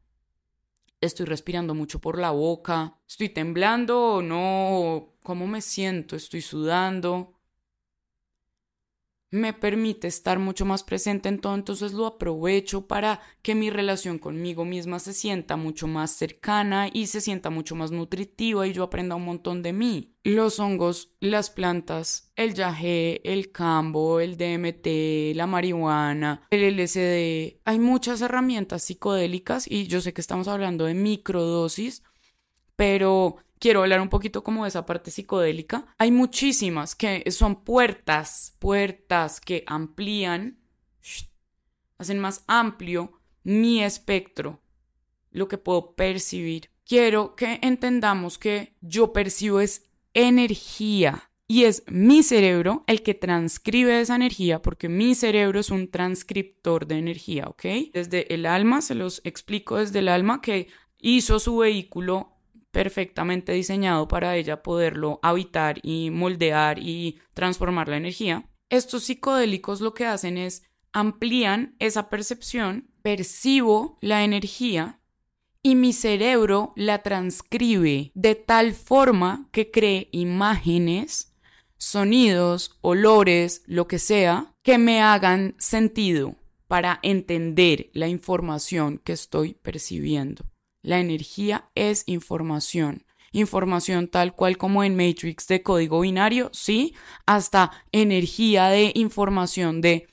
estoy 1.06 1.26
respirando 1.26 1.74
mucho 1.74 2.00
por 2.00 2.18
la 2.20 2.32
boca, 2.32 3.00
estoy 3.08 3.30
temblando 3.30 4.16
o 4.16 4.22
no, 4.22 5.16
cómo 5.24 5.48
me 5.48 5.62
siento, 5.62 6.16
estoy 6.16 6.42
sudando, 6.42 7.33
me 9.34 9.52
permite 9.52 10.08
estar 10.08 10.38
mucho 10.38 10.64
más 10.64 10.84
presente 10.84 11.28
en 11.28 11.40
todo, 11.40 11.56
entonces 11.56 11.92
lo 11.92 12.06
aprovecho 12.06 12.86
para 12.86 13.20
que 13.42 13.56
mi 13.56 13.72
relación 13.72 14.20
conmigo 14.20 14.64
misma 14.64 15.00
se 15.00 15.12
sienta 15.12 15.58
mucho 15.58 15.88
más 15.88 16.12
cercana 16.12 16.88
y 16.94 17.08
se 17.08 17.20
sienta 17.20 17.50
mucho 17.50 17.74
más 17.76 17.90
nutritiva 17.90 18.68
y 18.68 18.74
yo 18.74 18.84
aprenda 18.84 19.16
un 19.16 19.26
montón 19.26 19.64
de 19.64 19.74
mí. 19.74 20.14
Los 20.24 20.60
hongos, 20.60 21.16
las 21.20 21.50
plantas, 21.50 22.32
el 22.36 22.54
yagé, 22.54 23.22
el 23.24 23.52
cambo, 23.52 24.20
el 24.20 24.38
DMT, 24.38 25.36
la 25.36 25.48
marihuana, 25.48 26.46
el 26.52 26.80
LSD, 26.80 27.60
hay 27.66 27.80
muchas 27.80 28.22
herramientas 28.22 28.84
psicodélicas 28.84 29.66
y 29.68 29.88
yo 29.88 30.00
sé 30.00 30.14
que 30.14 30.22
estamos 30.22 30.48
hablando 30.48 30.86
de 30.86 30.94
microdosis, 30.94 32.04
pero 32.76 33.38
quiero 33.64 33.80
hablar 33.80 34.02
un 34.02 34.10
poquito 34.10 34.44
como 34.44 34.64
de 34.64 34.68
esa 34.68 34.86
parte 34.86 35.10
psicodélica. 35.10 35.86
Hay 35.98 36.12
muchísimas 36.12 36.96
que 36.96 37.24
son 37.32 37.64
puertas, 37.64 38.58
puertas 38.60 39.40
que 39.40 39.64
amplían, 39.68 40.60
hacen 41.98 42.20
más 42.20 42.44
amplio 42.48 43.22
mi 43.44 43.82
espectro, 43.82 44.62
lo 45.32 45.48
que 45.48 45.58
puedo 45.58 45.96
percibir. 45.96 46.72
Quiero 46.86 47.38
que 47.38 47.60
entendamos 47.62 48.38
que 48.38 48.76
yo 48.82 49.14
percibo 49.14 49.62
es 49.62 49.86
energía 50.14 51.32
y 51.48 51.64
es 51.64 51.84
mi 51.88 52.22
cerebro 52.22 52.84
el 52.86 53.02
que 53.02 53.14
transcribe 53.14 54.02
esa 54.02 54.18
energía 54.18 54.62
porque 54.62 54.90
mi 54.90 55.16
cerebro 55.16 55.62
es 55.62 55.70
un 55.70 55.90
transcriptor 55.90 56.86
de 56.86 56.98
energía, 56.98 57.46
¿ok? 57.48 57.64
Desde 57.94 58.34
el 58.34 58.46
alma, 58.46 58.82
se 58.82 58.96
los 58.96 59.22
explico 59.24 59.78
desde 59.78 60.00
el 60.00 60.10
alma 60.10 60.42
que 60.42 60.68
hizo 61.00 61.40
su 61.40 61.58
vehículo 61.58 62.33
perfectamente 62.74 63.54
diseñado 63.54 64.08
para 64.08 64.36
ella 64.36 64.64
poderlo 64.64 65.20
habitar 65.22 65.80
y 65.84 66.10
moldear 66.10 66.80
y 66.80 67.20
transformar 67.36 67.88
la 67.88 67.98
energía. 67.98 68.50
Estos 68.70 69.04
psicodélicos 69.04 69.80
lo 69.80 69.94
que 69.94 70.08
hacen 70.08 70.40
es 70.40 70.64
amplían 70.92 71.76
esa 71.78 72.10
percepción, 72.10 72.90
percibo 73.04 74.00
la 74.02 74.24
energía 74.24 75.00
y 75.62 75.76
mi 75.76 75.94
cerebro 75.94 76.74
la 76.76 77.04
transcribe 77.04 78.12
de 78.16 78.34
tal 78.34 78.74
forma 78.74 79.48
que 79.52 79.70
cree 79.70 80.10
imágenes, 80.12 81.36
sonidos, 81.78 82.80
olores, 82.82 83.62
lo 83.68 83.88
que 83.88 84.00
sea, 84.00 84.56
que 84.64 84.80
me 84.80 85.00
hagan 85.00 85.56
sentido 85.60 86.36
para 86.68 87.00
entender 87.04 87.92
la 87.94 88.08
información 88.08 89.00
que 89.04 89.14
estoy 89.14 89.54
percibiendo. 89.54 90.44
La 90.84 91.00
energía 91.00 91.70
es 91.76 92.04
información. 92.06 93.06
Información 93.32 94.10
tal 94.10 94.36
cual 94.36 94.58
como 94.58 94.84
en 94.84 94.96
Matrix 94.96 95.48
de 95.48 95.64
código 95.64 96.02
binario, 96.02 96.52
sí, 96.54 96.94
hasta 97.26 97.72
energía 97.92 98.68
de 98.68 98.92
información 98.94 99.82
de 99.82 100.08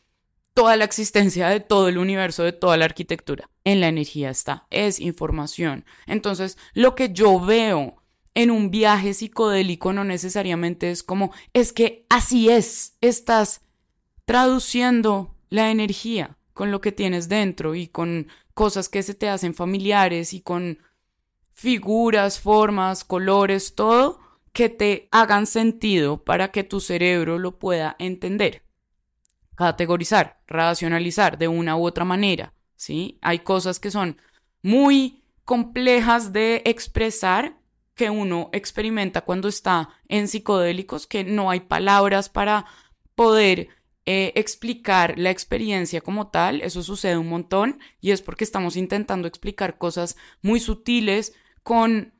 toda 0.54 0.76
la 0.76 0.84
existencia 0.84 1.48
de 1.48 1.60
todo 1.60 1.88
el 1.88 1.98
universo, 1.98 2.44
de 2.44 2.52
toda 2.52 2.76
la 2.76 2.86
arquitectura. 2.86 3.50
En 3.64 3.80
la 3.80 3.88
energía 3.88 4.30
está, 4.30 4.66
es 4.70 5.00
información. 5.00 5.84
Entonces, 6.06 6.56
lo 6.72 6.94
que 6.94 7.12
yo 7.12 7.40
veo 7.40 8.02
en 8.34 8.50
un 8.50 8.70
viaje 8.70 9.12
psicodélico 9.12 9.92
no 9.92 10.04
necesariamente 10.04 10.90
es 10.90 11.02
como, 11.02 11.32
es 11.52 11.72
que 11.72 12.06
así 12.08 12.48
es, 12.48 12.96
estás 13.00 13.62
traduciendo 14.24 15.34
la 15.48 15.70
energía 15.70 16.38
con 16.54 16.70
lo 16.70 16.80
que 16.80 16.92
tienes 16.92 17.28
dentro 17.28 17.74
y 17.74 17.88
con 17.88 18.28
cosas 18.60 18.90
que 18.90 19.02
se 19.02 19.14
te 19.14 19.30
hacen 19.30 19.54
familiares 19.54 20.34
y 20.34 20.42
con 20.42 20.80
figuras, 21.50 22.40
formas, 22.40 23.04
colores, 23.04 23.74
todo 23.74 24.20
que 24.52 24.68
te 24.68 25.08
hagan 25.12 25.46
sentido 25.46 26.22
para 26.24 26.50
que 26.50 26.62
tu 26.62 26.78
cerebro 26.78 27.38
lo 27.38 27.58
pueda 27.58 27.96
entender, 27.98 28.62
categorizar, 29.54 30.42
racionalizar 30.46 31.38
de 31.38 31.48
una 31.48 31.74
u 31.74 31.86
otra 31.86 32.04
manera, 32.04 32.52
¿sí? 32.76 33.18
Hay 33.22 33.38
cosas 33.38 33.80
que 33.80 33.90
son 33.90 34.18
muy 34.60 35.24
complejas 35.46 36.34
de 36.34 36.60
expresar 36.66 37.56
que 37.94 38.10
uno 38.10 38.50
experimenta 38.52 39.22
cuando 39.22 39.48
está 39.48 39.88
en 40.06 40.28
psicodélicos, 40.28 41.06
que 41.06 41.24
no 41.24 41.48
hay 41.48 41.60
palabras 41.60 42.28
para 42.28 42.66
poder 43.14 43.68
eh, 44.06 44.32
explicar 44.34 45.18
la 45.18 45.30
experiencia 45.30 46.00
como 46.00 46.28
tal, 46.28 46.62
eso 46.62 46.82
sucede 46.82 47.18
un 47.18 47.28
montón 47.28 47.78
y 48.00 48.12
es 48.12 48.22
porque 48.22 48.44
estamos 48.44 48.76
intentando 48.76 49.28
explicar 49.28 49.78
cosas 49.78 50.16
muy 50.42 50.58
sutiles 50.58 51.34
con 51.62 52.14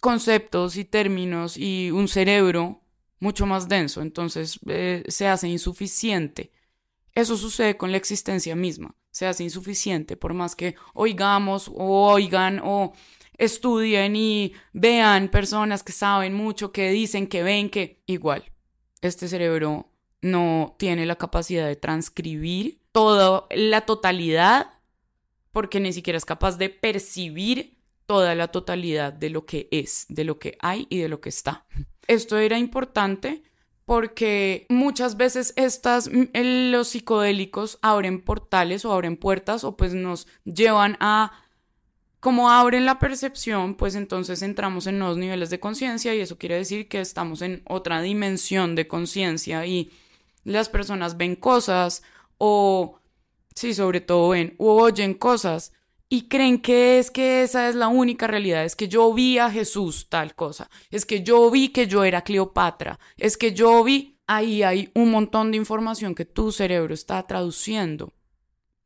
conceptos 0.00 0.76
y 0.76 0.84
términos 0.84 1.56
y 1.56 1.90
un 1.90 2.08
cerebro 2.08 2.82
mucho 3.18 3.44
más 3.44 3.68
denso, 3.68 4.02
entonces 4.02 4.58
eh, 4.66 5.04
se 5.08 5.26
hace 5.26 5.48
insuficiente. 5.48 6.52
Eso 7.14 7.36
sucede 7.36 7.76
con 7.76 7.90
la 7.90 7.98
existencia 7.98 8.54
misma, 8.54 8.94
se 9.10 9.26
hace 9.26 9.42
insuficiente 9.42 10.16
por 10.16 10.32
más 10.32 10.54
que 10.54 10.76
oigamos 10.94 11.68
o 11.68 12.12
oigan 12.12 12.60
o 12.64 12.92
estudien 13.36 14.14
y 14.16 14.52
vean 14.72 15.28
personas 15.28 15.82
que 15.82 15.92
saben 15.92 16.34
mucho, 16.34 16.72
que 16.72 16.90
dicen, 16.90 17.26
que 17.26 17.42
ven, 17.42 17.68
que 17.68 18.02
igual, 18.06 18.44
este 19.02 19.28
cerebro 19.28 19.89
no 20.22 20.76
tiene 20.78 21.06
la 21.06 21.16
capacidad 21.16 21.66
de 21.66 21.76
transcribir 21.76 22.80
toda 22.92 23.46
la 23.50 23.82
totalidad 23.82 24.70
porque 25.52 25.80
ni 25.80 25.92
siquiera 25.92 26.16
es 26.16 26.24
capaz 26.24 26.58
de 26.58 26.68
percibir 26.68 27.78
toda 28.06 28.34
la 28.34 28.48
totalidad 28.48 29.12
de 29.12 29.30
lo 29.30 29.46
que 29.46 29.68
es, 29.70 30.06
de 30.08 30.24
lo 30.24 30.38
que 30.38 30.56
hay 30.60 30.86
y 30.90 30.98
de 30.98 31.08
lo 31.08 31.20
que 31.20 31.28
está. 31.28 31.64
Esto 32.06 32.38
era 32.38 32.58
importante 32.58 33.42
porque 33.84 34.66
muchas 34.68 35.16
veces 35.16 35.52
estas, 35.56 36.10
los 36.34 36.88
psicodélicos 36.88 37.78
abren 37.82 38.20
portales 38.20 38.84
o 38.84 38.92
abren 38.92 39.16
puertas 39.16 39.64
o 39.64 39.76
pues 39.76 39.94
nos 39.94 40.28
llevan 40.44 40.96
a, 41.00 41.32
como 42.20 42.50
abren 42.50 42.84
la 42.84 42.98
percepción, 42.98 43.74
pues 43.74 43.94
entonces 43.94 44.42
entramos 44.42 44.86
en 44.86 44.98
nuevos 44.98 45.16
niveles 45.16 45.50
de 45.50 45.60
conciencia 45.60 46.14
y 46.14 46.20
eso 46.20 46.38
quiere 46.38 46.56
decir 46.56 46.88
que 46.88 47.00
estamos 47.00 47.42
en 47.42 47.62
otra 47.64 48.00
dimensión 48.00 48.74
de 48.74 48.86
conciencia 48.86 49.66
y 49.66 49.90
las 50.44 50.68
personas 50.68 51.16
ven 51.16 51.36
cosas 51.36 52.02
o, 52.38 53.00
sí, 53.54 53.74
sobre 53.74 54.00
todo 54.00 54.30
ven 54.30 54.54
o 54.58 54.82
oyen 54.82 55.14
cosas 55.14 55.72
y 56.08 56.28
creen 56.28 56.60
que 56.60 56.98
es 56.98 57.10
que 57.10 57.42
esa 57.42 57.68
es 57.68 57.76
la 57.76 57.88
única 57.88 58.26
realidad, 58.26 58.64
es 58.64 58.74
que 58.74 58.88
yo 58.88 59.14
vi 59.14 59.38
a 59.38 59.48
Jesús 59.50 60.08
tal 60.08 60.34
cosa, 60.34 60.68
es 60.90 61.06
que 61.06 61.22
yo 61.22 61.50
vi 61.50 61.68
que 61.68 61.86
yo 61.86 62.02
era 62.02 62.22
Cleopatra, 62.22 62.98
es 63.16 63.36
que 63.36 63.52
yo 63.52 63.84
vi, 63.84 64.18
ahí 64.26 64.64
hay 64.64 64.90
un 64.94 65.12
montón 65.12 65.52
de 65.52 65.56
información 65.56 66.16
que 66.16 66.24
tu 66.24 66.50
cerebro 66.50 66.94
está 66.94 67.24
traduciendo, 67.26 68.12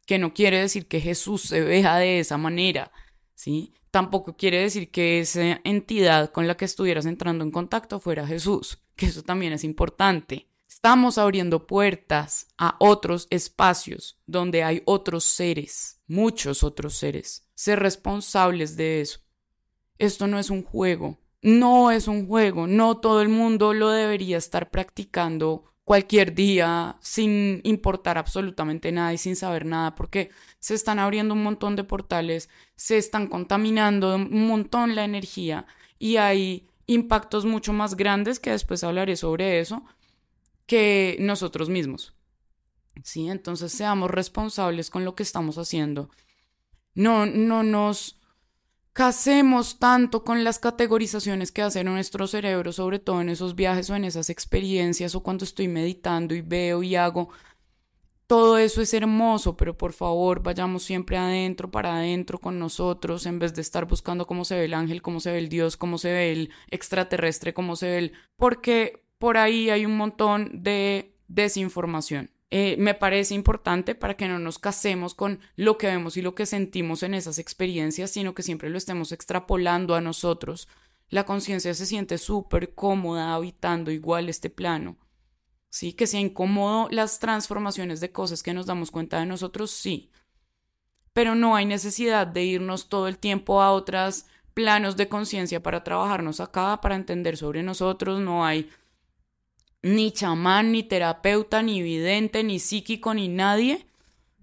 que 0.05 0.18
no 0.18 0.34
quiere 0.34 0.61
decir 0.61 0.86
que 0.86 1.00
Jesús 1.00 1.42
se 1.42 1.62
vea 1.62 1.96
de 1.96 2.20
esa 2.20 2.36
manera, 2.36 2.92
¿sí? 3.34 3.72
Tampoco 3.90 4.36
quiere 4.36 4.61
decir 4.61 4.90
que 4.90 5.20
esa 5.20 5.61
entidad 5.64 6.30
con 6.30 6.46
la 6.46 6.57
que 6.57 6.66
estuvieras 6.66 7.07
entrando 7.07 7.42
en 7.42 7.50
contacto 7.50 8.00
fuera 8.00 8.26
Jesús, 8.26 8.80
que 8.96 9.07
eso 9.07 9.22
también 9.22 9.55
es 9.55 9.64
importante. 9.64 10.46
Estamos 10.75 11.18
abriendo 11.18 11.68
puertas 11.68 12.49
a 12.59 12.75
otros 12.81 13.29
espacios 13.31 14.18
donde 14.27 14.64
hay 14.64 14.83
otros 14.87 15.22
seres, 15.22 16.01
muchos 16.09 16.64
otros 16.64 16.97
seres. 16.97 17.49
Ser 17.55 17.79
responsables 17.79 18.77
de 18.77 19.01
eso. 19.01 19.20
Esto 19.99 20.27
no 20.27 20.37
es 20.37 20.51
un 20.51 20.64
juego. 20.64 21.20
No 21.43 21.93
es 21.93 22.09
un 22.09 22.27
juego. 22.27 22.66
No 22.66 22.97
todo 22.97 23.22
el 23.22 23.29
mundo 23.29 23.72
lo 23.72 23.91
debería 23.91 24.37
estar 24.37 24.72
practicando 24.72 25.72
cualquier 25.85 26.35
día 26.35 26.97
sin 27.01 27.61
importar 27.62 28.18
absolutamente 28.18 28.91
nada 28.91 29.14
y 29.14 29.18
sin 29.18 29.37
saber 29.37 29.66
nada 29.66 29.95
porque 29.95 30.31
se 30.59 30.75
están 30.75 30.99
abriendo 30.99 31.35
un 31.35 31.45
montón 31.45 31.77
de 31.77 31.85
portales, 31.85 32.51
se 32.75 32.99
están 32.99 33.29
contaminando 33.29 34.16
un 34.16 34.49
montón 34.49 34.97
la 34.97 35.05
energía 35.05 35.66
y 36.01 36.16
hay 36.16 36.66
impactos 36.87 37.45
mucho 37.45 37.72
más 37.72 37.95
grandes 37.95 38.41
que 38.41 38.51
después 38.51 38.83
hablaré 38.83 39.14
sobre 39.14 39.61
eso 39.61 39.85
que 40.66 41.16
nosotros 41.20 41.68
mismos. 41.68 42.14
¿Sí? 43.02 43.28
Entonces 43.28 43.72
seamos 43.72 44.10
responsables 44.10 44.90
con 44.90 45.04
lo 45.04 45.14
que 45.14 45.24
estamos 45.24 45.58
haciendo. 45.58 46.10
No, 46.94 47.26
no 47.26 47.62
nos 47.62 48.20
casemos 48.94 49.80
tanto 49.80 50.22
con 50.22 50.44
las 50.44 50.60
categorizaciones 50.60 51.50
que 51.50 51.62
hacen 51.62 51.86
nuestro 51.86 52.28
cerebro, 52.28 52.72
sobre 52.72 53.00
todo 53.00 53.20
en 53.20 53.28
esos 53.28 53.56
viajes 53.56 53.90
o 53.90 53.96
en 53.96 54.04
esas 54.04 54.30
experiencias 54.30 55.16
o 55.16 55.22
cuando 55.22 55.44
estoy 55.44 55.66
meditando 55.66 56.34
y 56.34 56.42
veo 56.42 56.82
y 56.82 56.94
hago. 56.94 57.30
Todo 58.28 58.56
eso 58.56 58.80
es 58.80 58.94
hermoso, 58.94 59.56
pero 59.56 59.76
por 59.76 59.92
favor 59.92 60.42
vayamos 60.42 60.84
siempre 60.84 61.18
adentro, 61.18 61.70
para 61.70 61.96
adentro 61.96 62.38
con 62.38 62.58
nosotros, 62.58 63.26
en 63.26 63.38
vez 63.38 63.52
de 63.54 63.60
estar 63.60 63.84
buscando 63.84 64.26
cómo 64.26 64.44
se 64.44 64.54
ve 64.54 64.64
el 64.64 64.74
ángel, 64.74 65.02
cómo 65.02 65.20
se 65.20 65.32
ve 65.32 65.38
el 65.38 65.48
Dios, 65.48 65.76
cómo 65.76 65.98
se 65.98 66.12
ve 66.12 66.32
el 66.32 66.50
extraterrestre, 66.70 67.52
cómo 67.52 67.76
se 67.76 67.86
ve 67.86 67.98
el... 67.98 68.12
Porque 68.36 69.03
por 69.18 69.36
ahí 69.36 69.70
hay 69.70 69.86
un 69.86 69.96
montón 69.96 70.50
de 70.62 71.14
desinformación. 71.28 72.30
Eh, 72.50 72.76
me 72.78 72.94
parece 72.94 73.34
importante 73.34 73.96
para 73.96 74.16
que 74.16 74.28
no 74.28 74.38
nos 74.38 74.60
casemos 74.60 75.14
con 75.14 75.40
lo 75.56 75.76
que 75.76 75.88
vemos 75.88 76.16
y 76.16 76.22
lo 76.22 76.36
que 76.36 76.46
sentimos 76.46 77.02
en 77.02 77.14
esas 77.14 77.40
experiencias, 77.40 78.12
sino 78.12 78.32
que 78.32 78.44
siempre 78.44 78.70
lo 78.70 78.78
estemos 78.78 79.10
extrapolando 79.10 79.96
a 79.96 80.00
nosotros. 80.00 80.68
La 81.08 81.26
conciencia 81.26 81.74
se 81.74 81.86
siente 81.86 82.16
súper 82.16 82.74
cómoda 82.74 83.34
habitando 83.34 83.90
igual 83.90 84.28
este 84.28 84.50
plano. 84.50 84.96
Sí, 85.68 85.94
que 85.94 86.06
sea 86.06 86.20
incómodo 86.20 86.88
las 86.92 87.18
transformaciones 87.18 88.00
de 88.00 88.12
cosas 88.12 88.44
que 88.44 88.54
nos 88.54 88.66
damos 88.66 88.92
cuenta 88.92 89.18
de 89.18 89.26
nosotros, 89.26 89.72
sí. 89.72 90.12
Pero 91.12 91.34
no 91.34 91.56
hay 91.56 91.66
necesidad 91.66 92.28
de 92.28 92.44
irnos 92.44 92.88
todo 92.88 93.08
el 93.08 93.18
tiempo 93.18 93.60
a 93.60 93.72
otros 93.72 94.26
planos 94.54 94.96
de 94.96 95.08
conciencia 95.08 95.60
para 95.60 95.82
trabajarnos 95.82 96.38
acá, 96.38 96.80
para 96.80 96.94
entender 96.94 97.36
sobre 97.36 97.64
nosotros, 97.64 98.20
no 98.20 98.44
hay 98.44 98.70
ni 99.85 100.12
chamán, 100.12 100.72
ni 100.72 100.82
terapeuta, 100.82 101.62
ni 101.62 101.82
vidente, 101.82 102.43
ni 102.43 102.59
psíquico, 102.59 103.12
ni 103.12 103.28
nadie 103.28 103.87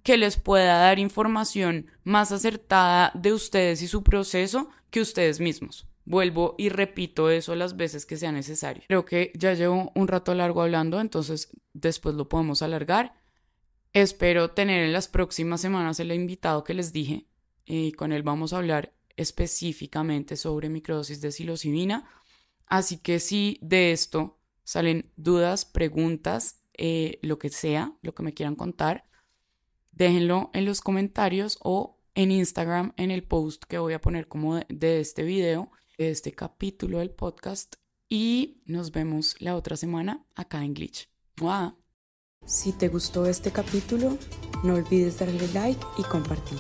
que 0.03 0.15
les 0.15 0.37
pueda 0.37 0.77
dar 0.77 0.99
información 0.99 1.87
más 2.03 2.31
acertada 2.31 3.11
de 3.15 3.33
ustedes 3.33 3.81
y 3.81 3.87
su 3.87 4.03
proceso 4.03 4.69
que 4.91 5.01
ustedes 5.01 5.39
mismos. 5.39 5.87
Vuelvo 6.05 6.53
y 6.59 6.69
repito 6.69 7.31
eso 7.31 7.55
las 7.55 7.75
veces 7.75 8.05
que 8.05 8.17
sea 8.17 8.31
necesario. 8.31 8.83
Creo 8.87 9.03
que 9.03 9.31
ya 9.33 9.55
llevo 9.55 9.91
un 9.95 10.07
rato 10.07 10.35
largo 10.35 10.61
hablando, 10.61 11.01
entonces 11.01 11.49
después 11.73 12.13
lo 12.13 12.29
podemos 12.29 12.61
alargar. 12.61 13.15
Espero 13.93 14.51
tener 14.51 14.83
en 14.83 14.93
las 14.93 15.07
próximas 15.07 15.59
semanas 15.59 15.99
el 15.99 16.11
invitado 16.11 16.63
que 16.63 16.75
les 16.75 16.93
dije 16.93 17.25
y 17.65 17.93
con 17.93 18.11
él 18.11 18.21
vamos 18.21 18.53
a 18.53 18.57
hablar 18.57 18.93
específicamente 19.17 20.35
sobre 20.35 20.69
microdosis 20.69 21.19
de 21.19 21.31
psilocibina. 21.31 22.07
Así 22.67 22.97
que 22.97 23.19
si 23.19 23.57
de 23.61 23.91
esto 23.91 24.37
salen 24.71 25.11
dudas, 25.17 25.65
preguntas, 25.65 26.63
eh, 26.77 27.19
lo 27.23 27.37
que 27.37 27.49
sea, 27.49 27.93
lo 28.01 28.15
que 28.15 28.23
me 28.23 28.33
quieran 28.33 28.55
contar, 28.55 29.03
déjenlo 29.91 30.49
en 30.53 30.63
los 30.63 30.79
comentarios 30.79 31.57
o 31.61 31.99
en 32.15 32.31
Instagram 32.31 32.93
en 32.95 33.11
el 33.11 33.23
post 33.23 33.65
que 33.65 33.79
voy 33.79 33.91
a 33.91 33.99
poner 33.99 34.29
como 34.29 34.61
de, 34.69 35.01
este 35.01 35.23
video, 35.23 35.71
de 35.97 36.09
este 36.11 36.31
capítulo 36.31 36.99
del 36.99 37.09
podcast. 37.09 37.75
Y 38.07 38.61
nos 38.65 38.93
vemos 38.93 39.35
la 39.39 39.57
otra 39.57 39.75
semana 39.75 40.25
acá 40.35 40.63
en 40.63 40.73
Glitch. 40.73 41.09
Si 42.45 42.71
te 42.71 42.87
gustó 42.87 43.25
este 43.25 43.51
capítulo, 43.51 44.17
no 44.63 44.75
olvides 44.75 45.19
darle 45.19 45.49
like 45.49 45.85
y 45.97 46.03
compartir. 46.03 46.59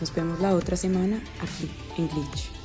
Nos 0.00 0.14
vemos 0.14 0.40
la 0.40 0.54
otra 0.54 0.78
semana 0.78 1.22
aquí 1.42 1.68
en 1.98 2.08
Glitch. 2.08 2.55